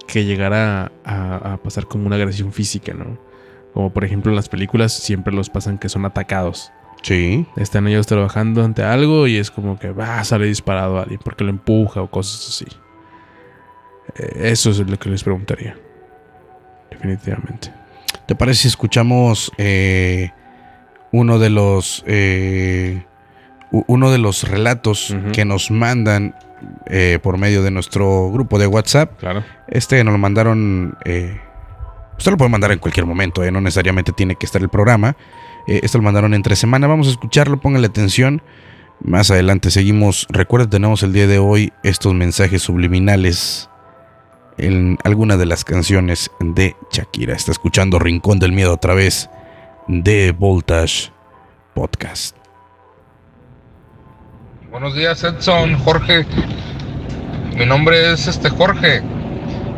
que 0.06 0.24
llegara 0.24 0.92
a, 1.04 1.54
a 1.54 1.56
pasar 1.56 1.86
como 1.86 2.06
una 2.06 2.14
agresión 2.14 2.52
física, 2.52 2.94
¿no? 2.94 3.28
Como 3.72 3.92
por 3.92 4.04
ejemplo 4.04 4.30
en 4.32 4.36
las 4.36 4.48
películas 4.48 4.92
siempre 4.92 5.32
los 5.32 5.50
pasan 5.50 5.78
que 5.78 5.88
son 5.88 6.04
atacados. 6.04 6.72
Sí. 7.02 7.46
Están 7.56 7.86
ellos 7.88 8.06
trabajando 8.06 8.62
ante 8.62 8.82
algo 8.82 9.26
y 9.26 9.36
es 9.36 9.50
como 9.50 9.78
que 9.78 9.90
va, 9.90 10.22
sale 10.24 10.46
disparado 10.46 10.98
a 10.98 11.02
alguien 11.02 11.20
porque 11.24 11.44
lo 11.44 11.50
empuja 11.50 12.02
o 12.02 12.10
cosas 12.10 12.48
así. 12.48 12.66
Eh, 14.16 14.50
Eso 14.50 14.70
es 14.70 14.78
lo 14.78 14.98
que 14.98 15.08
les 15.08 15.22
preguntaría. 15.22 15.76
Definitivamente. 16.90 17.72
¿Te 18.26 18.34
parece 18.34 18.62
si 18.62 18.68
escuchamos 18.68 19.50
eh, 19.58 20.30
uno 21.12 21.38
de 21.38 21.50
los 21.50 22.04
eh, 22.06 23.04
uno 23.70 24.10
de 24.10 24.18
los 24.18 24.48
relatos 24.48 25.16
que 25.32 25.44
nos 25.44 25.70
mandan 25.70 26.34
eh, 26.86 27.18
por 27.22 27.38
medio 27.38 27.62
de 27.62 27.70
nuestro 27.70 28.30
grupo 28.30 28.58
de 28.58 28.66
WhatsApp. 28.66 29.18
Claro. 29.18 29.44
Este 29.68 30.02
nos 30.04 30.12
lo 30.12 30.18
mandaron. 30.18 30.96
Usted 32.20 32.32
lo 32.32 32.36
puede 32.36 32.50
mandar 32.50 32.70
en 32.70 32.78
cualquier 32.78 33.06
momento, 33.06 33.42
eh, 33.42 33.50
no 33.50 33.62
necesariamente 33.62 34.12
tiene 34.12 34.36
que 34.36 34.44
estar 34.44 34.60
el 34.60 34.68
programa. 34.68 35.16
Eh, 35.66 35.80
esto 35.82 35.96
lo 35.96 36.04
mandaron 36.04 36.34
entre 36.34 36.54
semana. 36.54 36.86
Vamos 36.86 37.06
a 37.06 37.12
escucharlo, 37.12 37.58
pónganle 37.58 37.86
atención. 37.86 38.42
Más 39.02 39.30
adelante 39.30 39.70
seguimos. 39.70 40.26
Recuerda, 40.28 40.68
tenemos 40.68 41.02
el 41.02 41.14
día 41.14 41.26
de 41.26 41.38
hoy 41.38 41.72
estos 41.82 42.12
mensajes 42.12 42.60
subliminales 42.60 43.70
en 44.58 44.98
alguna 45.02 45.38
de 45.38 45.46
las 45.46 45.64
canciones 45.64 46.30
de 46.40 46.76
Shakira. 46.92 47.34
Está 47.34 47.52
escuchando 47.52 47.98
Rincón 47.98 48.38
del 48.38 48.52
Miedo 48.52 48.74
a 48.74 48.80
través 48.80 49.30
de 49.88 50.32
Voltage 50.32 51.12
Podcast. 51.72 52.36
Buenos 54.70 54.94
días, 54.94 55.24
Edson, 55.24 55.78
Jorge. 55.78 56.26
Mi 57.56 57.64
nombre 57.64 58.12
es 58.12 58.26
este 58.26 58.50
Jorge. 58.50 59.19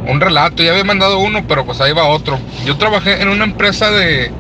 Un 0.07 0.21
relato, 0.21 0.63
ya 0.63 0.73
había 0.73 0.85
mandado 0.85 1.19
uno, 1.19 1.45
pero 1.47 1.65
pues 1.65 1.81
ahí 1.81 1.93
va 1.93 2.05
otro. 2.05 2.39
Yo 2.65 2.77
trabajé 2.77 3.23
en 3.23 3.29
una 3.29 3.45
empresa 3.45 3.91
de 3.91 4.31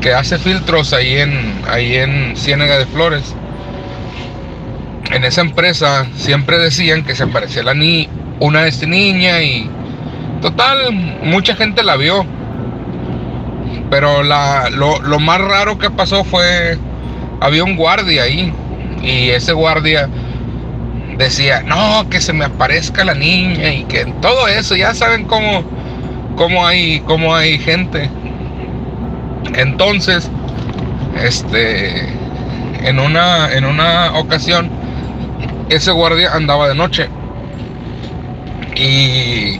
que 0.00 0.14
hace 0.14 0.38
filtros 0.38 0.92
ahí 0.92 1.18
en 1.18 1.62
ahí 1.68 1.96
en 1.96 2.36
Ciénaga 2.36 2.78
de 2.78 2.86
Flores. 2.86 3.34
En 5.10 5.24
esa 5.24 5.42
empresa 5.42 6.06
siempre 6.16 6.58
decían 6.58 7.04
que 7.04 7.14
se 7.14 7.24
aparecía 7.24 7.62
la 7.62 7.74
ni 7.74 8.08
una 8.40 8.62
de 8.62 8.68
esta 8.68 8.86
niña 8.86 9.42
y 9.42 9.70
total 10.40 10.92
mucha 10.92 11.54
gente 11.54 11.82
la 11.82 11.96
vio. 11.96 12.24
Pero 13.90 14.22
la, 14.22 14.70
lo, 14.70 15.00
lo 15.00 15.20
más 15.20 15.40
raro 15.40 15.78
que 15.78 15.90
pasó 15.90 16.24
fue 16.24 16.78
había 17.40 17.62
un 17.64 17.76
guardia 17.76 18.22
ahí 18.22 18.52
y 19.02 19.30
ese 19.30 19.52
guardia 19.52 20.08
decía, 21.18 21.62
no, 21.62 22.08
que 22.10 22.20
se 22.20 22.32
me 22.32 22.44
aparezca 22.44 23.04
la 23.04 23.14
niña 23.14 23.72
y 23.72 23.84
que 23.84 24.04
todo 24.20 24.48
eso, 24.48 24.76
ya 24.76 24.94
saben 24.94 25.24
cómo, 25.24 25.64
cómo, 26.36 26.66
hay, 26.66 27.00
cómo 27.00 27.34
hay 27.34 27.58
gente. 27.58 28.10
Entonces, 29.54 30.30
este, 31.22 32.08
en 32.82 32.98
una, 32.98 33.52
en 33.52 33.64
una 33.64 34.12
ocasión, 34.14 34.70
ese 35.70 35.90
guardia 35.90 36.34
andaba 36.34 36.68
de 36.68 36.74
noche. 36.74 37.08
Y 38.76 39.58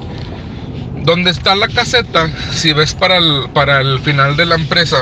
donde 1.05 1.31
está 1.31 1.57
la 1.57 1.69
caseta, 1.69 2.29
si 2.53 2.73
ves 2.73 2.95
para 2.95 3.17
el, 3.17 3.49
para 3.55 3.81
el 3.81 4.01
final 4.01 4.37
de 4.37 4.45
la 4.45 4.57
empresa, 4.57 4.99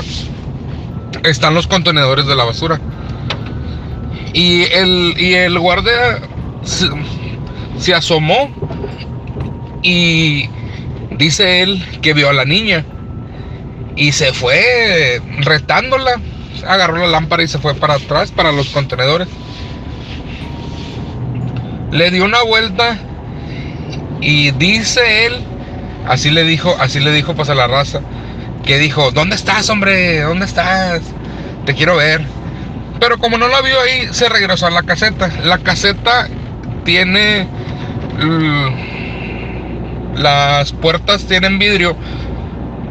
están 1.24 1.54
los 1.54 1.66
contenedores 1.66 2.26
de 2.26 2.36
la 2.36 2.44
basura. 2.44 2.80
Y 4.32 4.62
el, 4.72 5.14
y 5.16 5.34
el 5.34 5.58
guardia 5.58 6.20
se, 6.64 7.94
asomó 7.94 8.50
y 9.82 10.48
dice 11.12 11.62
él 11.62 11.84
que 12.00 12.14
vio 12.14 12.30
a 12.30 12.32
la 12.32 12.44
niña 12.44 12.84
y 13.96 14.12
se 14.12 14.32
fue 14.32 15.20
retándola. 15.38 16.20
Agarró 16.66 16.96
la 16.96 17.06
lámpara 17.06 17.42
y 17.42 17.48
se 17.48 17.58
fue 17.58 17.74
para 17.74 17.94
atrás, 17.94 18.30
para 18.30 18.52
los 18.52 18.68
contenedores. 18.70 19.28
Le 21.90 22.10
dio 22.10 22.24
una 22.24 22.42
vuelta 22.42 22.98
y 24.20 24.50
dice 24.52 25.26
él, 25.26 25.34
así 26.08 26.30
le 26.30 26.44
dijo, 26.44 26.74
así 26.80 27.00
le 27.00 27.12
dijo 27.12 27.34
pues 27.34 27.50
a 27.50 27.54
la 27.54 27.66
raza, 27.66 28.00
que 28.64 28.78
dijo, 28.78 29.10
¿dónde 29.10 29.36
estás, 29.36 29.68
hombre? 29.68 30.22
¿Dónde 30.22 30.46
estás? 30.46 31.02
Te 31.66 31.74
quiero 31.74 31.96
ver. 31.96 32.24
Pero 32.98 33.18
como 33.18 33.36
no 33.36 33.48
la 33.48 33.60
vio 33.60 33.78
ahí, 33.80 34.08
se 34.12 34.28
regresó 34.28 34.66
a 34.66 34.70
la 34.70 34.82
caseta. 34.82 35.30
La 35.44 35.58
caseta 35.58 36.28
tiene. 36.84 37.48
Las 40.16 40.72
puertas 40.72 41.24
tienen 41.24 41.58
vidrio. 41.58 41.96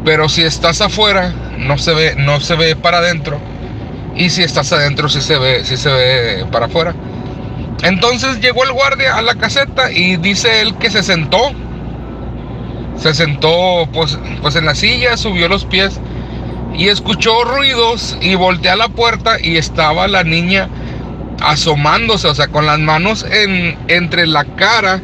Pero 0.04 0.28
si 0.28 0.42
estás 0.42 0.80
afuera, 0.82 1.32
no 1.58 1.78
se 1.78 1.94
ve, 1.94 2.14
no 2.16 2.40
se 2.40 2.56
ve 2.56 2.76
para 2.76 2.98
adentro. 2.98 3.38
Y 4.14 4.30
si 4.30 4.42
estás 4.42 4.72
adentro, 4.72 5.08
sí 5.08 5.20
se 5.20 5.38
ve, 5.38 5.64
se 5.64 5.88
ve 5.90 6.46
para 6.52 6.66
afuera. 6.66 6.94
Entonces 7.82 8.40
llegó 8.40 8.64
el 8.64 8.72
guardia 8.72 9.16
a 9.16 9.22
la 9.22 9.34
caseta 9.34 9.90
y 9.90 10.16
dice 10.16 10.60
él 10.60 10.76
que 10.76 10.90
se 10.90 11.02
sentó. 11.02 11.52
Se 12.96 13.14
sentó 13.14 13.88
pues, 13.92 14.18
pues 14.40 14.56
en 14.56 14.66
la 14.66 14.74
silla, 14.74 15.16
subió 15.16 15.48
los 15.48 15.64
pies 15.64 16.00
y 16.76 16.88
escuchó 16.88 17.44
ruidos 17.44 18.16
y 18.20 18.34
volteé 18.34 18.70
a 18.70 18.76
la 18.76 18.88
puerta 18.88 19.36
y 19.40 19.56
estaba 19.56 20.08
la 20.08 20.24
niña 20.24 20.68
asomándose, 21.40 22.28
o 22.28 22.34
sea, 22.34 22.48
con 22.48 22.66
las 22.66 22.78
manos 22.78 23.24
en, 23.24 23.78
entre 23.88 24.26
la 24.26 24.44
cara 24.44 25.00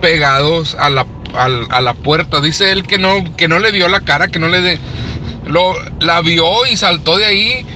pegados 0.00 0.76
a 0.78 0.90
la, 0.90 1.06
a, 1.34 1.80
la 1.80 1.94
puerta. 1.94 2.40
Dice 2.40 2.72
él 2.72 2.86
que 2.86 2.98
no, 2.98 3.36
que 3.36 3.48
no 3.48 3.58
le 3.58 3.72
vio 3.72 3.88
la 3.88 4.00
cara, 4.00 4.28
que 4.28 4.38
no 4.38 4.48
le 4.48 4.60
de, 4.60 4.78
lo, 5.46 5.74
la 6.00 6.20
vio 6.20 6.66
y 6.70 6.76
saltó 6.76 7.18
de 7.18 7.26
ahí, 7.26 7.66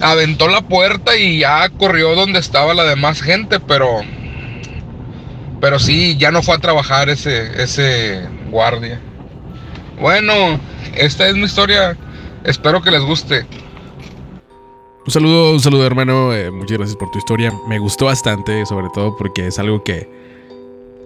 aventó 0.00 0.48
la 0.48 0.62
puerta 0.62 1.16
y 1.16 1.40
ya 1.40 1.68
corrió 1.70 2.14
donde 2.14 2.38
estaba 2.38 2.74
la 2.74 2.84
demás 2.84 3.20
gente, 3.20 3.60
pero 3.60 4.02
pero 5.60 5.78
sí, 5.78 6.16
ya 6.16 6.30
no 6.30 6.42
fue 6.42 6.54
a 6.54 6.58
trabajar 6.58 7.08
ese, 7.08 7.62
ese 7.62 8.22
guardia. 8.50 9.00
Bueno, 10.00 10.60
esta 10.94 11.26
es 11.26 11.34
mi 11.34 11.44
historia. 11.44 11.96
Espero 12.44 12.80
que 12.80 12.92
les 12.92 13.02
guste. 13.02 13.44
Un 15.08 15.12
saludo, 15.12 15.52
un 15.54 15.60
saludo 15.60 15.86
hermano, 15.86 16.34
eh, 16.34 16.50
muchas 16.50 16.76
gracias 16.76 16.96
por 16.98 17.10
tu 17.10 17.16
historia. 17.16 17.50
Me 17.66 17.78
gustó 17.78 18.04
bastante, 18.04 18.66
sobre 18.66 18.90
todo 18.90 19.16
porque 19.16 19.46
es 19.46 19.58
algo 19.58 19.82
que, 19.82 20.06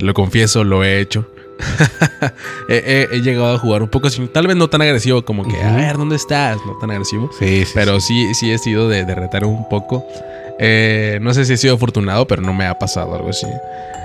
lo 0.01 0.13
confieso, 0.13 0.65
lo 0.65 0.83
he 0.83 0.99
hecho. 0.99 1.25
he, 2.69 2.83
he- 2.85 3.09
he 3.17 3.21
llegado 3.23 3.55
a 3.55 3.59
jugar 3.61 3.81
un 3.81 3.89
poco 3.89 4.09
así, 4.09 4.27
tal 4.27 4.49
vez 4.49 4.57
no 4.57 4.69
tan 4.69 4.83
agresivo 4.83 5.25
como 5.25 5.47
que, 5.47 5.63
a 5.63 5.77
ver, 5.77 5.99
¿dónde 5.99 6.17
estás? 6.17 6.59
No 6.67 6.77
tan 6.79 6.91
agresivo. 6.91 7.31
Sí, 7.39 7.65
sí. 7.65 7.71
Pero 7.77 8.01
sí, 8.01 8.35
sí 8.35 8.51
he 8.51 8.59
sido 8.59 8.89
de, 8.89 9.05
de 9.05 9.15
retar 9.15 9.45
un 9.45 9.69
poco. 9.69 10.05
Eh, 10.59 11.21
no 11.23 11.33
sé 11.33 11.45
si 11.45 11.53
he 11.53 11.57
sido 11.57 11.77
afortunado, 11.77 12.27
pero 12.27 12.43
no 12.43 12.53
me 12.53 12.67
ha 12.67 12.77
pasado 12.77 13.15
algo 13.15 13.29
así. 13.29 13.47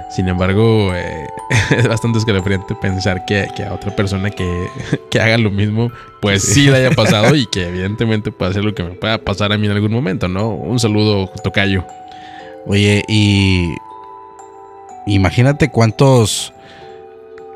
Sin 0.09 0.27
embargo, 0.29 0.93
eh, 0.95 1.27
es 1.77 1.87
bastante 1.87 2.19
escalofriante 2.19 2.73
pensar 2.75 3.25
que, 3.25 3.47
que 3.55 3.63
a 3.63 3.73
otra 3.73 3.95
persona 3.95 4.29
que, 4.29 4.67
que 5.11 5.19
haga 5.19 5.37
lo 5.37 5.51
mismo, 5.51 5.91
pues 6.21 6.43
sí 6.43 6.63
le 6.69 6.77
haya 6.77 6.91
pasado 6.91 7.35
y 7.35 7.45
que 7.45 7.67
evidentemente 7.67 8.31
puede 8.31 8.53
ser 8.53 8.63
lo 8.63 8.73
que 8.73 8.83
me 8.83 8.91
pueda 8.91 9.17
pasar 9.17 9.51
a 9.51 9.57
mí 9.57 9.65
en 9.67 9.73
algún 9.73 9.91
momento, 9.91 10.27
¿no? 10.27 10.49
Un 10.49 10.79
saludo, 10.79 11.29
Tocayo. 11.43 11.83
Oye, 12.65 13.03
y 13.07 13.67
imagínate 15.05 15.69
cuántos 15.69 16.53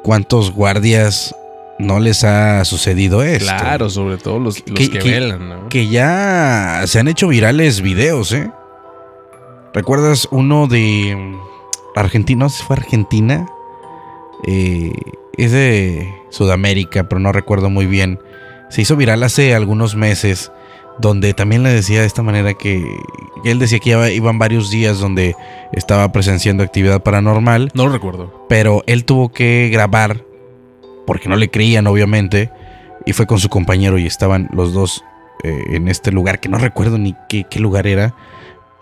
cuántos 0.03 0.51
guardias 0.51 1.35
no 1.79 1.99
les 1.99 2.23
ha 2.23 2.63
sucedido 2.65 3.23
esto. 3.23 3.45
Claro, 3.45 3.89
sobre 3.89 4.17
todo 4.17 4.39
los, 4.39 4.59
los 4.67 4.77
Que- 4.79 4.89
que, 4.89 4.99
que- 4.99 5.11
velan, 5.11 5.49
¿no? 5.49 5.69
Que 5.69 5.87
ya 5.87 6.83
se 6.85 6.99
han 6.99 7.07
hecho 7.07 7.27
virales 7.27 7.81
videos, 7.81 8.31
¿eh? 8.33 8.49
¿Recuerdas 9.73 10.27
uno 10.31 10.67
de 10.67 11.37
Argentina? 11.95 12.45
No 12.45 12.49
sé 12.49 12.59
si 12.59 12.63
fue 12.63 12.75
Argentina. 12.77 13.47
Eh, 14.45 14.93
es 15.37 15.51
de 15.51 16.13
Sudamérica, 16.29 17.07
pero 17.07 17.19
no 17.19 17.31
recuerdo 17.31 17.69
muy 17.69 17.85
bien. 17.85 18.19
Se 18.69 18.81
hizo 18.81 18.95
viral 18.95 19.23
hace 19.23 19.53
algunos 19.53 19.95
meses, 19.95 20.51
donde 20.99 21.33
también 21.33 21.63
le 21.63 21.69
decía 21.69 22.01
de 22.01 22.07
esta 22.07 22.23
manera 22.23 22.53
que, 22.53 22.83
que 23.43 23.51
él 23.51 23.59
decía 23.59 23.79
que 23.79 23.91
ya 23.91 24.09
iban 24.09 24.39
varios 24.39 24.69
días 24.69 24.99
donde 24.99 25.35
estaba 25.73 26.11
presenciando 26.11 26.63
actividad 26.63 27.01
paranormal 27.01 27.71
No 27.73 27.85
lo 27.87 27.91
recuerdo. 27.93 28.45
pero 28.49 28.83
él 28.87 29.05
tuvo 29.05 29.29
que 29.31 29.69
grabar 29.71 30.23
porque 31.07 31.27
no 31.29 31.35
le 31.35 31.49
creían 31.49 31.87
obviamente 31.87 32.51
y 33.05 33.13
fue 33.13 33.25
con 33.25 33.39
su 33.39 33.49
compañero 33.49 33.97
y 33.97 34.05
estaban 34.05 34.49
los 34.53 34.73
dos 34.73 35.03
eh, 35.43 35.63
en 35.69 35.87
este 35.87 36.11
lugar 36.11 36.39
que 36.39 36.49
no 36.49 36.57
recuerdo 36.57 36.97
ni 36.97 37.15
qué, 37.29 37.45
qué 37.49 37.59
lugar 37.59 37.87
era 37.87 38.13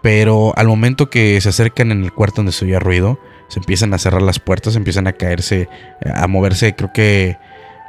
pero 0.01 0.53
al 0.55 0.67
momento 0.67 1.09
que 1.09 1.39
se 1.41 1.49
acercan 1.49 1.91
en 1.91 2.03
el 2.03 2.13
cuarto 2.13 2.37
donde 2.37 2.51
se 2.51 2.65
oía 2.65 2.79
ruido 2.79 3.19
se 3.47 3.59
empiezan 3.59 3.93
a 3.93 3.97
cerrar 3.97 4.21
las 4.21 4.39
puertas 4.39 4.75
empiezan 4.75 5.07
a 5.07 5.13
caerse 5.13 5.67
a 6.13 6.27
moverse 6.27 6.75
creo 6.75 6.93
que 6.93 7.37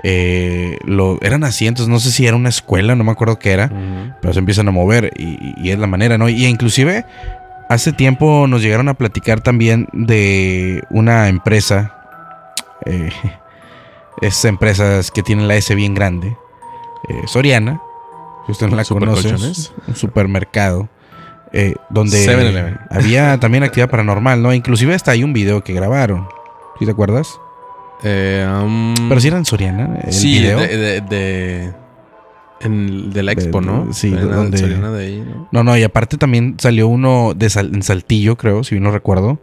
eh, 0.02 0.78
lo, 0.84 1.18
eran 1.20 1.44
asientos 1.44 1.88
no 1.88 2.00
sé 2.00 2.10
si 2.10 2.26
era 2.26 2.36
una 2.36 2.48
escuela 2.48 2.94
no 2.94 3.04
me 3.04 3.12
acuerdo 3.12 3.38
qué 3.38 3.52
era 3.52 3.70
pero 4.20 4.32
se 4.32 4.38
empiezan 4.38 4.68
a 4.68 4.70
mover 4.70 5.12
y, 5.16 5.54
y 5.56 5.70
es 5.70 5.78
la 5.78 5.86
manera, 5.86 6.16
¿no? 6.18 6.28
Y 6.28 6.46
inclusive 6.46 7.04
hace 7.70 7.92
tiempo 7.92 8.48
nos 8.48 8.62
llegaron 8.62 8.88
a 8.88 8.94
platicar 8.94 9.40
también 9.40 9.86
de 9.92 10.82
una 10.90 11.28
empresa, 11.28 11.94
eh, 12.84 13.10
esas 14.20 14.44
empresas 14.46 15.12
que 15.12 15.22
tienen 15.22 15.46
la 15.46 15.54
S 15.54 15.72
bien 15.76 15.94
grande, 15.94 16.36
eh, 17.08 17.22
Soriana, 17.26 17.80
si 18.46 18.52
usted 18.52 18.68
no 18.68 18.76
la 18.76 18.84
conoce, 18.84 19.32
un 19.86 19.94
supermercado. 19.94 20.88
Eh, 21.52 21.74
donde 21.90 22.18
7-Eleven. 22.26 22.78
había 22.90 23.38
también 23.40 23.62
actividad 23.64 23.90
paranormal, 23.90 24.42
¿no? 24.42 24.52
Inclusive 24.54 24.94
hasta 24.94 25.10
hay 25.12 25.24
un 25.24 25.32
video 25.32 25.62
que 25.64 25.72
grabaron. 25.72 26.26
¿Sí 26.78 26.84
te 26.84 26.92
acuerdas? 26.92 27.28
Eh, 28.02 28.46
um, 28.62 28.94
Pero 29.08 29.20
si 29.20 29.28
era 29.28 29.36
en 29.36 29.44
Soriana, 29.44 29.98
el 30.04 30.12
sí, 30.12 30.38
video. 30.38 30.58
de, 30.60 30.76
de, 30.76 31.00
de- 31.02 31.72
en, 32.62 33.10
de 33.10 33.22
la 33.22 33.32
expo, 33.32 33.60
De- 33.60 33.66
¿no? 33.66 33.92
sí, 33.92 34.10
donde- 34.10 34.58
Soriana 34.58 34.90
de 34.90 35.06
ahí, 35.06 35.20
¿no? 35.20 35.48
No, 35.52 35.64
no, 35.64 35.76
y 35.76 35.82
aparte 35.82 36.16
también 36.16 36.56
salió 36.58 36.88
uno 36.88 37.32
de 37.34 37.48
Sal- 37.50 37.74
en 37.74 37.82
Saltillo, 37.82 38.36
creo, 38.36 38.64
si 38.64 38.74
bien 38.76 38.84
no 38.84 38.90
recuerdo. 38.90 39.38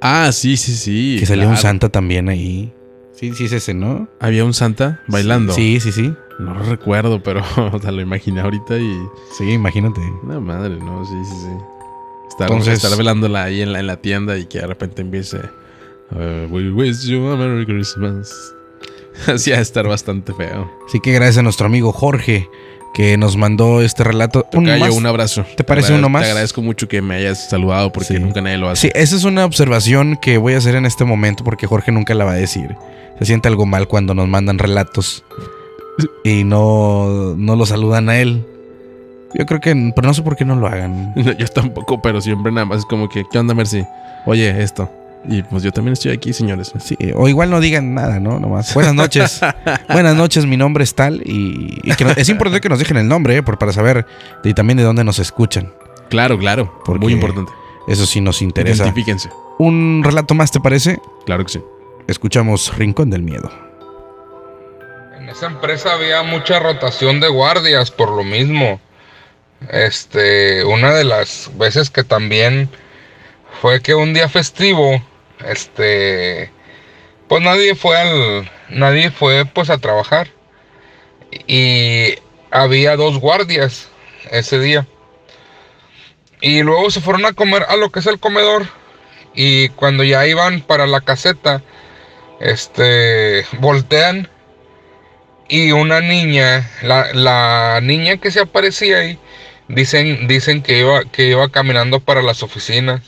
Ah, 0.00 0.30
sí, 0.32 0.56
sí, 0.56 0.74
sí. 0.74 1.16
que 1.18 1.24
salía 1.26 1.48
un 1.48 1.56
santa 1.56 1.88
también 1.88 2.28
ahí. 2.28 2.72
Sí, 3.12 3.32
sí 3.34 3.44
es 3.46 3.52
ese, 3.52 3.72
¿no? 3.74 4.08
Había 4.20 4.44
un 4.44 4.52
santa 4.52 5.00
bailando. 5.08 5.54
Sí, 5.54 5.78
sí, 5.80 5.92
sí. 5.92 6.12
No 6.38 6.54
recuerdo, 6.54 7.22
pero 7.22 7.42
o 7.72 7.78
sea, 7.80 7.90
lo 7.92 8.00
imaginé 8.00 8.40
ahorita 8.40 8.76
y. 8.78 9.08
Sí, 9.38 9.50
imagínate. 9.52 10.00
Una 10.22 10.40
madre, 10.40 10.76
¿no? 10.76 11.04
Sí, 11.04 11.14
sí, 11.24 11.36
sí. 11.42 11.48
Estar, 12.28 12.50
Entonces- 12.50 12.82
estar 12.82 12.96
velándola 12.98 13.44
ahí 13.44 13.60
en 13.62 13.72
la, 13.72 13.80
en 13.80 13.86
la 13.86 13.96
tienda 13.96 14.36
y 14.38 14.46
que 14.46 14.58
de 14.60 14.66
repente 14.66 15.02
empiece. 15.02 15.38
uh, 16.10 16.46
we 16.50 16.70
wish 16.70 17.06
you 17.06 17.26
a 17.28 17.36
Merry 17.36 17.64
Christmas. 17.66 18.32
Así 19.26 19.50
de 19.52 19.60
estar 19.60 19.86
bastante 19.86 20.32
feo. 20.34 20.68
Así 20.88 20.98
que 21.00 21.12
gracias 21.12 21.38
a 21.38 21.42
nuestro 21.42 21.66
amigo 21.66 21.92
Jorge 21.92 22.48
que 22.94 23.16
nos 23.16 23.36
mandó 23.36 23.80
este 23.82 24.02
relato. 24.04 24.46
Más. 24.52 24.90
un 24.90 25.06
abrazo. 25.06 25.44
¿Te 25.56 25.62
parece 25.64 25.92
uno 25.94 26.08
más? 26.08 26.22
Te 26.22 26.28
agradezco 26.30 26.62
mucho 26.62 26.88
que 26.88 27.00
me 27.02 27.16
hayas 27.16 27.48
saludado 27.50 27.92
porque 27.92 28.14
Sí. 28.14 28.18
nunca 28.20 28.40
nadie 28.40 28.58
lo 28.58 28.68
hace. 28.70 28.88
Sí, 28.88 28.92
esa 28.94 29.14
es 29.16 29.24
una 29.24 29.44
observación 29.44 30.16
que 30.20 30.38
voy 30.38 30.54
a 30.54 30.58
hacer 30.58 30.74
en 30.76 30.86
este 30.86 31.04
momento 31.04 31.42
porque 31.44 31.66
Jorge 31.66 31.92
nunca 31.92 32.14
la 32.14 32.24
va 32.24 32.32
a 32.32 32.36
decir. 32.36 32.74
Se 33.18 33.24
siente 33.26 33.46
algo 33.48 33.66
mal 33.66 33.86
cuando 33.88 34.14
nos 34.14 34.26
mandan 34.28 34.58
relatos 34.58 35.24
y 36.24 36.44
no, 36.44 37.34
no 37.36 37.56
lo 37.56 37.66
saludan 37.66 38.08
a 38.08 38.18
él. 38.18 38.44
Yo 39.34 39.46
creo 39.46 39.60
que, 39.60 39.92
pero 39.94 40.06
no 40.06 40.14
sé 40.14 40.22
por 40.22 40.36
qué 40.36 40.44
no 40.44 40.56
lo 40.56 40.66
hagan. 40.66 41.12
Yo 41.38 41.46
tampoco, 41.48 42.00
pero 42.00 42.20
siempre 42.20 42.52
nada 42.52 42.64
más 42.66 42.78
es 42.80 42.84
como 42.86 43.08
que, 43.08 43.24
¿qué 43.30 43.38
onda, 43.38 43.54
Mercy? 43.54 43.84
Oye, 44.26 44.62
esto. 44.62 44.88
Y 45.26 45.42
pues 45.42 45.62
yo 45.62 45.72
también 45.72 45.94
estoy 45.94 46.12
aquí, 46.12 46.34
señores. 46.34 46.70
Sí, 46.80 46.98
o 47.16 47.28
igual 47.28 47.48
no 47.48 47.58
digan 47.58 47.94
nada, 47.94 48.20
¿no? 48.20 48.38
Nomás. 48.38 48.74
Buenas 48.74 48.94
noches. 48.94 49.40
Buenas 49.88 50.14
noches, 50.16 50.44
mi 50.44 50.58
nombre 50.58 50.84
es 50.84 50.94
tal. 50.94 51.22
Y, 51.24 51.80
y 51.82 51.94
que 51.94 52.04
no- 52.04 52.10
es 52.10 52.28
importante 52.28 52.60
que 52.60 52.68
nos 52.68 52.78
dejen 52.78 52.98
el 52.98 53.08
nombre, 53.08 53.36
¿eh? 53.38 53.42
por, 53.42 53.56
para 53.58 53.72
saber 53.72 54.04
y 54.44 54.52
también 54.52 54.76
de 54.76 54.82
dónde 54.82 55.02
nos 55.02 55.18
escuchan. 55.18 55.72
Claro, 56.10 56.38
claro. 56.38 56.78
Porque 56.84 57.04
Muy 57.04 57.14
importante. 57.14 57.50
Eso 57.88 58.04
sí 58.04 58.20
nos 58.20 58.42
interesa. 58.42 58.82
Identifíquense. 58.84 59.30
Un 59.58 60.02
relato 60.04 60.34
más, 60.34 60.50
¿te 60.50 60.60
parece? 60.60 60.98
Claro 61.24 61.42
que 61.46 61.52
sí. 61.52 61.60
Escuchamos 62.06 62.76
Rincón 62.76 63.08
del 63.08 63.22
Miedo. 63.22 63.50
En 65.24 65.30
esa 65.30 65.46
empresa 65.46 65.94
había 65.94 66.22
mucha 66.22 66.58
rotación 66.58 67.18
de 67.18 67.28
guardias 67.28 67.90
por 67.90 68.10
lo 68.10 68.24
mismo. 68.24 68.78
Este, 69.70 70.62
una 70.64 70.92
de 70.92 71.04
las 71.04 71.50
veces 71.54 71.88
que 71.88 72.04
también 72.04 72.68
fue 73.62 73.80
que 73.80 73.94
un 73.94 74.12
día 74.12 74.28
festivo, 74.28 75.02
este, 75.46 76.52
pues 77.26 77.42
nadie 77.42 77.74
fue 77.74 77.96
al, 77.96 78.50
nadie 78.68 79.10
fue 79.10 79.46
pues 79.46 79.70
a 79.70 79.78
trabajar 79.78 80.28
y 81.46 82.16
había 82.50 82.94
dos 82.94 83.18
guardias 83.18 83.88
ese 84.30 84.58
día. 84.58 84.86
Y 86.42 86.62
luego 86.62 86.90
se 86.90 87.00
fueron 87.00 87.24
a 87.24 87.32
comer 87.32 87.64
a 87.70 87.76
lo 87.76 87.90
que 87.90 88.00
es 88.00 88.06
el 88.06 88.20
comedor 88.20 88.66
y 89.34 89.70
cuando 89.70 90.04
ya 90.04 90.26
iban 90.26 90.60
para 90.60 90.86
la 90.86 91.00
caseta, 91.00 91.62
este, 92.40 93.46
voltean 93.58 94.28
y 95.48 95.72
una 95.72 96.00
niña, 96.00 96.70
la, 96.82 97.12
la 97.12 97.80
niña 97.82 98.16
que 98.18 98.30
se 98.30 98.40
aparecía 98.40 98.98
ahí, 98.98 99.18
dicen, 99.68 100.26
dicen 100.26 100.62
que 100.62 100.78
iba, 100.78 101.04
que 101.04 101.28
iba 101.28 101.50
caminando 101.50 102.00
para 102.00 102.22
las 102.22 102.42
oficinas. 102.42 103.02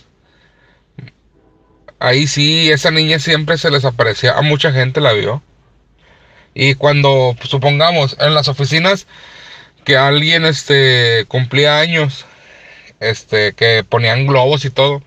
Ahí 1.98 2.26
sí, 2.26 2.70
esa 2.70 2.90
niña 2.90 3.18
siempre 3.18 3.56
se 3.58 3.70
les 3.70 3.84
aparecía, 3.84 4.32
a 4.32 4.42
mucha 4.42 4.72
gente 4.72 5.00
la 5.00 5.12
vio. 5.12 5.42
Y 6.54 6.74
cuando, 6.74 7.36
supongamos, 7.42 8.16
en 8.20 8.34
las 8.34 8.48
oficinas 8.48 9.06
que 9.84 9.96
alguien 9.96 10.44
este, 10.44 11.24
cumplía 11.28 11.78
años, 11.78 12.26
este, 13.00 13.52
que 13.54 13.84
ponían 13.84 14.26
globos 14.26 14.64
y 14.64 14.70
todo, 14.70 15.02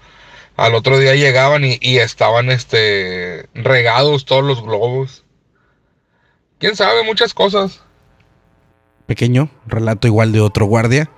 al 0.57 0.75
otro 0.75 0.99
día 0.99 1.15
llegaban 1.15 1.65
y, 1.65 1.77
y 1.81 1.97
estaban 1.99 2.51
este, 2.51 3.47
regados 3.53 4.25
todos 4.25 4.43
los 4.43 4.63
globos. 4.63 5.23
¿Quién 6.59 6.75
sabe? 6.75 7.03
Muchas 7.05 7.33
cosas. 7.33 7.81
Pequeño, 9.07 9.49
relato 9.65 10.07
igual 10.07 10.33
de 10.33 10.41
otro 10.41 10.65
guardia. 10.65 11.09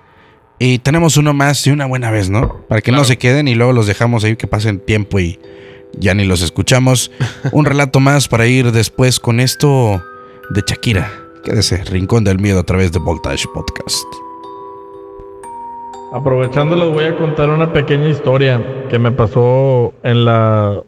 Y 0.60 0.78
tenemos 0.78 1.16
uno 1.16 1.34
más 1.34 1.64
de 1.64 1.72
una 1.72 1.86
buena 1.86 2.12
vez, 2.12 2.30
¿no? 2.30 2.64
Para 2.68 2.80
que 2.80 2.92
no 2.92 3.02
se 3.02 3.18
queden 3.18 3.48
y 3.48 3.56
luego 3.56 3.72
los 3.72 3.88
dejamos 3.88 4.22
ahí 4.22 4.36
que 4.36 4.46
pasen 4.46 4.78
tiempo 4.78 5.18
y 5.18 5.40
ya 5.98 6.14
ni 6.14 6.24
los 6.24 6.42
escuchamos. 6.42 7.10
Un 7.52 7.64
relato 7.64 7.98
más 7.98 8.28
para 8.28 8.46
ir 8.46 8.70
después 8.70 9.18
con 9.18 9.40
esto 9.40 10.00
de 10.50 10.62
Shakira. 10.64 11.10
Quédese, 11.44 11.82
Rincón 11.84 12.22
del 12.22 12.38
Miedo 12.38 12.60
a 12.60 12.64
través 12.64 12.92
de 12.92 13.00
Voltage 13.00 13.46
Podcast. 13.52 14.06
Aprovechando 16.12 16.76
les 16.76 16.92
voy 16.92 17.04
a 17.04 17.16
contar 17.16 17.50
una 17.50 17.72
pequeña 17.72 18.08
historia 18.08 18.86
que 18.88 18.98
me 18.98 19.10
pasó 19.10 19.92
en 20.04 20.24
la 20.24 20.80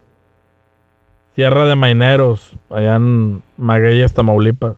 Sierra 1.35 1.67
de 1.67 1.75
Maineros, 1.75 2.53
allá 2.71 2.97
en 2.97 3.43
Magueyes, 3.57 4.15
Tamaulipas. 4.15 4.77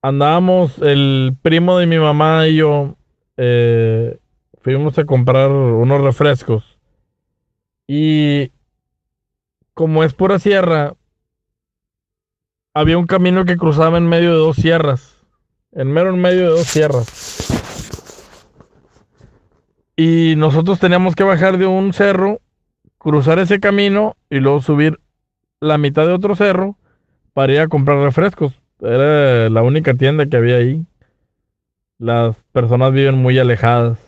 Andábamos, 0.00 0.78
el 0.78 1.36
primo 1.42 1.78
de 1.78 1.86
mi 1.86 1.98
mamá 1.98 2.46
y 2.46 2.56
yo, 2.56 2.94
eh, 3.36 4.16
fuimos 4.62 4.96
a 4.98 5.04
comprar 5.04 5.50
unos 5.50 6.00
refrescos. 6.02 6.78
Y 7.88 8.52
como 9.74 10.04
es 10.04 10.14
pura 10.14 10.38
sierra, 10.38 10.94
había 12.74 12.96
un 12.96 13.06
camino 13.06 13.44
que 13.44 13.56
cruzaba 13.56 13.98
en 13.98 14.08
medio 14.08 14.30
de 14.30 14.38
dos 14.38 14.56
sierras. 14.56 15.16
En 15.72 15.90
mero 15.92 16.10
en 16.10 16.20
medio 16.20 16.42
de 16.42 16.58
dos 16.58 16.66
sierras. 16.66 17.48
Y 19.96 20.34
nosotros 20.36 20.78
teníamos 20.78 21.16
que 21.16 21.24
bajar 21.24 21.58
de 21.58 21.66
un 21.66 21.92
cerro, 21.92 22.40
cruzar 23.08 23.38
ese 23.38 23.58
camino 23.58 24.16
y 24.28 24.38
luego 24.38 24.60
subir 24.60 25.00
la 25.60 25.78
mitad 25.78 26.06
de 26.06 26.12
otro 26.12 26.36
cerro 26.36 26.76
para 27.32 27.54
ir 27.54 27.60
a 27.60 27.68
comprar 27.68 27.96
refrescos. 28.00 28.52
Era 28.82 29.48
la 29.48 29.62
única 29.62 29.94
tienda 29.94 30.26
que 30.26 30.36
había 30.36 30.56
ahí. 30.56 30.84
Las 31.98 32.36
personas 32.52 32.92
viven 32.92 33.14
muy 33.16 33.38
alejadas. 33.38 33.98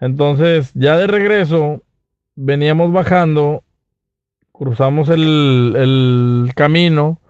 Entonces, 0.00 0.72
ya 0.72 0.96
de 0.96 1.06
regreso, 1.06 1.82
veníamos 2.34 2.92
bajando, 2.92 3.62
cruzamos 4.50 5.10
el, 5.10 5.74
el 5.76 6.50
camino, 6.54 7.20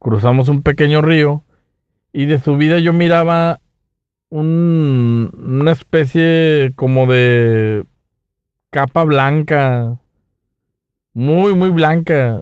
cruzamos 0.00 0.48
un 0.48 0.64
pequeño 0.64 1.02
río 1.02 1.44
y 2.12 2.24
de 2.26 2.40
subida 2.40 2.80
yo 2.80 2.92
miraba 2.92 3.60
un- 4.28 5.30
una 5.38 5.70
especie 5.70 6.72
como 6.74 7.06
de 7.06 7.84
capa 8.72 9.04
blanca, 9.04 9.98
muy, 11.12 11.54
muy 11.54 11.68
blanca, 11.68 12.40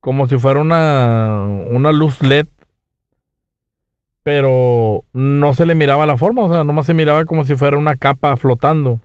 como 0.00 0.28
si 0.28 0.38
fuera 0.38 0.60
una, 0.60 1.44
una 1.70 1.92
luz 1.92 2.22
LED, 2.22 2.46
pero 4.22 5.04
no 5.14 5.54
se 5.54 5.64
le 5.64 5.74
miraba 5.74 6.04
la 6.04 6.18
forma, 6.18 6.44
o 6.44 6.52
sea, 6.52 6.62
nomás 6.62 6.84
se 6.84 6.92
miraba 6.92 7.24
como 7.24 7.44
si 7.46 7.56
fuera 7.56 7.78
una 7.78 7.96
capa 7.96 8.36
flotando. 8.36 9.00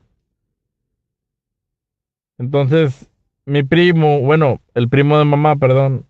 Entonces, 2.37 3.09
mi 3.45 3.63
primo, 3.63 4.19
bueno, 4.19 4.59
el 4.73 4.89
primo 4.89 5.17
de 5.17 5.23
mamá, 5.23 5.55
perdón, 5.55 6.05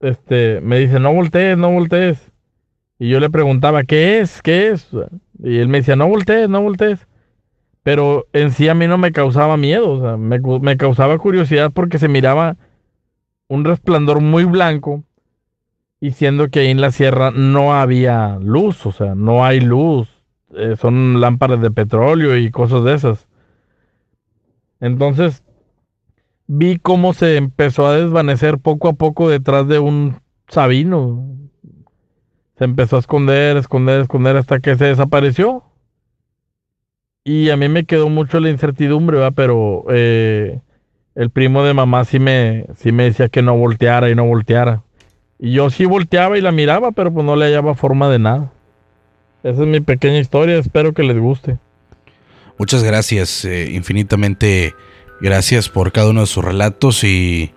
este, 0.00 0.62
me 0.62 0.78
dice, 0.78 0.98
no 0.98 1.12
voltees, 1.12 1.58
no 1.58 1.70
voltees. 1.70 2.32
Y 2.98 3.10
yo 3.10 3.20
le 3.20 3.28
preguntaba, 3.28 3.84
¿qué 3.84 4.20
es? 4.20 4.40
¿Qué 4.40 4.70
es? 4.70 4.88
Y 5.42 5.58
él 5.58 5.68
me 5.68 5.78
decía, 5.78 5.94
no 5.94 6.08
voltees, 6.08 6.48
no 6.48 6.62
voltees. 6.62 7.06
Pero 7.82 8.26
en 8.32 8.52
sí 8.52 8.68
a 8.68 8.74
mí 8.74 8.86
no 8.86 8.98
me 8.98 9.12
causaba 9.12 9.56
miedo, 9.56 9.90
o 9.90 10.00
sea, 10.00 10.16
me, 10.16 10.38
me 10.38 10.76
causaba 10.76 11.18
curiosidad 11.18 11.72
porque 11.72 11.98
se 11.98 12.08
miraba 12.08 12.56
un 13.48 13.64
resplandor 13.64 14.20
muy 14.20 14.44
blanco 14.44 15.04
y 16.00 16.12
siendo 16.12 16.48
que 16.48 16.60
ahí 16.60 16.68
en 16.68 16.80
la 16.80 16.90
sierra 16.90 17.30
no 17.30 17.74
había 17.74 18.38
luz, 18.40 18.86
o 18.86 18.92
sea, 18.92 19.14
no 19.14 19.44
hay 19.44 19.60
luz, 19.60 20.08
eh, 20.54 20.76
son 20.80 21.20
lámparas 21.20 21.60
de 21.60 21.70
petróleo 21.70 22.36
y 22.36 22.50
cosas 22.50 22.84
de 22.84 22.94
esas. 22.94 23.28
Entonces 24.80 25.44
vi 26.46 26.78
cómo 26.78 27.14
se 27.14 27.36
empezó 27.36 27.86
a 27.86 27.96
desvanecer 27.96 28.58
poco 28.58 28.88
a 28.88 28.92
poco 28.94 29.28
detrás 29.28 29.68
de 29.68 29.78
un 29.78 30.20
sabino. 30.48 31.24
Se 32.58 32.64
empezó 32.64 32.96
a 32.96 33.00
esconder, 33.00 33.56
esconder, 33.56 34.00
esconder 34.00 34.36
hasta 34.36 34.60
que 34.60 34.76
se 34.76 34.86
desapareció. 34.86 35.64
Y 37.24 37.50
a 37.50 37.56
mí 37.56 37.68
me 37.68 37.84
quedó 37.84 38.08
mucho 38.08 38.40
la 38.40 38.50
incertidumbre, 38.50 39.18
¿verdad? 39.18 39.32
Pero 39.36 39.84
eh, 39.90 40.58
el 41.14 41.30
primo 41.30 41.62
de 41.64 41.74
mamá 41.74 42.04
sí 42.04 42.18
me, 42.18 42.66
sí 42.76 42.90
me 42.90 43.04
decía 43.04 43.28
que 43.28 43.42
no 43.42 43.56
volteara 43.56 44.10
y 44.10 44.14
no 44.14 44.24
volteara. 44.24 44.82
Y 45.38 45.52
yo 45.52 45.70
sí 45.70 45.84
volteaba 45.84 46.36
y 46.38 46.40
la 46.40 46.52
miraba, 46.52 46.92
pero 46.92 47.12
pues 47.12 47.24
no 47.24 47.36
le 47.36 47.46
hallaba 47.46 47.74
forma 47.74 48.08
de 48.08 48.18
nada. 48.18 48.52
Esa 49.42 49.62
es 49.62 49.68
mi 49.68 49.80
pequeña 49.80 50.18
historia, 50.18 50.58
espero 50.58 50.92
que 50.94 51.02
les 51.02 51.18
guste. 51.18 51.58
Muchas 52.58 52.82
gracias, 52.84 53.44
eh, 53.44 53.70
infinitamente 53.72 54.74
gracias 55.20 55.68
por 55.68 55.90
cada 55.90 56.10
uno 56.10 56.20
de 56.20 56.26
sus 56.26 56.44
relatos 56.44 57.02
y 57.04 57.52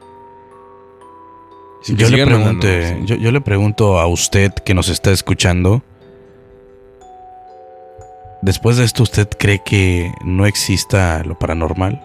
Sí, 1.81 1.95
yo, 1.95 2.09
le 2.09 2.13
sigan 2.17 2.29
pregunto, 2.29 2.65
mandando, 2.67 3.05
sí. 3.05 3.13
yo, 3.13 3.15
yo 3.17 3.31
le 3.31 3.41
pregunto 3.41 3.99
a 3.99 4.07
usted 4.07 4.51
que 4.53 4.73
nos 4.73 4.89
está 4.89 5.11
escuchando, 5.11 5.83
Después 8.45 8.77
de 8.77 8.83
esto, 8.83 9.01
¿usted 9.01 9.27
cree 9.39 9.59
que 9.65 10.11
no 10.23 10.45
exista 10.45 11.23
lo 11.23 11.37
paranormal? 11.39 11.99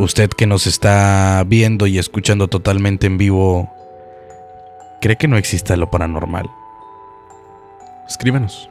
Usted 0.00 0.28
que 0.30 0.48
nos 0.48 0.66
está 0.66 1.44
viendo 1.46 1.86
y 1.86 1.98
escuchando 1.98 2.48
totalmente 2.48 3.06
en 3.06 3.16
vivo, 3.16 3.70
¿cree 5.00 5.14
que 5.16 5.28
no 5.28 5.36
exista 5.36 5.76
lo 5.76 5.88
paranormal? 5.88 6.50
Escríbanos. 8.08 8.68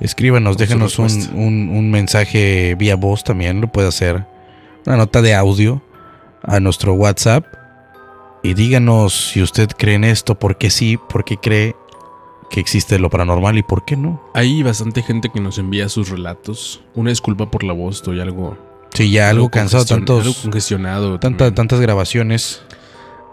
Escríbanos, 0.00 0.56
Con 0.56 0.66
su 0.66 0.72
déjenos 0.74 0.98
un, 0.98 1.38
un- 1.40 1.68
un 1.76 1.90
mensaje 1.92 2.74
vía 2.76 2.96
voz 2.96 3.22
también, 3.22 3.60
lo 3.60 3.68
puede 3.68 3.86
hacer. 3.86 4.26
Una 4.84 4.96
nota 4.96 5.22
de 5.22 5.34
audio 5.36 5.80
a 6.42 6.58
nuestro 6.58 6.94
WhatsApp. 6.94 7.44
Y 8.42 8.54
díganos 8.54 9.30
si 9.32 9.42
usted 9.42 9.68
cree 9.78 9.94
en 9.94 10.04
esto, 10.04 10.36
por 10.38 10.58
qué 10.58 10.70
sí, 10.70 10.96
por 11.08 11.24
qué 11.24 11.36
cree 11.36 11.76
que 12.50 12.60
existe 12.60 12.98
lo 12.98 13.10
paranormal 13.10 13.58
y 13.58 13.62
por 13.62 13.84
qué 13.84 13.96
no. 13.96 14.22
Hay 14.34 14.62
bastante 14.62 15.02
gente 15.02 15.28
que 15.28 15.40
nos 15.40 15.58
envía 15.58 15.88
sus 15.88 16.08
relatos. 16.08 16.82
Una 16.94 17.10
disculpa 17.10 17.50
por 17.50 17.62
la 17.64 17.72
voz, 17.72 17.96
estoy 17.96 18.20
algo. 18.20 18.56
Sí, 18.94 19.10
ya 19.10 19.28
algo 19.30 19.50
cansado, 19.50 19.84
congestion- 19.84 19.92
Algo 19.96 20.14
tantos, 20.16 20.36
congestionado. 20.38 21.10
tanta- 21.20 21.36
también. 21.38 21.54
tantas 21.54 21.80
grabaciones. 21.80 22.62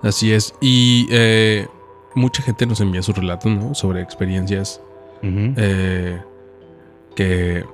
Así 0.04 0.32
es. 0.34 0.54
Y 0.62 1.08
eh, 1.12 1.68
mucha 2.14 2.44
gente 2.44 2.66
nos 2.66 2.82
envía 2.82 3.02
sus 3.02 3.16
relatos, 3.16 3.52
¿no? 3.52 3.74
Sobre 3.74 4.02
experiencias 4.02 4.82
eh, 5.24 6.22
que 7.16 7.66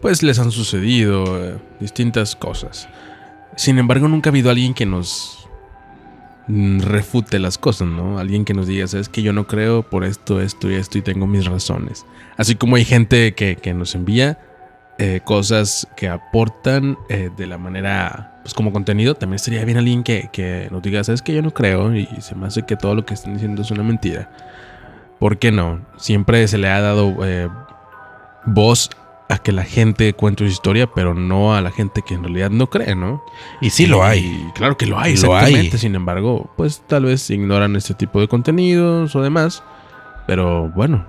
pues 0.00 0.22
les 0.22 0.38
han 0.38 0.50
sucedido, 0.50 1.24
eh, 1.44 1.58
distintas 1.80 2.34
cosas. 2.36 2.88
Sin 3.56 3.78
embargo, 3.78 4.08
nunca 4.08 4.30
ha 4.30 4.32
habido 4.32 4.50
alguien 4.50 4.74
que 4.74 4.86
nos 4.86 5.45
mm, 5.45 5.45
refute 6.48 7.38
las 7.38 7.58
cosas, 7.58 7.88
¿no? 7.88 8.18
Alguien 8.18 8.44
que 8.44 8.54
nos 8.54 8.66
diga, 8.66 8.86
sabes 8.86 9.08
que 9.08 9.22
yo 9.22 9.32
no 9.32 9.46
creo 9.46 9.82
por 9.82 10.04
esto, 10.04 10.40
esto 10.40 10.70
y 10.70 10.74
esto 10.74 10.98
y 10.98 11.02
tengo 11.02 11.26
mis 11.26 11.46
razones. 11.46 12.06
Así 12.36 12.54
como 12.54 12.76
hay 12.76 12.84
gente 12.84 13.34
que, 13.34 13.56
que 13.56 13.74
nos 13.74 13.94
envía 13.94 14.38
eh, 14.98 15.20
cosas 15.24 15.86
que 15.96 16.08
aportan 16.08 16.96
eh, 17.08 17.30
de 17.36 17.46
la 17.46 17.58
manera, 17.58 18.38
pues 18.42 18.54
como 18.54 18.72
contenido, 18.72 19.14
también 19.14 19.36
estaría 19.36 19.64
bien 19.64 19.76
alguien 19.76 20.02
que, 20.02 20.30
que 20.32 20.68
nos 20.70 20.82
diga, 20.82 21.04
sabes 21.04 21.20
que 21.20 21.34
yo 21.34 21.42
no 21.42 21.52
creo 21.52 21.94
y 21.94 22.08
se 22.20 22.34
me 22.34 22.46
hace 22.46 22.62
que 22.62 22.76
todo 22.76 22.94
lo 22.94 23.04
que 23.04 23.14
están 23.14 23.34
diciendo 23.34 23.62
es 23.62 23.70
una 23.70 23.82
mentira. 23.82 24.30
¿Por 25.18 25.38
qué 25.38 25.52
no? 25.52 25.80
Siempre 25.96 26.46
se 26.48 26.58
le 26.58 26.68
ha 26.68 26.80
dado 26.80 27.14
eh, 27.24 27.48
voz 28.46 28.90
a 29.28 29.38
que 29.38 29.52
la 29.52 29.64
gente 29.64 30.12
cuente 30.12 30.44
su 30.44 30.50
historia, 30.50 30.86
pero 30.86 31.14
no 31.14 31.54
a 31.54 31.60
la 31.60 31.70
gente 31.70 32.02
que 32.02 32.14
en 32.14 32.22
realidad 32.22 32.50
no 32.50 32.68
cree, 32.68 32.94
¿no? 32.94 33.24
Y 33.60 33.70
sí 33.70 33.86
lo 33.86 34.04
hay. 34.04 34.50
claro 34.54 34.76
que 34.76 34.86
lo 34.86 34.98
hay, 34.98 35.16
Lo 35.16 35.36
hay. 35.36 35.70
Sin 35.70 35.94
embargo, 35.94 36.50
pues 36.56 36.82
tal 36.86 37.06
vez 37.06 37.28
ignoran 37.30 37.74
este 37.76 37.94
tipo 37.94 38.20
de 38.20 38.28
contenidos 38.28 39.16
o 39.16 39.22
demás. 39.22 39.62
Pero 40.26 40.70
bueno. 40.70 41.06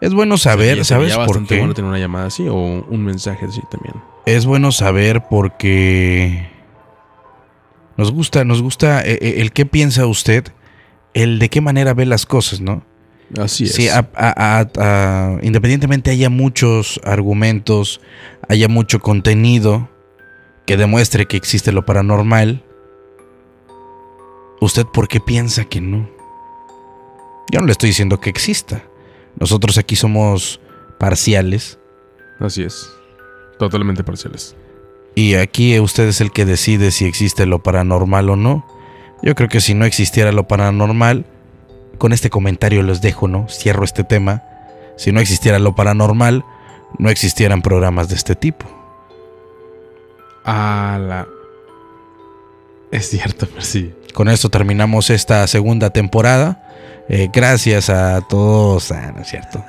Es 0.00 0.14
bueno 0.14 0.38
saber, 0.38 0.84
¿sabes 0.84 1.16
por 1.16 1.44
qué? 1.46 1.58
bueno 1.58 1.74
tener 1.74 1.88
una 1.88 1.98
llamada 1.98 2.26
así 2.26 2.46
o 2.48 2.54
un 2.54 3.04
mensaje 3.04 3.46
así 3.46 3.60
también. 3.70 3.94
Es 4.26 4.46
bueno 4.46 4.70
saber 4.70 5.24
porque 5.28 6.48
nos 7.96 8.12
gusta, 8.12 8.44
nos 8.44 8.62
gusta 8.62 9.00
eh, 9.00 9.18
eh, 9.20 9.34
el 9.38 9.52
qué 9.52 9.66
piensa 9.66 10.06
usted, 10.06 10.52
el 11.14 11.40
de 11.40 11.48
qué 11.48 11.60
manera 11.60 11.94
ve 11.94 12.06
las 12.06 12.26
cosas, 12.26 12.60
¿no? 12.60 12.84
Así 13.36 13.64
es. 13.64 13.74
Sí, 13.74 13.88
a- 13.88 14.08
a- 14.14 14.60
a- 14.60 14.70
a- 14.78 15.38
independientemente 15.42 16.10
haya 16.10 16.30
muchos 16.30 17.00
argumentos, 17.04 18.00
haya 18.48 18.68
mucho 18.68 19.00
contenido 19.00 19.88
que 20.66 20.76
demuestre 20.76 21.26
que 21.26 21.36
existe 21.36 21.72
lo 21.72 21.84
paranormal, 21.84 22.62
¿usted 24.60 24.86
por 24.86 25.08
qué 25.08 25.20
piensa 25.20 25.64
que 25.64 25.80
no? 25.80 26.08
Yo 27.52 27.60
no 27.60 27.66
le 27.66 27.72
estoy 27.72 27.90
diciendo 27.90 28.20
que 28.20 28.30
exista. 28.30 28.82
Nosotros 29.38 29.78
aquí 29.78 29.96
somos 29.96 30.60
parciales 30.98 31.78
Así 32.40 32.62
es. 32.62 32.88
Totalmente 33.58 34.04
parciales. 34.04 34.54
y 35.14 35.34
aquí 35.34 35.78
usted 35.80 36.06
es 36.08 36.20
el 36.20 36.30
que 36.30 36.44
decide 36.44 36.90
si 36.92 37.04
existe 37.04 37.46
lo 37.46 37.62
paranormal 37.62 38.30
o 38.30 38.36
no. 38.36 38.64
Yo 39.22 39.34
creo 39.34 39.48
que 39.48 39.60
si 39.60 39.74
no 39.74 39.84
existiera 39.84 40.30
lo 40.32 40.46
paranormal, 40.46 41.26
con 41.98 42.12
este 42.12 42.30
comentario 42.30 42.82
los 42.82 43.00
dejo, 43.00 43.28
¿no? 43.28 43.46
Cierro 43.48 43.84
este 43.84 44.04
tema. 44.04 44.42
Si 44.96 45.12
no 45.12 45.20
existiera 45.20 45.58
lo 45.58 45.74
paranormal, 45.74 46.44
no 46.98 47.10
existieran 47.10 47.62
programas 47.62 48.08
de 48.08 48.14
este 48.14 48.34
tipo. 48.34 48.66
A 50.44 50.98
la. 51.00 51.26
Es 52.90 53.10
cierto, 53.10 53.46
pero 53.46 53.60
sí. 53.60 53.92
Con 54.14 54.28
esto 54.28 54.48
terminamos 54.48 55.10
esta 55.10 55.46
segunda 55.46 55.90
temporada. 55.90 56.64
Eh, 57.10 57.28
gracias 57.32 57.90
a 57.90 58.20
todos. 58.28 58.90
Ah, 58.92 59.12
no 59.14 59.22
es 59.22 59.28
cierto. 59.28 59.64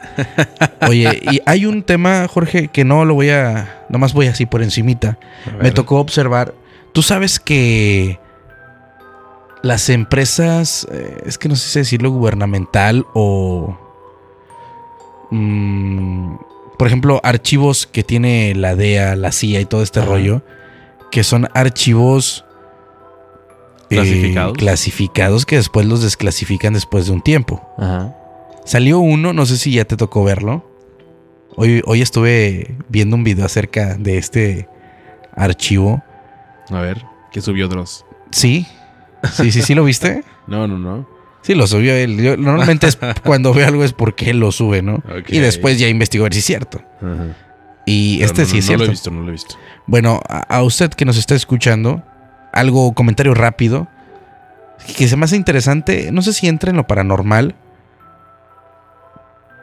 Oye, 0.87 1.21
y 1.31 1.41
hay 1.45 1.65
un 1.65 1.83
tema, 1.83 2.27
Jorge, 2.27 2.69
que 2.69 2.85
no 2.85 3.05
lo 3.05 3.13
voy 3.13 3.29
a. 3.29 3.85
Nomás 3.89 4.13
voy 4.13 4.27
así 4.27 4.45
por 4.45 4.61
encimita. 4.61 5.17
Me 5.61 5.71
tocó 5.71 5.99
observar. 5.99 6.53
Tú 6.93 7.01
sabes 7.01 7.39
que 7.39 8.19
las 9.63 9.89
empresas, 9.89 10.87
eh, 10.91 11.21
es 11.25 11.37
que 11.37 11.49
no 11.49 11.55
sé 11.55 11.69
si 11.69 11.79
decirlo 11.79 12.11
gubernamental 12.11 13.05
o, 13.13 13.77
mm, 15.31 16.35
por 16.77 16.87
ejemplo, 16.87 17.19
archivos 17.23 17.87
que 17.87 18.03
tiene 18.03 18.53
la 18.55 18.75
DEA, 18.75 19.15
la 19.15 19.31
CIA 19.31 19.61
y 19.61 19.65
todo 19.65 19.83
este 19.83 19.99
Ajá. 19.99 20.09
rollo, 20.09 20.41
que 21.11 21.23
son 21.23 21.47
archivos 21.53 22.45
eh, 23.89 23.95
Clasificados. 23.95 24.57
clasificados 24.57 25.45
que 25.45 25.55
después 25.55 25.85
los 25.87 26.03
desclasifican 26.03 26.73
después 26.73 27.07
de 27.07 27.11
un 27.13 27.21
tiempo. 27.21 27.67
Ajá. 27.77 28.15
Salió 28.65 28.99
uno, 28.99 29.33
no 29.33 29.45
sé 29.47 29.57
si 29.57 29.71
ya 29.71 29.85
te 29.85 29.97
tocó 29.97 30.23
verlo. 30.23 30.63
Hoy, 31.55 31.81
hoy 31.85 32.01
estuve 32.01 32.75
viendo 32.87 33.15
un 33.15 33.23
video 33.23 33.45
acerca 33.45 33.95
de 33.95 34.17
este 34.19 34.69
archivo. 35.35 36.03
A 36.69 36.79
ver, 36.79 37.03
¿qué 37.31 37.41
subió 37.41 37.67
Dross? 37.67 38.05
Sí, 38.31 38.67
sí, 39.33 39.51
sí, 39.51 39.61
sí 39.61 39.75
lo 39.75 39.83
viste. 39.83 40.23
No, 40.47 40.67
no, 40.67 40.77
no. 40.77 41.07
Sí, 41.41 41.55
lo 41.55 41.67
subió 41.67 41.93
él. 41.95 42.21
Yo- 42.21 42.37
normalmente 42.37 42.87
es 42.87 42.97
cuando 43.23 43.53
ve 43.53 43.63
algo 43.65 43.83
es 43.83 43.93
porque 43.93 44.29
él 44.31 44.39
lo 44.39 44.51
sube, 44.51 44.81
¿no? 44.81 45.01
Y 45.27 45.39
después 45.39 45.79
ya 45.79 45.87
investigó 45.87 46.23
a 46.23 46.25
ver 46.25 46.33
si 46.33 46.39
es 46.39 46.45
cierto. 46.45 46.81
Ajá. 46.97 47.35
Y 47.85 48.21
este 48.21 48.41
no, 48.41 48.47
sí 48.47 48.55
no, 48.55 48.59
es 48.59 48.69
No 48.69 48.73
lo 48.73 48.77
cierto. 48.77 48.85
he 48.85 48.89
visto, 48.89 49.11
no 49.11 49.21
lo 49.21 49.29
he 49.29 49.31
visto. 49.31 49.55
Bueno, 49.87 50.19
a, 50.27 50.57
a 50.57 50.63
usted 50.63 50.89
que 50.91 51.05
nos 51.05 51.17
está 51.17 51.33
escuchando, 51.35 52.03
algo, 52.53 52.93
comentario 52.93 53.33
rápido, 53.33 53.87
que 54.97 55.07
se 55.07 55.15
me 55.17 55.25
hace 55.25 55.35
interesante, 55.37 56.11
no 56.11 56.21
sé 56.21 56.33
si 56.33 56.47
entra 56.47 56.69
en 56.69 56.75
lo 56.77 56.85
paranormal, 56.87 57.55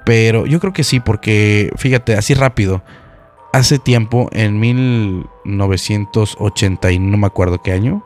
pero 0.04 0.46
yo 0.46 0.60
creo 0.60 0.72
que 0.72 0.84
sí, 0.84 1.00
porque 1.00 1.70
fíjate, 1.76 2.14
así 2.16 2.34
rápido, 2.34 2.82
hace 3.52 3.78
tiempo, 3.78 4.28
en 4.32 4.58
1980 4.60 6.92
y 6.92 6.98
no 6.98 7.16
me 7.16 7.26
acuerdo 7.26 7.62
qué 7.62 7.72
año, 7.72 8.04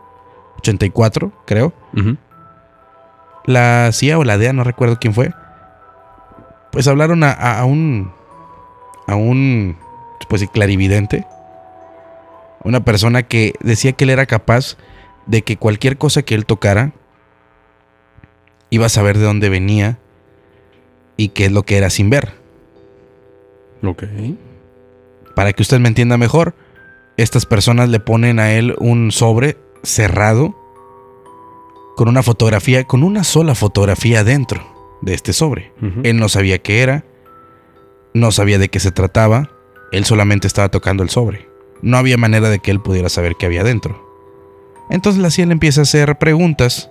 84 0.61 1.33
creo, 1.47 1.73
Ujú. 1.97 2.17
la 3.47 3.91
CIA 3.93 4.19
o 4.19 4.25
la 4.25 4.39
DEA, 4.39 4.53
no 4.53 4.65
recuerdo 4.65 4.99
quién 5.01 5.15
fue, 5.15 5.33
pues 6.73 6.87
hablaron 6.89 7.25
a, 7.25 7.33
a- 7.33 7.59
a 7.61 7.65
un, 7.65 8.13
a 9.07 9.15
un, 9.17 9.77
pues 10.29 10.49
clarividente, 10.53 11.27
una 12.63 12.81
persona 12.85 13.23
que 13.25 13.55
decía 13.61 13.93
que 13.93 14.05
él 14.05 14.11
era 14.11 14.27
capaz 14.27 14.77
de 15.27 15.43
que 15.43 15.57
cualquier 15.57 15.97
cosa 15.99 16.23
que 16.23 16.35
él 16.35 16.47
tocara, 16.47 16.93
iba 18.71 18.87
a 18.87 18.91
saber 18.91 19.19
de 19.19 19.25
dónde 19.25 19.49
venía 19.49 19.99
y 21.17 21.29
qué 21.31 21.47
es 21.47 21.53
lo 21.53 21.65
que 21.65 21.77
era 21.77 21.91
sin 21.91 22.09
ver. 22.11 22.33
Ok. 23.83 24.05
Para 25.35 25.53
que 25.53 25.63
usted 25.63 25.81
me 25.81 25.89
entienda 25.89 26.17
mejor, 26.19 26.55
estas 27.17 27.47
personas 27.47 27.89
le 27.89 27.99
ponen 28.01 28.39
a 28.39 28.53
él 28.53 28.75
un 28.79 29.11
sobre 29.11 29.57
cerrado 29.83 30.57
con 31.97 32.09
una 32.09 32.23
fotografía, 32.23 32.85
con 32.85 33.03
una 33.03 33.25
sola 33.25 33.55
fotografía 33.55 34.25
dentro 34.25 34.67
de 35.03 35.15
este 35.15 35.33
sobre. 35.33 35.73
Él 36.03 36.19
no 36.19 36.29
sabía 36.29 36.59
qué 36.59 36.83
era, 36.83 37.05
no 38.15 38.33
sabía 38.33 38.59
de 38.59 38.69
qué 38.69 38.81
se 38.81 38.91
trataba, 38.91 39.51
él 39.93 40.05
solamente 40.05 40.47
estaba 40.47 40.69
tocando 40.69 41.03
el 41.03 41.11
sobre. 41.11 41.49
No 41.83 41.97
había 41.97 42.17
manera 42.17 42.51
de 42.51 42.59
que 42.59 42.71
él 42.71 42.81
pudiera 42.81 43.09
saber 43.09 43.37
qué 43.39 43.47
había 43.47 43.65
dentro. 43.65 44.07
Entonces 44.91 45.23
la 45.23 45.31
CIA 45.31 45.47
le 45.47 45.53
empieza 45.53 45.81
a 45.81 45.83
hacer 45.83 46.19
preguntas 46.19 46.91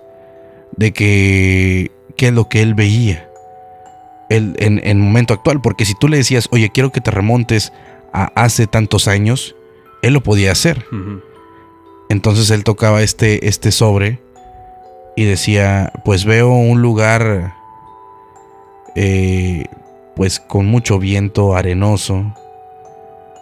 de 0.76 0.92
que 0.92 1.90
qué 2.16 2.28
es 2.28 2.32
lo 2.32 2.48
que 2.48 2.62
él 2.62 2.74
veía 2.74 3.30
él, 4.30 4.54
en 4.58 4.80
el 4.84 4.96
momento 4.96 5.34
actual, 5.34 5.60
porque 5.60 5.84
si 5.84 5.94
tú 5.94 6.08
le 6.08 6.16
decías, 6.16 6.48
oye, 6.52 6.70
quiero 6.70 6.90
que 6.90 7.00
te 7.00 7.10
remontes 7.10 7.72
a 8.12 8.30
hace 8.36 8.66
tantos 8.66 9.08
años, 9.08 9.56
él 10.02 10.14
lo 10.14 10.22
podía 10.22 10.52
hacer. 10.52 10.86
Entonces 12.10 12.50
él 12.50 12.62
tocaba 12.62 13.00
este, 13.02 13.48
este 13.48 13.72
sobre 13.72 14.20
y 15.16 15.24
decía, 15.24 15.90
pues 16.04 16.26
veo 16.26 16.50
un 16.50 16.82
lugar 16.82 17.54
eh, 18.94 19.64
pues 20.16 20.38
con 20.38 20.66
mucho 20.66 20.98
viento 20.98 21.56
arenoso, 21.56 22.34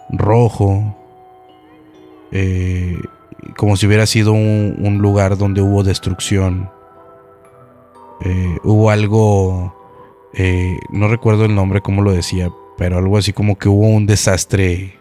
rojo, 0.09 0.95
eh, 2.31 2.97
como 3.57 3.75
si 3.75 3.87
hubiera 3.87 4.05
sido 4.05 4.31
un, 4.31 4.77
un 4.79 4.99
lugar 4.99 5.37
donde 5.37 5.61
hubo 5.61 5.83
destrucción. 5.83 6.69
Eh, 8.23 8.57
hubo 8.63 8.89
algo 8.89 9.73
eh, 10.33 10.79
no 10.89 11.07
recuerdo 11.07 11.45
el 11.45 11.55
nombre, 11.55 11.81
cómo 11.81 12.01
lo 12.01 12.11
decía, 12.11 12.51
pero 12.77 12.97
algo 12.97 13.17
así 13.17 13.33
como 13.33 13.57
que 13.57 13.67
hubo 13.69 13.87
un 13.87 14.05
desastre, 14.05 14.95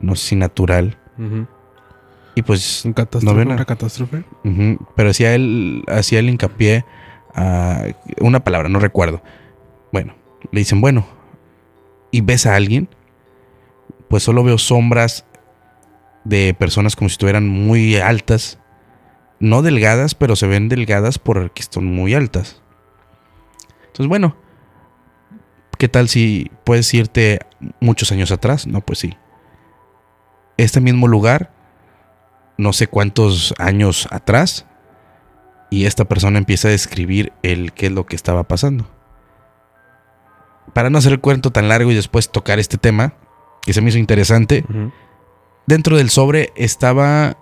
no 0.00 0.14
sé 0.16 0.28
si 0.28 0.36
natural. 0.36 0.98
Ujú. 1.18 1.46
Y 2.34 2.42
pues, 2.42 2.84
¿Un 2.84 2.92
catástrofe? 2.92 3.44
No. 3.44 3.54
¿Una 3.54 3.64
catástrofe? 3.64 4.24
pero 4.94 5.10
hacía 5.10 5.34
el, 5.34 5.84
hacía 5.88 6.20
el 6.20 6.28
hincapié 6.28 6.84
a 7.34 7.84
una 8.20 8.40
palabra, 8.40 8.68
no 8.68 8.80
recuerdo. 8.80 9.22
Bueno, 9.92 10.14
le 10.52 10.60
dicen, 10.60 10.80
bueno, 10.80 11.06
¿y 12.10 12.20
ves 12.20 12.46
a 12.46 12.54
alguien? 12.54 12.88
Pues 14.08 14.22
solo 14.22 14.42
veo 14.42 14.58
sombras 14.58 15.24
de 16.24 16.54
personas 16.54 16.96
como 16.96 17.08
si 17.08 17.14
estuvieran 17.14 17.48
muy 17.48 17.96
altas. 17.96 18.58
No 19.38 19.62
delgadas, 19.62 20.14
pero 20.14 20.36
se 20.36 20.46
ven 20.46 20.68
delgadas 20.68 21.18
porque 21.18 21.62
están 21.62 21.86
muy 21.86 22.14
altas. 22.14 22.62
Entonces, 23.86 24.08
bueno, 24.08 24.36
¿qué 25.78 25.88
tal 25.88 26.08
si 26.08 26.50
puedes 26.64 26.92
irte 26.92 27.40
muchos 27.80 28.12
años 28.12 28.30
atrás? 28.30 28.66
No, 28.66 28.80
pues 28.80 28.98
sí. 28.98 29.16
Este 30.58 30.80
mismo 30.80 31.08
lugar, 31.08 31.52
no 32.60 32.72
sé 32.72 32.86
cuántos 32.86 33.54
años 33.58 34.06
atrás, 34.10 34.66
y 35.70 35.86
esta 35.86 36.04
persona 36.04 36.38
empieza 36.38 36.68
a 36.68 36.72
describir 36.72 37.32
el 37.42 37.72
qué 37.72 37.86
es 37.86 37.92
lo 37.92 38.06
que 38.06 38.16
estaba 38.16 38.44
pasando. 38.44 38.86
Para 40.72 40.90
no 40.90 40.98
hacer 40.98 41.12
el 41.12 41.20
cuento 41.20 41.50
tan 41.50 41.68
largo 41.68 41.90
y 41.90 41.94
después 41.94 42.30
tocar 42.30 42.58
este 42.58 42.78
tema, 42.78 43.14
que 43.62 43.72
se 43.72 43.80
me 43.80 43.88
hizo 43.88 43.98
interesante, 43.98 44.64
dentro 45.66 45.96
del 45.96 46.10
sobre 46.10 46.52
estaba 46.54 47.36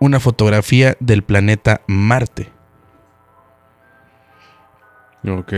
una 0.00 0.20
fotografía 0.20 0.96
del 1.00 1.22
planeta 1.22 1.80
Marte. 1.86 2.50
Ok. 5.26 5.52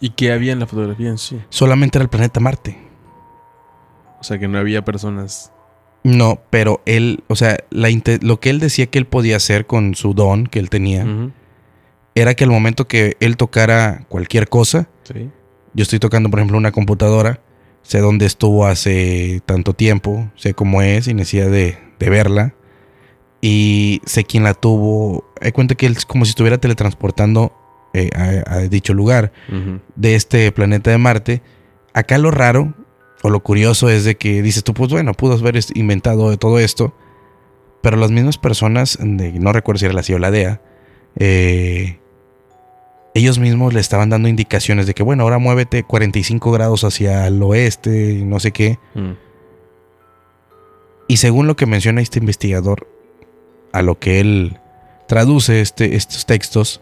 ¿Y 0.00 0.10
qué 0.10 0.32
había 0.32 0.52
en 0.52 0.60
la 0.60 0.66
fotografía 0.66 1.08
en 1.08 1.18
sí? 1.18 1.40
Solamente 1.50 1.98
era 1.98 2.04
el 2.04 2.08
planeta 2.08 2.40
Marte. 2.40 2.78
O 4.20 4.24
sea, 4.24 4.38
que 4.38 4.48
no 4.48 4.58
había 4.58 4.84
personas. 4.84 5.52
No, 6.02 6.40
pero 6.50 6.80
él, 6.86 7.22
o 7.28 7.36
sea, 7.36 7.58
la 7.70 7.88
lo 8.22 8.40
que 8.40 8.50
él 8.50 8.58
decía 8.58 8.86
que 8.86 8.98
él 8.98 9.06
podía 9.06 9.36
hacer 9.36 9.66
con 9.66 9.94
su 9.94 10.14
don 10.14 10.46
que 10.46 10.58
él 10.58 10.70
tenía, 10.70 11.04
era 12.14 12.34
que 12.34 12.44
al 12.44 12.50
momento 12.50 12.88
que 12.88 13.16
él 13.20 13.36
tocara 13.36 14.06
cualquier 14.08 14.48
cosa, 14.48 14.88
Sí. 15.04 15.28
yo 15.74 15.82
estoy 15.82 15.98
tocando, 15.98 16.30
por 16.30 16.38
ejemplo, 16.38 16.56
una 16.56 16.72
computadora, 16.72 17.40
sé 17.82 17.98
dónde 18.00 18.26
estuvo 18.26 18.66
hace 18.66 19.42
tanto 19.46 19.74
tiempo, 19.74 20.30
sé 20.36 20.54
cómo 20.54 20.80
es 20.82 21.06
y 21.08 21.14
necesidad 21.14 21.50
de, 21.50 21.76
de 21.98 22.10
verla, 22.10 22.54
y 23.42 24.00
sé 24.04 24.24
quién 24.24 24.42
la 24.44 24.54
tuvo. 24.54 25.24
Hay 25.40 25.52
cuenta 25.52 25.74
que 25.74 25.86
él 25.86 25.94
es 25.96 26.04
como 26.06 26.24
si 26.24 26.30
estuviera 26.30 26.58
teletransportando 26.58 27.52
eh, 27.94 28.10
a, 28.14 28.52
a 28.54 28.58
dicho 28.68 28.94
lugar 28.94 29.32
de 29.96 30.14
este 30.14 30.50
planeta 30.52 30.90
de 30.90 30.98
Marte. 30.98 31.42
Acá 31.94 32.18
lo 32.18 32.30
raro 32.30 32.74
o 33.22 33.30
lo 33.30 33.40
curioso 33.40 33.88
es 33.90 34.04
de 34.04 34.16
que 34.16 34.42
dices 34.42 34.64
tú, 34.64 34.74
pues 34.74 34.90
bueno, 34.90 35.14
pudo 35.14 35.34
haber 35.34 35.58
inventado 35.74 36.36
todo 36.38 36.58
esto, 36.58 36.94
pero 37.82 37.96
las 37.96 38.10
mismas 38.10 38.38
personas, 38.38 38.98
de, 39.00 39.32
no 39.32 39.52
recuerdo 39.52 39.80
si 39.80 39.84
era 39.86 39.94
la 39.94 40.02
CIA 40.02 40.16
o 40.16 40.18
la 40.18 40.30
DEA, 40.30 40.62
eh, 41.16 41.98
ellos 43.14 43.38
mismos 43.38 43.74
le 43.74 43.80
estaban 43.80 44.08
dando 44.08 44.28
indicaciones 44.28 44.86
de 44.86 44.94
que, 44.94 45.02
bueno, 45.02 45.24
ahora 45.24 45.38
muévete 45.38 45.82
45 45.82 46.50
grados 46.52 46.84
hacia 46.84 47.26
el 47.26 47.42
oeste 47.42 48.12
y 48.12 48.24
no 48.24 48.40
sé 48.40 48.52
qué. 48.52 48.78
Mm. 48.94 49.12
Y 51.08 51.16
según 51.16 51.46
lo 51.46 51.56
que 51.56 51.66
menciona 51.66 52.00
este 52.00 52.20
investigador, 52.20 52.86
a 53.72 53.82
lo 53.82 53.98
que 53.98 54.20
él 54.20 54.58
traduce 55.08 55.60
este, 55.60 55.96
estos 55.96 56.24
textos, 56.24 56.80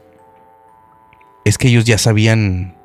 es 1.45 1.57
que 1.57 1.69
ellos 1.69 1.87
ya 1.87 1.97
sabían, 1.97 2.77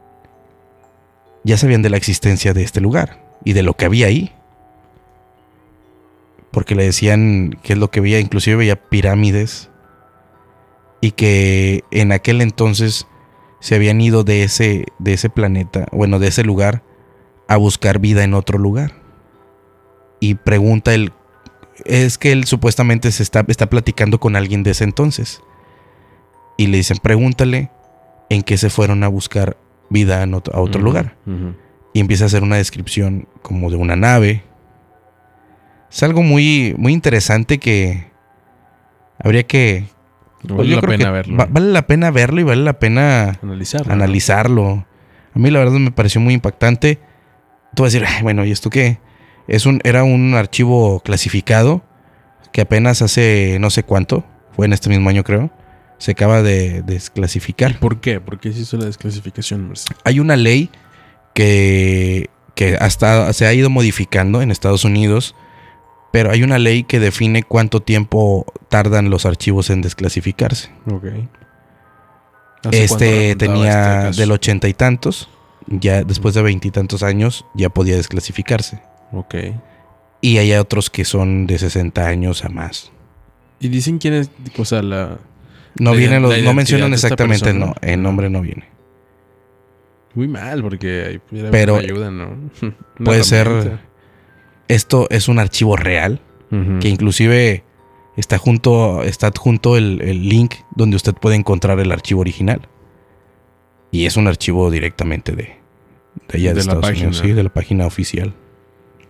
ya 1.43 1.57
sabían 1.57 1.81
de 1.81 1.89
la 1.89 1.97
existencia 1.97 2.53
de 2.53 2.63
este 2.63 2.79
lugar 2.79 3.23
y 3.43 3.53
de 3.53 3.63
lo 3.63 3.73
que 3.73 3.85
había 3.85 4.07
ahí. 4.07 4.31
Porque 6.51 6.75
le 6.75 6.83
decían 6.83 7.57
qué 7.63 7.73
es 7.73 7.79
lo 7.79 7.89
que 7.89 7.99
veía, 7.99 8.19
inclusive 8.19 8.55
veía 8.57 8.75
pirámides. 8.75 9.69
Y 11.01 11.11
que 11.11 11.83
en 11.91 12.11
aquel 12.11 12.41
entonces 12.41 13.07
se 13.59 13.75
habían 13.75 13.99
ido 14.01 14.23
de 14.23 14.43
ese, 14.43 14.85
de 14.99 15.13
ese 15.13 15.29
planeta, 15.29 15.87
bueno, 15.91 16.19
de 16.19 16.27
ese 16.27 16.43
lugar, 16.43 16.83
a 17.47 17.57
buscar 17.57 17.99
vida 17.99 18.23
en 18.23 18.33
otro 18.33 18.57
lugar. 18.57 18.93
Y 20.19 20.35
pregunta 20.35 20.93
él, 20.93 21.11
es 21.85 22.17
que 22.17 22.31
él 22.31 22.45
supuestamente 22.45 23.11
se 23.11 23.23
está, 23.23 23.43
está 23.47 23.67
platicando 23.69 24.19
con 24.19 24.35
alguien 24.35 24.63
de 24.63 24.71
ese 24.71 24.83
entonces. 24.85 25.41
Y 26.57 26.67
le 26.67 26.77
dicen, 26.77 26.97
pregúntale 27.01 27.71
en 28.29 28.43
qué 28.43 28.57
se 28.57 28.69
fueron 28.69 29.03
a 29.03 29.07
buscar 29.07 29.57
vida 29.89 30.23
otro- 30.33 30.55
a 30.55 30.61
otro 30.61 30.81
lugar. 30.81 31.17
Y 31.93 31.99
empieza 31.99 32.23
a 32.25 32.27
hacer 32.27 32.43
una 32.43 32.55
descripción 32.57 33.27
como 33.41 33.69
de 33.69 33.77
una 33.77 33.95
nave. 33.95 34.43
Es 35.91 36.01
algo 36.03 36.23
muy, 36.23 36.73
muy 36.77 36.93
interesante 36.93 37.59
que 37.59 38.11
habría 39.19 39.43
que... 39.43 39.85
Vale 40.43 40.55
pues 40.55 40.67
yo 40.67 40.75
la 40.75 40.81
creo 40.81 40.91
pena 40.97 41.05
que 41.05 41.11
verlo. 41.11 41.37
va- 41.37 41.47
vale 41.49 41.71
la 41.71 41.87
pena 41.87 42.11
verlo 42.11 42.41
y 42.41 42.43
vale 42.43 42.63
la 42.63 42.73
pena 42.79 43.39
Analizarlo. 43.41 43.93
analizarlo. 43.93 44.85
A 45.33 45.39
mí 45.39 45.49
la 45.51 45.59
verdad 45.59 45.73
me 45.79 45.91
pareció 45.91 46.19
muy 46.19 46.33
impactante. 46.33 46.99
Tú 47.75 47.83
vas 47.83 47.93
a 47.95 47.97
decir, 47.99 48.07
"Ay, 48.13 48.23
bueno, 48.23 48.43
¿y 48.43 48.51
esto 48.51 48.69
qué? 48.69 48.99
Es 49.47 49.65
un, 49.65 49.79
era 49.85 50.03
un 50.03 50.33
archivo 50.35 50.99
clasificado 50.99 51.81
que 52.51 52.61
apenas 52.61 53.01
hace 53.01 53.57
no 53.61 53.69
sé 53.69 53.83
cuánto, 53.83 54.25
fue 54.55 54.65
en 54.65 54.73
este 54.73 54.89
mismo 54.89 55.09
año 55.09 55.23
creo, 55.23 55.49
se 55.97 56.11
acaba 56.11 56.41
de 56.41 56.81
desclasificar. 56.81 57.79
¿Por 57.79 58.01
qué? 58.01 58.19
¿Por 58.19 58.39
qué 58.39 58.51
se 58.51 58.59
hizo 58.61 58.75
la 58.77 58.85
desclasificación? 58.85 59.71
Hay 60.03 60.19
una 60.19 60.35
ley 60.35 60.69
que, 61.33 62.29
que 62.55 62.75
hasta 62.75 63.31
se 63.33 63.45
ha 63.45 63.53
ido 63.53 63.69
modificando 63.69 64.41
en 64.41 64.51
Estados 64.51 64.85
Unidos, 64.85 65.35
pero 66.11 66.31
hay 66.31 66.43
una 66.43 66.59
ley 66.59 66.83
que 66.83 66.99
define 66.99 67.43
cuánto 67.43 67.81
tiempo 67.81 68.45
tardan 68.69 69.09
los 69.09 69.25
archivos 69.25 69.69
en 69.69 69.81
desclasificarse. 69.81 70.69
Ok. 70.85 71.05
¿Hace 71.05 71.27
cuánto 72.61 72.71
Este 72.71 73.35
tenía 73.35 74.09
este 74.09 74.21
del 74.21 74.31
ochenta 74.31 74.67
y 74.67 74.73
tantos, 74.73 75.29
ya 75.67 76.03
después 76.03 76.33
de 76.35 76.41
veintitantos 76.41 77.03
años 77.03 77.45
ya 77.55 77.69
podía 77.69 77.95
desclasificarse. 77.95 78.81
Ok. 79.11 79.35
Y 80.21 80.37
hay 80.37 80.53
otros 80.53 80.89
que 80.89 81.03
son 81.03 81.47
de 81.47 81.57
60 81.59 82.07
años 82.07 82.45
a 82.45 82.49
más. 82.49 82.91
Y 83.59 83.67
dicen 83.69 83.97
quién 83.97 84.13
es, 84.13 84.29
o 84.57 84.65
sea, 84.65 84.81
la... 84.81 85.17
No 85.79 85.91
La 85.91 85.97
vienen 85.97 86.19
ident- 86.19 86.27
los, 86.29 86.37
la 86.37 86.43
no 86.43 86.53
mencionan 86.53 86.93
exactamente, 86.93 87.53
no, 87.53 87.73
el 87.81 88.01
nombre 88.01 88.29
no 88.29 88.41
viene. 88.41 88.65
Muy 90.15 90.27
mal, 90.27 90.61
porque 90.61 91.05
ahí 91.07 91.17
pudiera 91.19 91.49
Pero 91.51 91.75
haber 91.75 91.85
ayuda, 91.85 92.11
¿no? 92.11 92.37
Puede 93.03 93.23
ser-. 93.23 93.79
Esto 94.67 95.07
es 95.09 95.27
un 95.27 95.39
archivo 95.39 95.75
real 95.75 96.21
que 96.79 96.87
inclusive 96.87 97.63
está 98.15 98.37
junto, 98.37 99.01
está 99.01 99.25
adjunto 99.27 99.75
el, 99.75 100.01
el 100.01 100.29
link 100.29 100.53
donde 100.75 100.95
usted 100.95 101.15
puede 101.15 101.35
encontrar 101.35 101.79
el 101.79 101.91
archivo 101.91 102.21
original. 102.21 102.67
Y 103.89 104.05
es 104.05 104.17
un 104.17 104.27
archivo 104.27 104.69
directamente 104.69 105.31
de, 105.31 105.55
de 106.27 106.37
allá 106.37 106.49
de, 106.49 106.49
De 106.49 106.53
la 106.53 106.59
Estados 106.61 106.81
página. 106.85 107.07
Unidos, 107.07 107.17
sí, 107.25 107.31
de 107.31 107.43
la 107.43 107.49
página 107.49 107.87
oficial. 107.87 108.35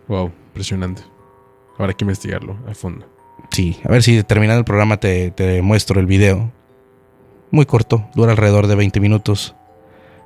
Wow, 0.07 0.31
impresionante. 0.47 1.03
Habrá 1.77 1.93
que 1.93 2.05
investigarlo 2.05 2.57
a 2.65 2.73
fondo. 2.73 3.05
Sí, 3.51 3.77
a 3.83 3.89
ver 3.89 4.03
si 4.03 4.23
terminando 4.23 4.59
el 4.59 4.65
programa 4.65 4.97
te, 4.97 5.31
te 5.31 5.61
muestro 5.61 5.99
el 5.99 6.05
video. 6.05 6.51
Muy 7.51 7.65
corto, 7.65 8.09
dura 8.15 8.31
alrededor 8.31 8.67
de 8.67 8.75
20 8.75 8.99
minutos. 9.01 9.53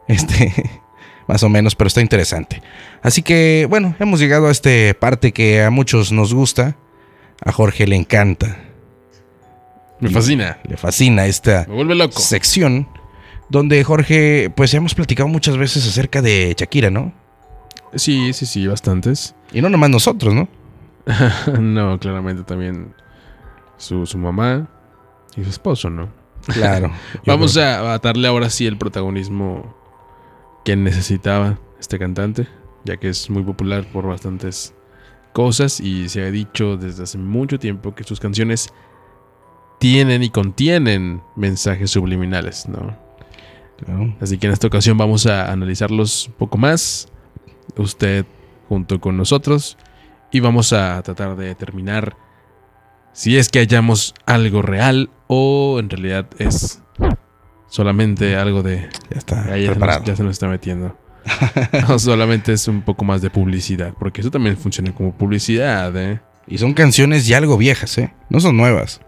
Este, 0.08 0.54
más 1.28 1.44
o 1.44 1.50
menos, 1.50 1.76
pero 1.76 1.88
está 1.88 2.02
interesante. 2.02 2.62
Así 3.02 3.22
que, 3.22 3.68
bueno, 3.70 3.96
hemos 4.00 4.20
llegado 4.20 4.48
a 4.48 4.52
esta 4.52 4.70
parte 5.00 5.32
que 5.32 5.62
a 5.64 5.70
muchos 5.70 6.12
nos 6.12 6.34
gusta. 6.34 6.78
A 7.46 7.52
Jorge 7.52 7.86
le 7.86 7.96
encanta, 7.96 8.58
Me 10.00 10.10
fascina. 10.10 10.58
le 10.68 10.76
fascina 10.76 11.28
esta 11.28 11.66
Me 11.68 11.76
vuelve 11.76 11.94
loco. 11.96 12.20
sección. 12.20 12.88
Donde 13.50 13.84
Jorge, 13.84 14.52
pues 14.56 14.74
hemos 14.74 14.94
platicado 14.96 15.30
muchas 15.30 15.56
veces 15.58 15.88
acerca 15.88 16.22
de 16.22 16.54
Shakira, 16.58 16.90
¿no? 16.90 17.14
Sí, 17.96 18.34
sí, 18.34 18.46
sí, 18.46 18.68
bastantes. 18.68 19.36
Y 19.54 19.62
no 19.62 19.70
nomás 19.70 19.90
nosotros, 19.90 20.34
¿no? 20.34 20.50
no, 21.60 21.98
claramente 22.00 22.44
también 22.44 22.94
su, 23.78 24.06
su 24.06 24.18
mamá 24.18 24.68
y 25.38 25.44
su 25.44 25.50
esposo, 25.50 25.90
¿no? 25.90 26.10
Claro. 26.48 26.92
Vamos 27.26 27.56
a, 27.56 27.94
a 27.94 28.00
darle 28.00 28.28
ahora 28.28 28.50
sí 28.50 28.66
el 28.66 28.78
protagonismo 28.78 29.76
que 30.68 30.76
necesitaba 30.76 31.58
este 31.80 31.98
cantante, 31.98 32.46
ya 32.84 32.98
que 32.98 33.08
es 33.08 33.30
muy 33.30 33.42
popular 33.42 33.86
por 33.90 34.06
bastantes 34.06 34.76
cosas 35.32 35.80
y 35.80 36.10
se 36.10 36.24
ha 36.24 36.30
dicho 36.30 36.76
desde 36.76 37.04
hace 37.04 37.18
mucho 37.18 37.58
tiempo 37.58 37.96
que 37.96 38.04
sus 38.04 38.20
canciones 38.20 38.68
tienen 39.80 40.24
y 40.24 40.30
contienen 40.30 41.22
mensajes 41.38 41.92
subliminales, 41.92 42.68
¿no? 42.68 42.98
Claro. 43.78 44.14
Así 44.20 44.38
que 44.38 44.48
en 44.48 44.52
esta 44.52 44.68
ocasión 44.68 44.98
vamos 44.98 45.26
a 45.26 45.54
analizarlos 45.54 46.28
un 46.28 46.34
poco 46.34 46.58
más, 46.58 47.08
usted 47.78 48.26
junto 48.68 49.00
con 49.00 49.16
nosotros, 49.16 49.78
y 50.34 50.42
vamos 50.42 50.74
a 50.74 51.02
tratar 51.02 51.38
de 51.38 51.46
determinar 51.46 52.18
si 53.14 53.38
es 53.38 53.48
que 53.48 53.60
hallamos 53.60 54.14
algo 54.26 54.62
real 54.62 55.12
o 55.28 55.80
en 55.80 55.90
realidad 55.90 56.28
es 56.40 56.84
solamente 57.68 58.36
algo 58.36 58.64
de... 58.64 58.90
Ya 59.10 59.18
está 59.18 59.54
Ahí 59.54 59.66
ya, 59.66 59.74
se 59.74 59.80
nos, 59.80 60.04
ya 60.04 60.16
se 60.16 60.24
nos 60.24 60.32
está 60.34 60.48
metiendo. 60.48 60.96
No, 61.88 62.00
solamente 62.00 62.54
es 62.54 62.68
un 62.68 62.82
poco 62.82 63.06
más 63.06 63.22
de 63.22 63.30
publicidad, 63.30 63.94
porque 64.00 64.22
eso 64.22 64.32
también 64.32 64.58
funciona 64.58 64.94
como 64.94 65.14
publicidad, 65.14 65.96
¿eh? 65.98 66.20
Y 66.48 66.58
son 66.58 66.74
canciones 66.74 67.28
ya 67.28 67.38
algo 67.38 67.58
viejas, 67.58 67.98
¿eh? 67.98 68.14
No 68.30 68.40
son 68.40 68.56
nuevas. 68.56 69.02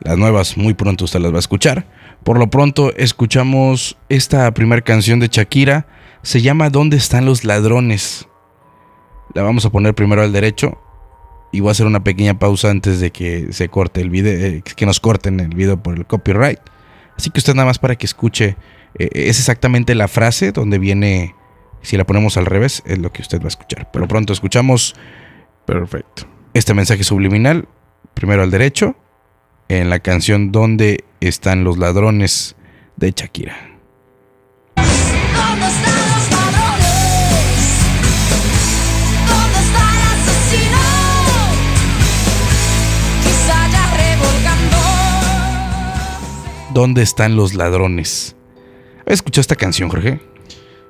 Las 0.00 0.18
nuevas 0.18 0.56
muy 0.56 0.74
pronto 0.74 1.04
usted 1.04 1.20
las 1.20 1.32
va 1.32 1.36
a 1.36 1.40
escuchar. 1.40 1.86
Por 2.24 2.38
lo 2.38 2.50
pronto 2.50 2.92
escuchamos 2.96 3.96
esta 4.08 4.52
primera 4.52 4.82
canción 4.82 5.20
de 5.20 5.28
Shakira. 5.28 5.86
Se 6.22 6.42
llama 6.42 6.70
¿Dónde 6.70 6.96
están 6.96 7.24
los 7.24 7.44
ladrones? 7.44 8.26
La 9.34 9.42
vamos 9.42 9.64
a 9.64 9.70
poner 9.70 9.94
primero 9.94 10.22
al 10.22 10.32
derecho. 10.32 10.78
Y 11.52 11.60
voy 11.60 11.68
a 11.68 11.72
hacer 11.72 11.86
una 11.86 12.02
pequeña 12.02 12.38
pausa 12.38 12.70
antes 12.70 12.98
de 12.98 13.12
que 13.12 13.52
se 13.52 13.68
corte 13.68 14.00
el 14.00 14.10
video, 14.10 14.32
eh, 14.32 14.62
que 14.62 14.86
nos 14.86 14.98
corten 14.98 15.38
el 15.38 15.54
video 15.54 15.80
por 15.80 15.96
el 15.96 16.04
copyright. 16.04 16.58
Así 17.16 17.30
que 17.30 17.38
usted 17.38 17.54
nada 17.54 17.66
más 17.66 17.78
para 17.78 17.96
que 17.96 18.06
escuche, 18.06 18.56
eh, 18.98 19.08
es 19.12 19.38
exactamente 19.38 19.94
la 19.94 20.08
frase 20.08 20.52
donde 20.52 20.78
viene, 20.78 21.34
si 21.82 21.96
la 21.96 22.04
ponemos 22.04 22.36
al 22.36 22.46
revés, 22.46 22.82
es 22.86 22.98
lo 22.98 23.12
que 23.12 23.22
usted 23.22 23.40
va 23.40 23.46
a 23.46 23.48
escuchar. 23.48 23.90
Por 23.90 24.02
lo 24.02 24.08
pronto 24.08 24.32
escuchamos 24.32 24.94
Perfecto. 25.64 26.26
este 26.54 26.74
mensaje 26.74 27.04
subliminal, 27.04 27.68
primero 28.14 28.42
al 28.42 28.50
derecho, 28.50 28.96
en 29.68 29.90
la 29.90 29.98
canción 29.98 30.52
¿Dónde 30.52 31.04
están 31.20 31.64
los 31.64 31.78
ladrones? 31.78 32.56
de 32.96 33.12
Shakira. 33.14 33.75
¿Dónde 46.76 47.00
están 47.00 47.36
los 47.36 47.54
ladrones? 47.54 48.36
¿Has 49.06 49.14
escuchado 49.14 49.40
esta 49.40 49.56
canción, 49.56 49.88
Jorge? 49.88 50.20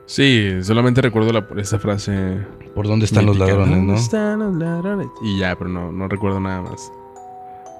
Sí, 0.06 0.50
solamente 0.62 1.00
recuerdo 1.00 1.32
la, 1.32 1.46
esa 1.60 1.78
frase. 1.78 2.38
¿Por 2.74 2.88
dónde 2.88 3.04
están 3.04 3.24
los 3.24 3.38
ladrones, 3.38 3.70
¿Dónde 3.76 3.92
no? 3.92 3.96
están 3.96 4.40
los 4.40 4.54
ladrones? 4.56 5.06
Y 5.22 5.38
ya, 5.38 5.54
pero 5.54 5.70
no, 5.70 5.92
no 5.92 6.08
recuerdo 6.08 6.40
nada 6.40 6.60
más. 6.62 6.90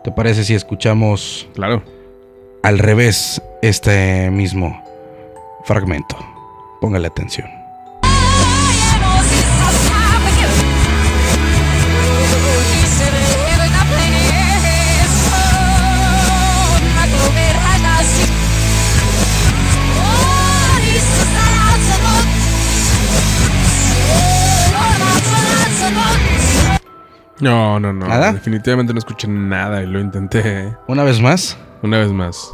¿Te 0.05 0.13
parece 0.13 0.45
si 0.45 0.55
escuchamos 0.55 1.49
Claro. 1.55 1.83
al 2.63 2.79
revés 2.79 3.43
este 3.61 4.31
mismo 4.31 4.81
fragmento? 5.65 6.17
Póngale 6.81 7.09
atención. 7.09 7.49
No, 27.41 27.79
no, 27.79 27.93
no. 27.93 28.07
¿Nada? 28.07 28.33
Definitivamente 28.33 28.93
no 28.93 28.99
escuché 28.99 29.29
nada 29.29 29.83
y 29.83 29.87
lo 29.87 30.01
intenté. 30.01 30.41
¿eh? 30.45 30.77
Una 30.87 31.03
vez 31.05 31.21
más. 31.21 31.59
Una 31.83 31.99
vez 31.99 32.11
más. 32.11 32.51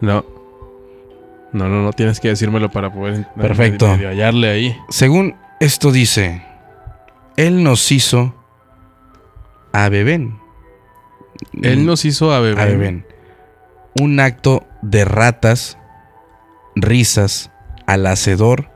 No. 0.00 0.39
No, 1.52 1.68
no, 1.68 1.82
no. 1.82 1.92
Tienes 1.92 2.20
que 2.20 2.28
decírmelo 2.28 2.70
para 2.70 2.92
poder 2.92 3.26
Perfecto. 3.34 3.88
medio 3.88 4.08
hallarle 4.08 4.48
ahí. 4.50 4.76
Según 4.88 5.36
esto 5.60 5.92
dice, 5.92 6.42
Él 7.36 7.62
nos 7.62 7.90
hizo 7.92 8.34
a 9.72 9.88
Bebén. 9.88 10.38
Él 11.62 11.86
nos 11.86 12.04
hizo 12.04 12.32
a 12.32 12.40
Bebén. 12.40 13.04
Un 14.00 14.20
acto 14.20 14.66
de 14.82 15.04
ratas, 15.04 15.78
risas, 16.76 17.50
al 17.86 18.06
hacedor, 18.06 18.70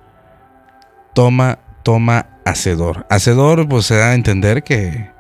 toma, 1.15 1.61
toma, 1.83 2.27
hacedor. 2.45 3.07
Hacedor, 3.11 3.69
pues 3.69 3.87
se 3.87 3.97
da 3.97 4.11
a 4.11 4.15
entender 4.15 4.65
que... 4.65 5.13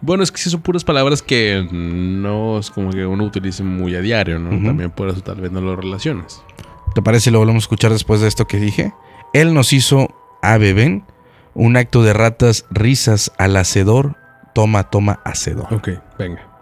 Bueno, 0.00 0.22
es 0.22 0.30
que 0.30 0.38
sí 0.38 0.50
son 0.50 0.60
puras 0.60 0.84
palabras 0.84 1.22
que 1.22 1.66
no 1.70 2.58
es 2.58 2.70
como 2.70 2.90
que 2.90 3.06
uno 3.06 3.24
utilice 3.24 3.62
muy 3.62 3.94
a 3.94 4.00
diario, 4.00 4.38
¿no? 4.38 4.50
También 4.50 4.90
por 4.90 5.08
eso 5.08 5.22
tal 5.22 5.40
vez 5.40 5.50
no 5.50 5.62
lo 5.62 5.76
relacionas. 5.76 6.42
¿Te 6.94 7.02
parece 7.02 7.24
si 7.24 7.30
lo 7.30 7.40
volvemos 7.40 7.62
a 7.62 7.64
escuchar 7.64 7.92
después 7.92 8.20
de 8.20 8.28
esto 8.28 8.46
que 8.46 8.58
dije? 8.58 8.94
Él 9.32 9.52
nos 9.52 9.72
hizo 9.72 10.08
a 10.42 10.58
Bebén, 10.58 11.04
un 11.52 11.76
acto 11.76 12.02
de 12.04 12.12
ratas, 12.12 12.66
risas, 12.70 13.32
al 13.36 13.56
hacedor, 13.56 14.16
toma, 14.54 14.90
toma, 14.90 15.20
hacedor. 15.24 15.74
Ok, 15.74 15.88
venga. 16.18 16.54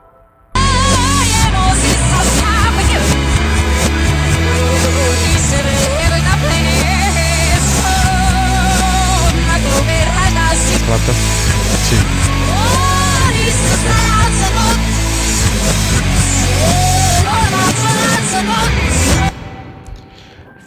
Vayamos 10.92 11.31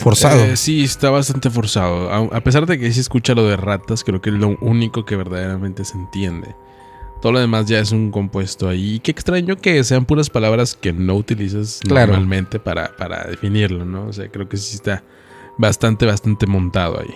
Forzado. 0.06 0.44
Eh, 0.46 0.56
sí, 0.56 0.84
está 0.84 1.10
bastante 1.10 1.50
forzado. 1.50 2.12
A, 2.12 2.38
a 2.38 2.42
pesar 2.42 2.68
de 2.68 2.78
que 2.78 2.92
sí 2.94 3.00
escucha 3.00 3.34
lo 3.34 3.44
de 3.48 3.58
ratas, 3.58 4.04
creo 4.04 4.22
que 4.22 4.30
es 4.30 4.36
lo 4.36 4.56
único 4.62 5.04
que 5.04 5.16
verdaderamente 5.16 5.84
se 5.84 5.98
entiende. 5.98 6.56
Todo 7.24 7.32
lo 7.32 7.40
demás 7.40 7.66
ya 7.66 7.80
es 7.80 7.92
un 7.92 8.12
compuesto 8.12 8.70
ahí. 8.70 8.94
Y 8.96 9.00
qué 9.00 9.10
extraño 9.10 9.56
que 9.56 9.84
sean 9.84 10.06
puras 10.06 10.30
palabras 10.30 10.76
que 10.76 10.94
no 10.94 11.16
utilizas 11.16 11.80
Claro. 11.82 12.12
normalmente 12.12 12.60
para, 12.60 12.96
para 12.96 13.24
definirlo, 13.24 13.84
¿no? 13.84 14.06
O 14.06 14.14
sea, 14.14 14.30
creo 14.30 14.48
que 14.48 14.58
sí 14.58 14.76
está 14.76 15.02
bastante, 15.58 16.06
bastante 16.06 16.46
montado 16.46 17.00
ahí. 17.02 17.16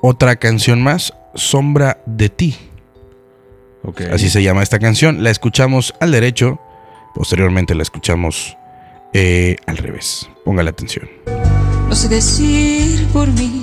Otra 0.00 0.34
canción 0.36 0.82
más, 0.82 1.14
Sombra 1.36 2.02
de 2.04 2.30
ti. 2.30 2.56
Ok. 3.84 4.00
Así 4.12 4.28
se 4.28 4.42
llama 4.42 4.64
esta 4.64 4.80
canción. 4.80 5.22
La 5.22 5.30
escuchamos 5.30 5.94
al 6.00 6.10
derecho. 6.10 6.58
Posteriormente 7.14 7.76
la 7.76 7.84
escuchamos 7.84 8.56
eh, 9.12 9.54
al 9.66 9.76
revés. 9.76 10.28
Póngale 10.44 10.70
atención. 10.70 11.08
No 11.90 11.96
sé 11.96 12.08
decir 12.08 13.08
por 13.08 13.26
mí. 13.26 13.60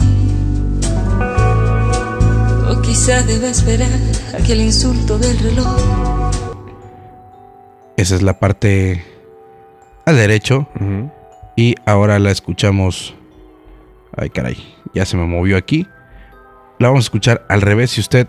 O 2.69 2.81
quizá 2.81 3.23
deba 3.23 3.47
esperar 3.47 3.87
a 4.37 4.43
que 4.43 4.51
el 4.51 4.59
insulto 4.59 5.17
del 5.17 5.39
reloj 5.39 6.29
Esa 7.95 8.15
es 8.15 8.21
la 8.21 8.37
parte 8.37 9.01
al 10.05 10.17
derecho. 10.17 10.67
Y 11.55 11.75
ahora 11.85 12.19
la 12.19 12.31
escuchamos. 12.31 13.15
Ay, 14.17 14.29
caray. 14.29 14.57
Ya 14.93 15.05
se 15.05 15.15
me 15.15 15.25
movió 15.25 15.55
aquí. 15.55 15.87
La 16.79 16.89
vamos 16.89 17.05
a 17.05 17.07
escuchar 17.07 17.45
al 17.47 17.61
revés. 17.61 17.91
Si 17.91 18.01
usted 18.01 18.27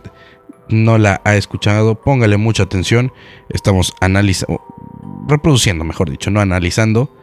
no 0.68 0.96
la 0.98 1.20
ha 1.24 1.34
escuchado, 1.34 1.96
póngale 1.96 2.36
mucha 2.36 2.62
atención. 2.62 3.12
Estamos 3.48 3.92
analizando, 4.00 4.62
reproduciendo, 5.26 5.82
mejor 5.84 6.08
dicho, 6.08 6.30
no 6.30 6.38
analizando 6.40 7.17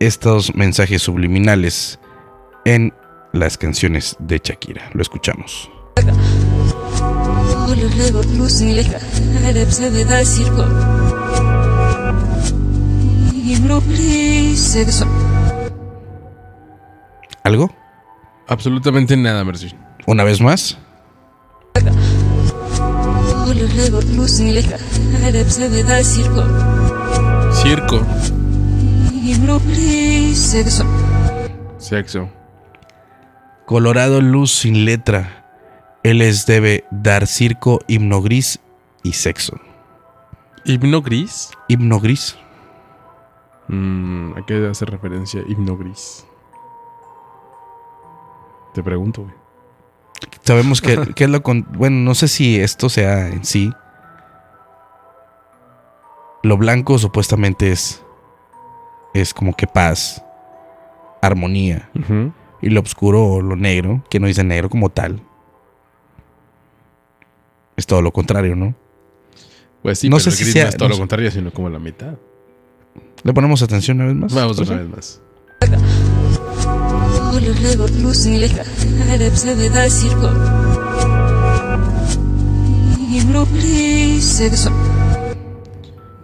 estos 0.00 0.54
mensajes 0.54 1.02
subliminales 1.02 1.98
en 2.64 2.92
las 3.32 3.58
canciones 3.58 4.16
de 4.18 4.40
Shakira. 4.42 4.90
Lo 4.92 5.02
escuchamos. 5.02 5.70
¿Algo? 17.42 17.74
Absolutamente 18.46 19.16
nada, 19.16 19.44
Mercy. 19.44 19.74
Una 20.06 20.24
vez 20.24 20.40
más. 20.40 20.78
Circo 27.62 28.06
Sexo 30.34 30.84
Sexo. 31.76 32.30
Colorado 33.66 34.22
luz 34.22 34.50
sin 34.50 34.86
letra. 34.86 35.44
Él 36.02 36.18
les 36.18 36.46
debe 36.46 36.84
dar 36.90 37.26
circo, 37.26 37.80
himno 37.88 38.22
gris 38.22 38.58
y 39.02 39.12
sexo. 39.12 39.60
Himno 40.64 41.02
gris. 41.02 41.50
Himno 41.68 42.00
gris. 42.00 42.38
Mm, 43.68 44.32
¿A 44.38 44.46
qué 44.46 44.66
hace 44.66 44.86
referencia 44.86 45.42
himno 45.46 45.76
gris? 45.76 46.24
Te 48.72 48.82
pregunto, 48.82 49.24
güey. 49.24 49.34
Sabemos 50.42 50.80
que, 50.80 51.12
que 51.14 51.24
es 51.24 51.30
lo 51.30 51.42
con. 51.42 51.66
Bueno, 51.74 51.96
no 51.96 52.14
sé 52.14 52.28
si 52.28 52.58
esto 52.58 52.88
sea 52.88 53.28
en 53.28 53.44
sí. 53.44 53.70
lo 56.42 56.56
blanco 56.56 56.98
supuestamente 56.98 57.72
es, 57.72 58.02
es 59.14 59.32
como 59.34 59.54
que 59.54 59.66
paz, 59.66 60.22
armonía. 61.22 61.90
Y 62.60 62.70
lo 62.70 62.80
oscuro 62.80 63.24
o 63.24 63.40
lo 63.40 63.54
negro, 63.56 64.04
que 64.10 64.18
no 64.20 64.26
dice 64.26 64.42
negro 64.44 64.68
como 64.68 64.88
tal, 64.90 65.22
es 67.76 67.86
todo 67.86 68.02
lo 68.02 68.12
contrario, 68.12 68.56
¿no? 68.56 68.74
Pues 69.82 70.00
sí, 70.00 70.08
No 70.08 70.16
pero 70.16 70.24
sé 70.24 70.30
el 70.30 70.36
si 70.36 70.52
sea- 70.52 70.64
no 70.64 70.68
es 70.70 70.76
todo 70.76 70.88
no 70.88 70.94
lo 70.94 70.98
contrario, 70.98 71.30
sino 71.30 71.52
como 71.52 71.68
la 71.68 71.78
mitad. 71.78 72.14
¿Le 73.22 73.32
ponemos 73.32 73.62
atención 73.62 73.98
una 73.98 74.06
vez 74.06 74.16
más? 74.16 74.34
Vamos 74.34 74.58
una 74.58 74.76
vez 74.76 74.88
más. 74.88 75.20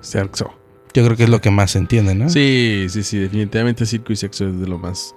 Sexo. 0.01 0.53
Yo 0.95 1.05
creo 1.05 1.17
que 1.17 1.25
es 1.25 1.29
lo 1.29 1.41
que 1.41 1.51
más 1.51 1.73
se 1.73 1.79
entiende, 1.79 2.15
¿no? 2.15 2.29
Sí, 2.29 2.87
sí, 2.89 3.03
sí, 3.03 3.19
definitivamente 3.19 3.85
circo 3.85 4.13
y 4.13 4.17
sexo 4.17 4.47
es 4.49 4.61
de 4.61 4.67
lo 4.69 4.79
más, 4.79 5.15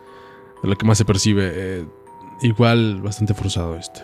de 0.63 0.69
lo 0.69 0.75
que 0.75 0.85
más 0.85 0.97
se 0.97 1.05
percibe. 1.05 1.51
eh, 1.53 1.85
igual 2.41 3.01
bastante 3.01 3.33
forzado 3.33 3.77
este. 3.77 4.01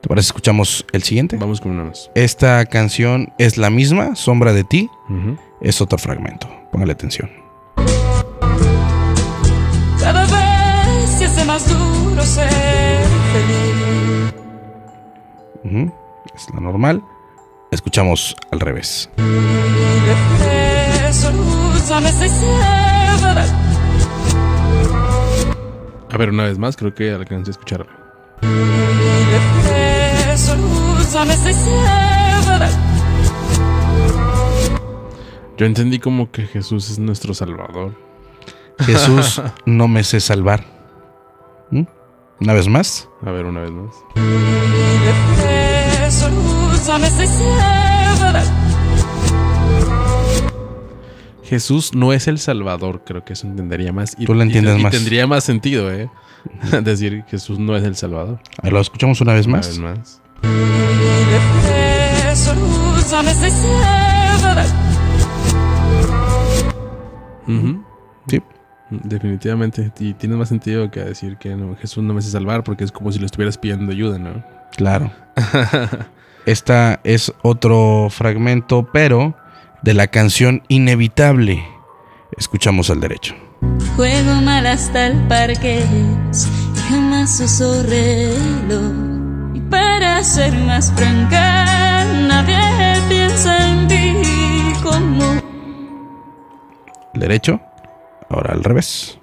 ¿Te 0.00 0.08
parece? 0.08 0.26
Escuchamos 0.26 0.84
el 0.92 1.02
siguiente. 1.02 1.36
Vamos 1.36 1.60
con 1.60 1.72
una 1.72 1.84
más. 1.84 2.10
Esta 2.14 2.64
canción 2.66 3.32
es 3.38 3.56
la 3.56 3.70
misma, 3.70 4.14
Sombra 4.16 4.52
de 4.52 4.64
ti, 4.64 4.88
es 5.60 5.80
otro 5.80 5.98
fragmento. 5.98 6.48
Póngale 6.72 6.92
atención. 6.92 7.30
Cada 10.00 10.22
vez 10.22 11.10
se 11.18 11.24
hace 11.26 11.44
más 11.44 11.68
duro 11.68 12.22
ser 12.22 12.48
feliz. 13.32 14.34
Ujú, 15.64 15.92
Es 16.34 16.46
la 16.54 16.60
normal. 16.60 17.02
Escuchamos 17.70 18.34
al 18.50 18.60
revés. 18.60 19.10
A 26.10 26.16
ver, 26.16 26.30
una 26.30 26.44
vez 26.44 26.58
más, 26.58 26.76
creo 26.76 26.94
que 26.94 27.10
alcancé 27.10 27.50
a 27.50 27.54
severa. 27.54 27.86
Yo 35.58 35.66
entendí 35.66 35.98
como 35.98 36.30
que 36.30 36.46
Jesús 36.46 36.88
es 36.90 36.98
nuestro 36.98 37.34
salvador. 37.34 37.94
Jesús, 38.78 39.42
no 39.66 39.88
me 39.88 40.04
sé 40.04 40.20
salvar. 40.20 40.64
¿Mm? 41.70 41.82
Una 42.40 42.52
vez 42.54 42.68
más. 42.68 43.08
A 43.26 43.30
ver, 43.32 43.44
una 43.44 43.60
vez 43.60 43.72
más. 43.72 43.94
Jesús 51.44 51.94
no 51.94 52.12
es 52.12 52.28
el 52.28 52.38
salvador, 52.38 53.02
creo 53.06 53.24
que 53.24 53.32
eso 53.32 53.46
entendería 53.46 53.92
más. 53.92 54.14
Y, 54.18 54.26
Tú 54.26 54.34
lo 54.34 54.42
entiendes 54.42 54.78
y 54.78 54.82
más. 54.82 54.92
tendría 54.92 55.26
más 55.26 55.44
sentido, 55.44 55.90
¿eh? 55.92 56.10
Decir 56.82 57.24
Jesús 57.28 57.58
no 57.58 57.76
es 57.76 57.84
el 57.84 57.96
salvador. 57.96 58.40
A 58.58 58.62
ver, 58.62 58.72
lo 58.72 58.80
escuchamos 58.80 59.20
una 59.20 59.32
vez 59.32 59.46
Una 59.46 59.56
más. 59.58 59.68
vez 59.68 59.78
más. 59.78 60.22
Sí. 68.28 68.42
Definitivamente. 68.90 69.90
Y 70.00 70.14
tiene 70.14 70.36
más 70.36 70.48
sentido 70.50 70.90
que 70.90 71.00
decir 71.00 71.36
que 71.38 71.54
no, 71.56 71.76
Jesús 71.76 72.02
no 72.04 72.12
me 72.12 72.20
hace 72.20 72.30
salvar 72.30 72.62
porque 72.62 72.84
es 72.84 72.92
como 72.92 73.10
si 73.10 73.18
le 73.18 73.26
estuvieras 73.26 73.56
pidiendo 73.58 73.90
ayuda, 73.92 74.18
¿no? 74.18 74.44
Claro. 74.76 75.10
Esta 76.48 77.00
es 77.04 77.30
otro 77.42 78.08
fragmento, 78.08 78.88
pero 78.90 79.36
de 79.82 79.92
la 79.92 80.06
canción 80.06 80.62
Inevitable. 80.68 81.62
Escuchamos 82.38 82.88
al 82.88 83.00
derecho. 83.00 83.34
Juego 83.96 84.32
mal 84.36 84.66
hasta 84.66 85.08
el 85.08 85.18
parqués 85.28 85.84
y 86.74 86.80
jamás 86.88 87.38
uso 87.40 87.82
reloj. 87.82 88.92
Y 89.52 89.60
para 89.60 90.24
ser 90.24 90.56
más 90.60 90.90
franca, 90.92 92.06
nadie 92.26 92.56
piensa 93.10 93.68
en 93.68 93.86
ti 93.86 94.14
como 94.82 95.42
derecho. 97.12 97.60
Ahora 98.30 98.54
al 98.54 98.64
revés. 98.64 99.18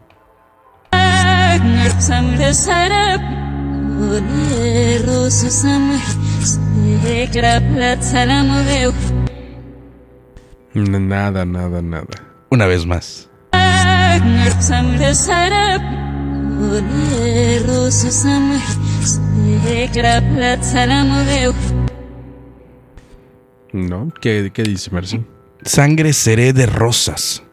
Nada, 10.74 11.46
nada, 11.46 11.82
nada. 11.82 12.08
Una 12.50 12.66
vez 12.66 12.86
más. 12.86 13.30
¿No? 23.74 24.12
¿Qué, 24.22 24.52
qué 24.54 24.64
dice 24.64 24.92
Mercy? 24.92 25.24
Sangre 25.64 26.14
seré 26.14 26.54
de 26.54 26.66
rosas. 26.66 27.44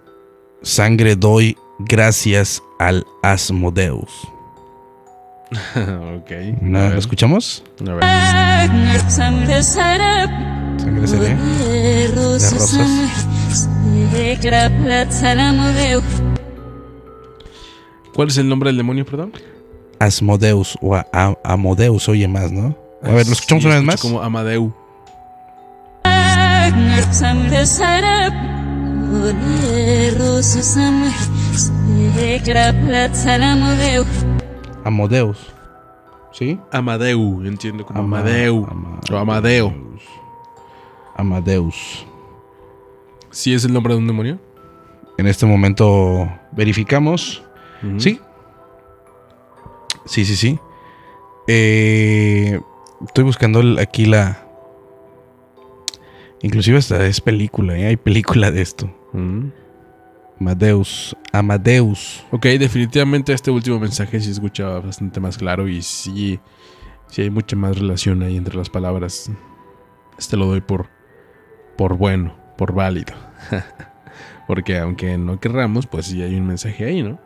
Sangre 0.63 1.17
doy 1.17 1.57
gracias 1.81 2.63
al 2.79 3.05
Asmodeus. 3.23 4.32
ok. 6.17 6.31
¿No? 6.61 6.79
a 6.79 6.83
¿Lo 6.83 6.89
ver, 6.91 6.99
escuchamos? 6.99 7.63
a 7.89 7.95
ver. 7.95 8.05
Sangre 10.79 11.07
seré. 11.07 11.37
Rosas. 12.15 12.73
la. 12.75 13.09
¿Cuál 18.15 18.29
es 18.29 18.37
el 18.39 18.49
nombre 18.49 18.69
del 18.69 18.77
demonio, 18.77 19.07
perdón? 19.07 19.33
Asmodeus 19.99 20.77
o 20.83 20.95
a- 20.97 21.07
a- 21.13 21.39
Amodeus, 21.45 22.09
oye 22.09 22.29
más, 22.29 22.51
¿no? 22.53 22.77
A 23.03 23.11
ver, 23.11 23.27
¿lo 23.27 23.33
escuchamos 23.33 23.63
Sí, 23.63 23.67
una 23.69 23.77
vez 23.77 23.85
más? 23.85 24.01
Como 24.01 24.21
Amadeu. 24.23 24.73
Amodeus. 34.85 35.53
¿Sí? 36.33 36.59
Amadeu, 36.71 37.43
entiendo 37.45 37.85
como 37.85 38.01
Ama- 38.01 38.21
Amadeu. 38.21 38.67
Ama- 38.71 39.01
O 39.13 39.17
Amadeo. 39.17 39.75
Amadeus. 41.15 42.07
¿Sí 43.31 43.53
es 43.55 43.65
el 43.65 43.73
nombre 43.73 43.93
de 43.95 43.99
un 44.01 44.07
demonio? 44.07 44.39
En 45.19 45.27
este 45.27 45.45
momento 45.47 46.29
verificamos. 46.53 47.43
Sí. 47.99 48.21
Sí, 50.07 50.25
sí, 50.25 50.37
sí. 50.37 50.59
Eh, 51.49 52.61
estoy 53.05 53.25
buscando 53.25 53.61
aquí 53.81 54.07
la... 54.07 54.47
Inclusive 56.43 56.79
hasta 56.79 57.07
es 57.07 57.21
película, 57.21 57.77
¿eh? 57.77 57.87
hay 57.87 57.97
película 57.97 58.51
de 58.51 58.63
esto. 58.63 58.91
Amadeus. 60.43 61.17
Amadeus. 61.33 62.25
Ok, 62.33 62.47
definitivamente 62.59 63.33
este 63.33 63.51
último 63.53 63.79
mensaje 63.79 64.21
sí 64.21 64.31
escuchaba 64.33 64.81
bastante 64.81 65.21
más 65.21 65.39
claro 65.39 65.69
y 65.69 65.83
sí, 65.83 66.41
sí 67.07 67.23
hay 67.23 67.31
mucha 67.31 67.55
más 67.55 67.79
relación 67.79 68.23
ahí 68.25 68.37
entre 68.37 68.57
las 68.57 68.69
palabras. 68.69 69.31
Este 70.19 70.37
lo 70.37 70.47
doy 70.47 70.61
por, 70.61 70.89
por 71.77 71.97
bueno, 71.97 72.37
por 72.59 72.75
válido. 72.75 73.15
Porque 74.49 74.79
aunque 74.79 75.17
no 75.17 75.39
querramos, 75.39 75.87
pues 75.87 76.07
sí 76.07 76.21
hay 76.21 76.35
un 76.35 76.47
mensaje 76.49 76.85
ahí, 76.85 77.03
¿no? 77.05 77.21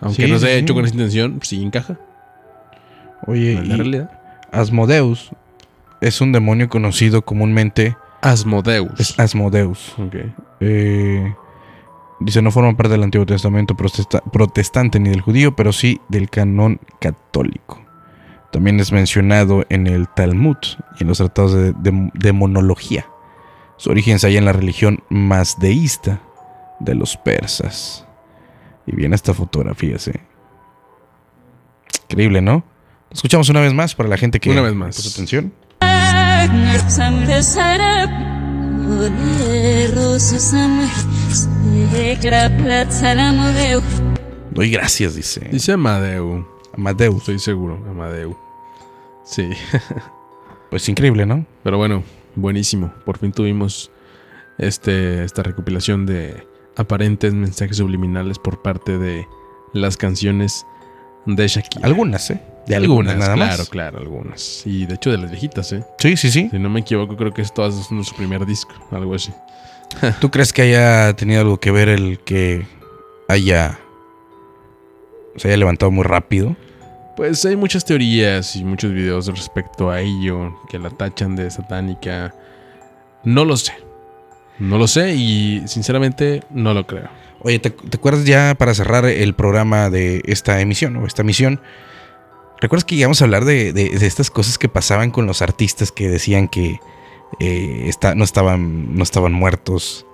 Aunque 0.00 0.24
Sí, 0.24 0.32
no 0.32 0.38
se 0.38 0.46
haya 0.46 0.56
sí. 0.56 0.62
hecho 0.62 0.74
con 0.74 0.84
esa 0.86 0.94
intención, 0.94 1.38
sí 1.42 1.62
encaja. 1.62 1.98
Oye, 3.26 3.54
la 3.62 3.74
y 3.74 3.76
realidad. 3.76 4.10
Asmodeus 4.50 5.30
es 6.00 6.20
un 6.22 6.32
demonio 6.32 6.68
conocido 6.70 7.22
comúnmente... 7.22 7.96
Asmodeus. 8.22 8.98
Es 8.98 9.18
Asmodeus. 9.18 9.94
Ok. 9.98 10.14
Eh, 10.60 11.34
dice, 12.24 12.42
no 12.42 12.50
forma 12.50 12.76
parte 12.76 12.92
del 12.92 13.02
Antiguo 13.02 13.26
Testamento 13.26 13.74
protesta- 13.76 14.22
protestante 14.32 14.98
ni 15.00 15.10
del 15.10 15.20
judío, 15.20 15.54
pero 15.56 15.72
sí 15.72 16.00
del 16.08 16.28
canon 16.30 16.80
católico. 17.00 17.80
También 18.50 18.78
es 18.80 18.92
mencionado 18.92 19.64
en 19.70 19.86
el 19.86 20.08
Talmud 20.08 20.56
y 20.98 21.02
en 21.04 21.08
los 21.08 21.18
tratados 21.18 21.52
de, 21.54 21.72
de- 21.72 22.10
de 22.12 22.32
monología. 22.32 23.06
Su 23.78 23.90
origen 23.90 24.18
se 24.18 24.26
halla 24.28 24.38
en 24.38 24.44
la 24.44 24.52
religión 24.52 25.02
mazdeísta 25.08 26.20
de 26.80 26.94
los 26.94 27.16
persas. 27.16 28.06
Y 28.86 28.94
viene 28.94 29.14
esta 29.16 29.32
fotografía, 29.34 29.98
sí. 29.98 30.12
Increíble, 32.08 32.42
¿no? 32.42 32.52
Lo 33.10 33.14
escuchamos 33.14 33.48
una 33.48 33.60
vez 33.60 33.72
más 33.72 33.94
para 33.94 34.08
la 34.08 34.16
gente 34.18 34.38
que 34.40 34.50
Una 34.50 34.60
vez 34.62 34.74
más. 34.74 34.96
puso 34.96 35.08
atención. 35.10 35.52
Doy 44.50 44.70
gracias, 44.70 45.14
dice. 45.14 45.48
Dice 45.50 45.72
Amadeu. 45.72 46.46
Amadeus. 46.76 47.18
Estoy 47.18 47.38
seguro, 47.38 47.82
Amadeu. 47.88 48.36
Sí. 49.24 49.50
Pues 50.70 50.88
increíble, 50.88 51.26
¿no? 51.26 51.44
Pero 51.62 51.76
bueno, 51.76 52.02
buenísimo. 52.34 52.94
Por 53.04 53.18
fin 53.18 53.30
tuvimos 53.30 53.90
este, 54.56 55.22
esta 55.22 55.42
recopilación 55.42 56.06
de 56.06 56.46
aparentes 56.76 57.34
mensajes 57.34 57.76
subliminales 57.76 58.38
por 58.38 58.62
parte 58.62 58.96
de 58.96 59.26
las 59.74 59.98
canciones 59.98 60.64
de 61.26 61.46
Shakira. 61.46 61.84
Algunas, 61.84 62.30
¿eh? 62.30 62.40
De 62.66 62.76
algunas, 62.76 63.14
algunas, 63.14 63.18
nada 63.18 63.34
claro, 63.34 63.58
más. 63.58 63.68
claro, 63.68 63.98
algunas. 63.98 64.62
Y 64.66 64.86
de 64.86 64.94
hecho 64.94 65.10
de 65.10 65.18
las 65.18 65.30
viejitas, 65.30 65.72
¿eh? 65.72 65.84
Sí, 65.98 66.16
sí, 66.16 66.30
sí. 66.30 66.48
Si 66.50 66.58
no 66.58 66.70
me 66.70 66.80
equivoco, 66.80 67.16
creo 67.16 67.32
que 67.32 67.42
es 67.42 67.52
todas 67.52 67.74
son 67.86 68.04
su 68.04 68.14
primer 68.14 68.46
disco, 68.46 68.72
algo 68.92 69.14
así. 69.14 69.32
¿Tú 70.20 70.30
crees 70.30 70.52
que 70.52 70.62
haya 70.62 71.14
tenido 71.14 71.40
algo 71.40 71.58
que 71.58 71.70
ver 71.70 71.88
el 71.88 72.18
que 72.20 72.66
haya 73.28 73.78
se 75.36 75.48
haya 75.48 75.56
levantado 75.56 75.90
muy 75.90 76.04
rápido? 76.04 76.56
Pues 77.16 77.44
hay 77.44 77.56
muchas 77.56 77.84
teorías 77.84 78.56
y 78.56 78.64
muchos 78.64 78.92
videos 78.92 79.26
respecto 79.26 79.90
a 79.90 80.00
ello 80.00 80.58
que 80.70 80.78
la 80.78 80.90
tachan 80.90 81.36
de 81.36 81.50
satánica. 81.50 82.34
No 83.24 83.44
lo 83.44 83.56
sé. 83.56 83.72
No 84.58 84.78
lo 84.78 84.86
sé 84.86 85.14
y 85.14 85.62
sinceramente 85.66 86.42
no 86.50 86.74
lo 86.74 86.86
creo. 86.86 87.08
Oye, 87.40 87.58
¿te, 87.58 87.70
te 87.70 87.96
acuerdas 87.96 88.24
ya 88.24 88.54
para 88.56 88.74
cerrar 88.74 89.04
el 89.04 89.34
programa 89.34 89.90
de 89.90 90.22
esta 90.26 90.60
emisión 90.60 90.96
o 90.96 91.06
esta 91.06 91.22
misión? 91.22 91.60
¿Recuerdas 92.62 92.84
que 92.86 92.94
llegamos 92.96 93.20
a 93.20 93.24
hablar 93.24 93.44
de, 93.44 93.72
de- 93.74 93.90
de 93.90 94.06
estas 94.06 94.30
cosas 94.30 94.56
que 94.56 94.68
pasaban 94.68 95.10
con 95.10 95.26
los 95.26 95.42
artistas 95.42 95.92
que 95.92 96.08
decían 96.08 96.48
que 96.48 96.78
eh, 97.40 97.84
está- 97.88 98.14
no, 98.14 98.22
estaban, 98.24 98.94
no 98.96 99.02
estaban 99.02 99.32
muertos 99.32 100.06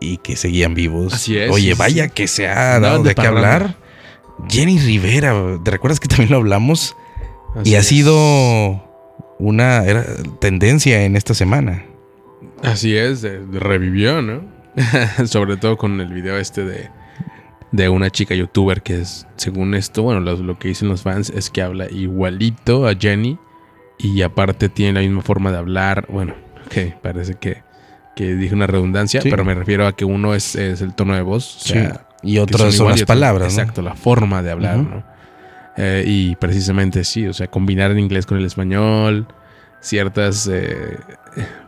y 0.00 0.16
que 0.18 0.34
seguían 0.36 0.74
vivos? 0.74 1.12
Así 1.14 1.36
es, 1.38 1.50
Oye, 1.52 1.74
vaya 1.74 2.08
que 2.08 2.26
se 2.26 2.48
ha 2.48 2.80
dado 2.80 3.02
de 3.02 3.10
de 3.10 3.14
qué 3.14 3.26
hablar. 3.26 3.76
Jenny 4.48 4.78
Rivera, 4.78 5.34
¿te 5.62 5.70
recuerdas 5.70 6.00
que 6.00 6.08
también 6.08 6.30
lo 6.30 6.38
hablamos? 6.38 6.96
Así 7.54 7.70
y 7.70 7.74
ha 7.76 7.80
es. 7.80 7.86
sido 7.86 8.82
una 9.38 9.84
era 9.84 10.04
tendencia 10.40 11.04
en 11.04 11.16
esta 11.16 11.34
semana. 11.34 11.84
Así 12.62 12.96
es, 12.96 13.20
de- 13.22 13.44
de- 13.46 13.60
revivió, 13.60 14.22
¿no? 14.22 14.42
Sobre 15.26 15.56
todo 15.56 15.76
con 15.76 16.00
el 16.00 16.12
video 16.12 16.38
este 16.38 16.64
de, 16.64 16.88
de 17.74 17.88
una 17.88 18.08
chica 18.10 18.34
youtuber 18.36 18.82
que 18.82 19.00
es, 19.00 19.26
según 19.36 19.74
esto, 19.74 20.02
bueno, 20.04 20.20
lo, 20.20 20.36
lo 20.36 20.58
que 20.58 20.68
dicen 20.68 20.88
los 20.88 21.02
fans 21.02 21.30
es 21.30 21.50
que 21.50 21.60
habla 21.60 21.90
igualito 21.90 22.86
a 22.86 22.94
Jenny 22.94 23.36
y 23.98 24.22
aparte 24.22 24.68
tiene 24.68 24.92
la 24.92 25.00
misma 25.00 25.22
forma 25.22 25.50
de 25.50 25.58
hablar. 25.58 26.06
Bueno, 26.08 26.34
ok, 26.66 26.94
parece 27.02 27.34
que, 27.34 27.62
que 28.14 28.34
dije 28.36 28.54
una 28.54 28.68
redundancia, 28.68 29.20
Sí. 29.20 29.28
pero 29.30 29.44
me 29.44 29.54
refiero 29.54 29.86
a 29.88 29.96
que 29.96 30.04
uno 30.04 30.34
es, 30.34 30.54
es 30.54 30.82
el 30.82 30.94
tono 30.94 31.14
de 31.16 31.22
voz. 31.22 31.56
o 31.56 31.60
sea, 31.68 32.06
y 32.22 32.38
otras 32.38 32.74
son 32.74 32.86
las 32.88 32.96
otro- 33.02 33.06
palabras. 33.06 33.54
¿no? 33.54 33.60
Exacto, 33.60 33.82
la 33.82 33.94
forma 33.96 34.40
de 34.42 34.50
hablar. 34.52 34.76
¿no? 34.78 35.04
Eh, 35.76 36.04
y 36.06 36.36
precisamente 36.36 37.02
sí, 37.02 37.26
o 37.26 37.32
sea, 37.32 37.48
combinar 37.48 37.90
el 37.90 37.98
inglés 37.98 38.24
con 38.26 38.38
el 38.38 38.44
español, 38.44 39.26
ciertas 39.80 40.48
eh, 40.50 40.96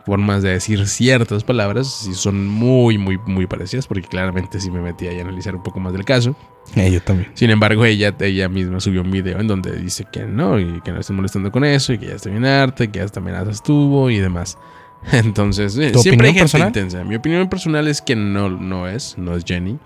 formas 0.05 0.43
de 0.43 0.49
decir 0.49 0.87
ciertas 0.87 1.43
palabras, 1.43 2.01
sí 2.03 2.13
son 2.13 2.47
muy, 2.47 2.97
muy, 2.97 3.17
muy 3.25 3.47
parecidas, 3.47 3.87
porque 3.87 4.07
claramente 4.07 4.59
sí 4.59 4.71
me 4.71 4.79
metí 4.81 5.07
ahí 5.07 5.19
a 5.19 5.23
analizar 5.23 5.55
un 5.55 5.63
poco 5.63 5.79
más 5.79 5.93
del 5.93 6.05
caso. 6.05 6.35
Eh, 6.75 6.91
yo 6.91 7.01
también. 7.01 7.31
Sin 7.33 7.49
embargo, 7.49 7.85
ella, 7.85 8.15
ella 8.19 8.49
misma 8.49 8.79
subió 8.79 9.01
un 9.01 9.11
video 9.11 9.39
en 9.39 9.47
donde 9.47 9.75
dice 9.77 10.05
que 10.11 10.23
no, 10.23 10.59
y 10.59 10.81
que 10.81 10.91
no 10.91 10.99
esté 10.99 11.13
molestando 11.13 11.51
con 11.51 11.63
eso, 11.65 11.93
y 11.93 11.97
que 11.97 12.07
ya 12.07 12.15
está 12.15 12.29
bien 12.29 12.45
harta, 12.45 12.87
que 12.87 13.01
hasta 13.01 13.19
amenazas 13.19 13.61
tuvo 13.63 14.09
y 14.09 14.19
demás. 14.19 14.57
Entonces, 15.11 15.77
eh, 15.77 15.91
¿Tu 15.91 15.99
siempre 15.99 16.27
hay 16.27 16.33
gente 16.33 16.43
personal? 16.43 16.67
intensa. 16.69 17.03
Mi 17.03 17.15
opinión 17.15 17.49
personal 17.49 17.87
es 17.87 18.01
que 18.01 18.15
no, 18.15 18.49
no 18.49 18.87
es, 18.87 19.17
no 19.17 19.35
es 19.35 19.43
Jenny. 19.45 19.77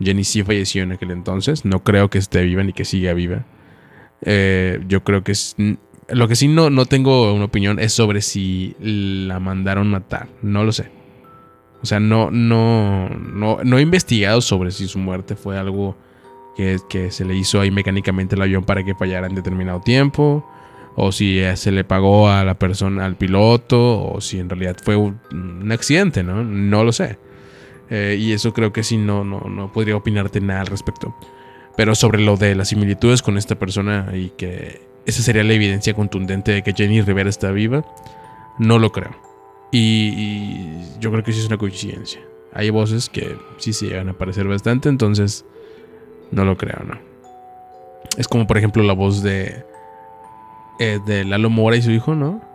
Jenny 0.00 0.24
sí 0.24 0.42
falleció 0.42 0.82
en 0.82 0.92
aquel 0.92 1.10
entonces. 1.10 1.64
No 1.64 1.82
creo 1.82 2.08
que 2.08 2.18
esté 2.18 2.42
viva 2.42 2.62
ni 2.62 2.72
que 2.72 2.84
siga 2.84 3.12
viva. 3.12 3.44
Eh, 4.22 4.82
yo 4.88 5.02
creo 5.04 5.22
que 5.22 5.32
es. 5.32 5.56
Lo 6.12 6.28
que 6.28 6.36
sí 6.36 6.48
no, 6.48 6.70
no 6.70 6.86
tengo 6.86 7.32
una 7.32 7.44
opinión 7.44 7.78
es 7.78 7.92
sobre 7.92 8.22
si 8.22 8.74
la 8.80 9.40
mandaron 9.40 9.88
matar. 9.88 10.28
No 10.42 10.64
lo 10.64 10.72
sé. 10.72 10.90
O 11.82 11.86
sea, 11.86 12.00
no, 12.00 12.30
no, 12.30 13.08
no, 13.08 13.58
no 13.64 13.78
he 13.78 13.82
investigado 13.82 14.40
sobre 14.40 14.70
si 14.70 14.86
su 14.86 14.98
muerte 14.98 15.34
fue 15.34 15.58
algo 15.58 15.96
que, 16.56 16.78
que 16.90 17.10
se 17.10 17.24
le 17.24 17.34
hizo 17.34 17.60
ahí 17.60 17.70
mecánicamente 17.70 18.34
el 18.34 18.42
avión 18.42 18.64
para 18.64 18.84
que 18.84 18.94
fallara 18.94 19.26
en 19.26 19.34
determinado 19.34 19.80
tiempo. 19.80 20.44
O 20.96 21.12
si 21.12 21.38
eh, 21.38 21.56
se 21.56 21.72
le 21.72 21.84
pagó 21.84 22.28
a 22.28 22.44
la 22.44 22.54
persona, 22.58 23.06
al 23.06 23.16
piloto. 23.16 24.02
O 24.02 24.20
si 24.20 24.38
en 24.38 24.48
realidad 24.48 24.76
fue 24.82 24.96
un, 24.96 25.18
accidente, 25.72 26.22
¿no? 26.22 26.44
No 26.44 26.84
lo 26.84 26.92
sé. 26.92 27.18
Eh, 27.88 28.18
y 28.20 28.32
eso 28.32 28.52
creo 28.52 28.72
que 28.72 28.82
sí, 28.82 28.96
no, 28.96 29.24
no, 29.24 29.40
no 29.40 29.72
podría 29.72 29.96
opinarte 29.96 30.40
nada 30.40 30.60
al 30.60 30.66
respecto. 30.66 31.14
Pero 31.76 31.94
sobre 31.94 32.22
lo 32.22 32.36
de 32.36 32.54
las 32.54 32.68
similitudes 32.68 33.22
con 33.22 33.38
esta 33.38 33.58
persona 33.58 34.10
y 34.14 34.30
que 34.30 34.89
esa 35.10 35.22
sería 35.22 35.44
la 35.44 35.52
evidencia 35.52 35.92
contundente 35.94 36.52
de 36.52 36.62
que 36.62 36.72
Jenny 36.72 37.02
Rivera 37.02 37.28
está 37.28 37.50
viva, 37.50 37.84
no 38.58 38.78
lo 38.78 38.90
creo. 38.92 39.14
Y, 39.72 40.08
y 40.16 40.84
yo 40.98 41.10
creo 41.12 41.22
que 41.22 41.32
sí 41.32 41.40
es 41.40 41.46
una 41.46 41.58
coincidencia. 41.58 42.20
Hay 42.52 42.70
voces 42.70 43.08
que 43.08 43.36
sí 43.58 43.72
se 43.72 43.86
llegan 43.86 44.08
a 44.08 44.14
parecer 44.14 44.46
bastante, 44.48 44.88
entonces 44.88 45.44
no 46.32 46.44
lo 46.44 46.56
creo, 46.56 46.82
¿no? 46.84 46.98
Es 48.16 48.26
como 48.26 48.46
por 48.46 48.58
ejemplo 48.58 48.82
la 48.82 48.92
voz 48.92 49.22
de, 49.22 49.64
eh, 50.80 50.98
de 51.06 51.24
Lalo 51.24 51.48
Mora 51.50 51.76
y 51.76 51.82
su 51.82 51.90
hijo, 51.90 52.14
¿no? 52.14 52.40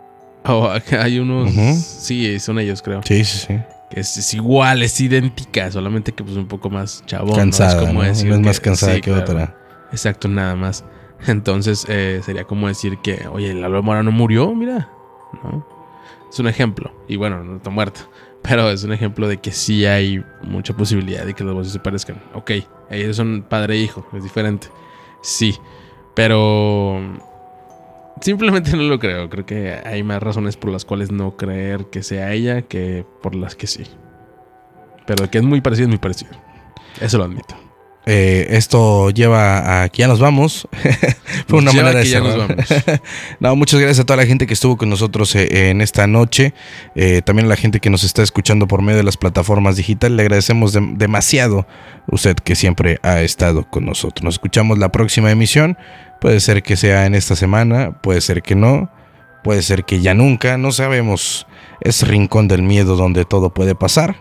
O 0.48 0.66
acá 0.68 1.02
hay 1.02 1.18
unos... 1.18 1.50
Ujú. 1.50 1.74
Sí, 1.76 2.38
son 2.38 2.58
ellos 2.60 2.80
creo. 2.82 3.00
Sí, 3.04 3.24
sí, 3.24 3.46
sí. 3.48 3.58
Que 3.90 4.00
es, 4.00 4.16
es 4.16 4.34
igual, 4.34 4.82
es 4.82 5.00
idéntica, 5.00 5.70
solamente 5.72 6.12
que 6.12 6.22
pues 6.22 6.36
un 6.36 6.46
poco 6.46 6.70
más 6.70 7.02
chabón. 7.06 7.30
¿no? 7.30 7.36
Cansada. 7.36 7.80
Es 7.82 7.88
como 7.88 8.02
¿no? 8.02 8.08
decir 8.08 8.26
Una 8.28 8.36
es 8.36 8.42
más 8.46 8.60
que- 8.60 8.64
cansada 8.64 8.94
sí, 8.94 9.00
que 9.00 9.10
claro. 9.10 9.22
otra. 9.24 9.56
Exacto, 9.92 10.28
nada 10.28 10.54
más. 10.54 10.84
Entonces 11.26 11.86
eh, 11.88 12.20
sería 12.24 12.44
como 12.44 12.68
decir 12.68 12.98
que, 12.98 13.26
oye, 13.28 13.54
Lalo 13.54 13.82
Mora 13.82 14.02
no 14.02 14.12
murió, 14.12 14.54
mira. 14.54 14.90
¿no? 15.42 15.66
Es 16.30 16.38
un 16.38 16.48
ejemplo. 16.48 16.92
Y 17.08 17.16
bueno, 17.16 17.42
no 17.42 17.56
está 17.56 17.70
muerto. 17.70 18.00
Pero 18.42 18.70
es 18.70 18.84
un 18.84 18.92
ejemplo 18.92 19.26
de 19.28 19.38
que 19.38 19.50
sí 19.52 19.86
hay 19.86 20.24
mucha 20.42 20.76
posibilidad 20.76 21.24
de 21.24 21.34
que 21.34 21.44
las 21.44 21.54
voces 21.54 21.72
se 21.72 21.80
parezcan. 21.80 22.22
Ok, 22.34 22.52
ellos 22.90 23.16
son 23.16 23.44
padre 23.48 23.74
e 23.74 23.78
hijo, 23.78 24.06
es 24.12 24.22
diferente. 24.22 24.68
Sí, 25.20 25.56
pero 26.14 27.00
simplemente 28.20 28.76
no 28.76 28.84
lo 28.84 29.00
creo. 29.00 29.28
Creo 29.28 29.44
que 29.44 29.72
hay 29.84 30.04
más 30.04 30.22
razones 30.22 30.56
por 30.56 30.70
las 30.70 30.84
cuales 30.84 31.10
no 31.10 31.36
creer 31.36 31.86
que 31.86 32.04
sea 32.04 32.32
ella 32.32 32.62
que 32.62 33.04
por 33.22 33.34
las 33.34 33.56
que 33.56 33.66
sí. 33.66 33.84
Pero 35.06 35.28
que 35.28 35.38
es 35.38 35.44
muy 35.44 35.60
parecido, 35.60 35.86
es 35.86 35.90
muy 35.90 35.98
parecido. 35.98 36.30
Eso 37.00 37.18
lo 37.18 37.24
admito. 37.24 37.65
Eh, 38.08 38.46
esto 38.56 39.10
lleva 39.10 39.82
a 39.82 39.88
que 39.88 40.02
ya 40.02 40.08
nos 40.08 40.20
vamos. 40.20 40.68
Fue 41.48 41.58
una 41.58 41.72
manera 41.82 41.98
de 41.98 42.04
no, 43.40 43.56
muchas 43.56 43.80
gracias 43.80 43.98
a 44.00 44.06
toda 44.06 44.16
la 44.18 44.26
gente 44.26 44.46
que 44.46 44.54
estuvo 44.54 44.76
con 44.76 44.88
nosotros 44.88 45.34
eh, 45.34 45.70
en 45.70 45.80
esta 45.80 46.06
noche. 46.06 46.54
Eh, 46.94 47.20
también 47.24 47.46
a 47.46 47.48
la 47.48 47.56
gente 47.56 47.80
que 47.80 47.90
nos 47.90 48.04
está 48.04 48.22
escuchando 48.22 48.68
por 48.68 48.80
medio 48.80 48.98
de 48.98 49.02
las 49.02 49.16
plataformas 49.16 49.76
digitales. 49.76 50.16
Le 50.16 50.22
agradecemos 50.22 50.72
dem- 50.74 50.96
demasiado 50.96 51.66
usted 52.06 52.36
que 52.36 52.54
siempre 52.54 52.98
ha 53.02 53.20
estado 53.22 53.68
con 53.68 53.84
nosotros. 53.84 54.22
Nos 54.24 54.34
escuchamos 54.34 54.78
la 54.78 54.92
próxima 54.92 55.30
emisión. 55.32 55.76
Puede 56.20 56.38
ser 56.40 56.62
que 56.62 56.76
sea 56.76 57.06
en 57.06 57.14
esta 57.16 57.34
semana, 57.36 58.00
puede 58.02 58.20
ser 58.20 58.42
que 58.42 58.54
no, 58.54 58.90
puede 59.42 59.62
ser 59.62 59.84
que 59.84 60.00
ya 60.00 60.14
nunca, 60.14 60.56
no 60.58 60.70
sabemos. 60.70 61.46
Es 61.80 62.06
rincón 62.06 62.46
del 62.48 62.62
miedo 62.62 62.96
donde 62.96 63.24
todo 63.24 63.52
puede 63.52 63.74
pasar. 63.74 64.16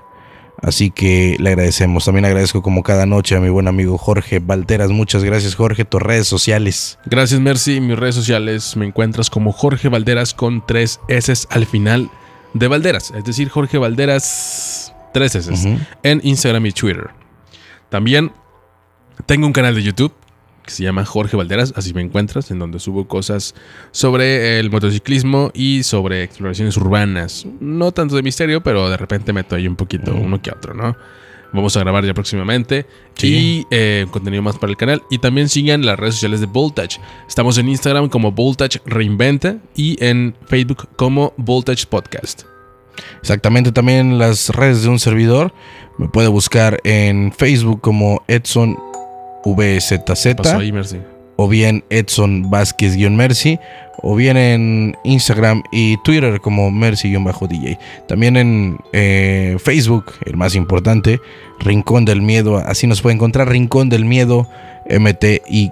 Así 0.65 0.89
que 0.89 1.37
le 1.39 1.49
agradecemos. 1.49 2.05
También 2.05 2.25
agradezco 2.25 2.63
como 2.63 2.81
cada 2.81 3.05
noche 3.05 3.35
a 3.35 3.39
mi 3.39 3.49
buen 3.49 3.67
amigo 3.67 3.99
Jorge 3.99 4.39
Valteras. 4.39 4.89
Muchas 4.89 5.23
gracias 5.23 5.53
Jorge. 5.53 5.85
Tus 5.85 6.01
redes 6.01 6.27
sociales. 6.27 6.97
Gracias, 7.05 7.39
Mercy. 7.39 7.79
Mis 7.79 7.95
redes 7.99 8.15
sociales 8.15 8.75
me 8.75 8.87
encuentras 8.87 9.29
como 9.29 9.51
Jorge 9.51 9.89
Valderas 9.89 10.33
con 10.33 10.65
tres 10.65 10.99
S 11.07 11.31
al 11.51 11.67
final 11.67 12.09
de 12.55 12.67
Valderas. 12.67 13.13
Es 13.15 13.23
decir, 13.23 13.47
Jorge 13.49 13.77
Valderas, 13.77 14.91
tres 15.13 15.35
S 15.35 15.53
en 16.01 16.21
Instagram 16.23 16.65
y 16.65 16.71
Twitter. 16.71 17.11
También 17.89 18.31
tengo 19.27 19.45
un 19.45 19.53
canal 19.53 19.75
de 19.75 19.83
YouTube 19.83 20.13
que 20.65 20.71
se 20.71 20.83
llama 20.83 21.05
Jorge 21.05 21.37
Valderas, 21.37 21.73
así 21.75 21.93
me 21.93 22.01
encuentras, 22.01 22.51
en 22.51 22.59
donde 22.59 22.79
subo 22.79 23.07
cosas 23.07 23.55
sobre 23.91 24.59
el 24.59 24.71
motociclismo 24.71 25.51
y 25.53 25.83
sobre 25.83 26.23
exploraciones 26.23 26.75
urbanas. 26.77 27.45
No 27.59 27.91
tanto 27.91 28.15
de 28.15 28.23
misterio, 28.23 28.61
pero 28.61 28.89
de 28.89 28.97
repente 28.97 29.33
meto 29.33 29.55
ahí 29.55 29.67
un 29.67 29.75
poquito, 29.75 30.15
uno 30.15 30.41
que 30.41 30.51
otro, 30.51 30.73
¿no? 30.73 30.95
Vamos 31.53 31.77
a 31.77 31.79
grabar 31.79 32.05
ya 32.05 32.13
próximamente. 32.13 32.85
Sí. 33.13 33.27
Y 33.27 33.67
eh, 33.71 34.07
contenido 34.11 34.43
más 34.43 34.57
para 34.57 34.71
el 34.71 34.77
canal. 34.77 35.01
Y 35.09 35.19
también 35.19 35.47
sigan 35.47 35.85
las 35.85 35.97
redes 35.97 36.15
sociales 36.15 36.41
de 36.41 36.47
Voltage. 36.47 36.99
Estamos 37.29 37.57
en 37.57 37.69
Instagram 37.69 38.09
como 38.09 38.33
Voltage 38.33 38.81
Reinventa 38.85 39.57
y 39.73 39.95
en 40.03 40.35
Facebook 40.47 40.89
como 40.97 41.33
Voltage 41.37 41.85
Podcast. 41.87 42.43
Exactamente, 43.21 43.71
también 43.71 44.19
las 44.19 44.49
redes 44.49 44.83
de 44.83 44.89
un 44.89 44.99
servidor. 44.99 45.53
Me 45.97 46.09
puede 46.09 46.27
buscar 46.27 46.81
en 46.83 47.31
Facebook 47.31 47.79
como 47.81 48.23
Edson 48.27 48.77
VZZ 49.45 50.35
Pasó 50.35 50.57
ahí, 50.57 50.71
Mercy. 50.71 50.97
o 51.35 51.47
bien 51.47 51.83
Edson 51.89 52.49
Vázquez-Mercy 52.49 53.59
o 54.01 54.15
bien 54.15 54.37
en 54.37 54.95
Instagram 55.03 55.63
y 55.71 55.97
Twitter 56.03 56.39
como 56.39 56.69
Mercy-DJ. 56.69 57.79
También 58.07 58.37
en 58.37 58.77
eh, 58.93 59.57
Facebook, 59.59 60.13
el 60.25 60.37
más 60.37 60.55
importante, 60.55 61.19
Rincón 61.59 62.05
del 62.05 62.21
Miedo. 62.21 62.57
Así 62.57 62.87
nos 62.87 63.01
puede 63.01 63.15
encontrar 63.15 63.49
Rincón 63.49 63.89
del 63.89 64.05
Miedo 64.05 64.47
MTY 64.89 65.71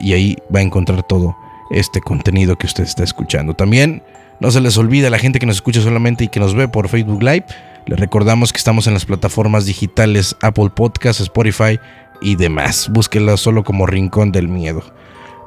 y 0.00 0.12
ahí 0.12 0.36
va 0.54 0.60
a 0.60 0.62
encontrar 0.62 1.02
todo 1.02 1.36
este 1.70 2.00
contenido 2.00 2.56
que 2.56 2.66
usted 2.66 2.84
está 2.84 3.04
escuchando. 3.04 3.54
También 3.54 4.02
no 4.40 4.50
se 4.50 4.60
les 4.60 4.76
olvide 4.78 5.08
a 5.08 5.10
la 5.10 5.18
gente 5.18 5.38
que 5.38 5.46
nos 5.46 5.56
escucha 5.56 5.80
solamente 5.80 6.24
y 6.24 6.28
que 6.28 6.40
nos 6.40 6.54
ve 6.54 6.68
por 6.68 6.88
Facebook 6.88 7.22
Live. 7.22 7.44
Le 7.86 7.96
recordamos 7.96 8.52
que 8.52 8.58
estamos 8.58 8.86
en 8.86 8.94
las 8.94 9.04
plataformas 9.04 9.66
digitales 9.66 10.34
Apple 10.42 10.70
Podcasts, 10.74 11.22
Spotify 11.22 11.78
y 12.20 12.36
demás. 12.36 12.88
Búsquela 12.90 13.36
solo 13.36 13.64
como 13.64 13.86
Rincón 13.86 14.32
del 14.32 14.48
Miedo. 14.48 14.82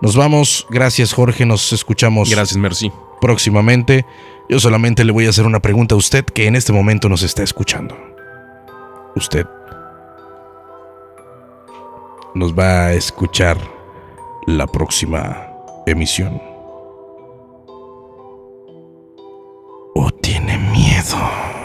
Nos 0.02 0.16
vamos. 0.16 0.66
Gracias, 0.70 1.14
Jorge. 1.14 1.46
Nos 1.46 1.74
escuchamos. 1.74 2.30
Gracias, 2.30 2.58
Merci. 2.58 2.92
Próximamente. 3.22 4.06
Yo 4.50 4.60
solamente 4.60 5.04
le 5.04 5.12
voy 5.12 5.28
a 5.28 5.30
hacer 5.30 5.46
una 5.46 5.60
pregunta 5.60 5.96
a 5.96 5.98
usted 5.98 6.26
que 6.26 6.48
en 6.48 6.56
este 6.56 6.74
momento 6.74 7.10
nos 7.10 7.22
está 7.22 7.44
escuchando. 7.44 7.96
¿Usted 9.16 9.46
nos 12.34 12.58
va 12.58 12.86
a 12.86 12.94
escuchar 12.94 13.58
la 14.48 14.66
próxima 14.66 15.48
emisión? 15.86 16.42
¿O 19.96 20.10
tiene 20.22 20.58
miedo? 20.72 21.59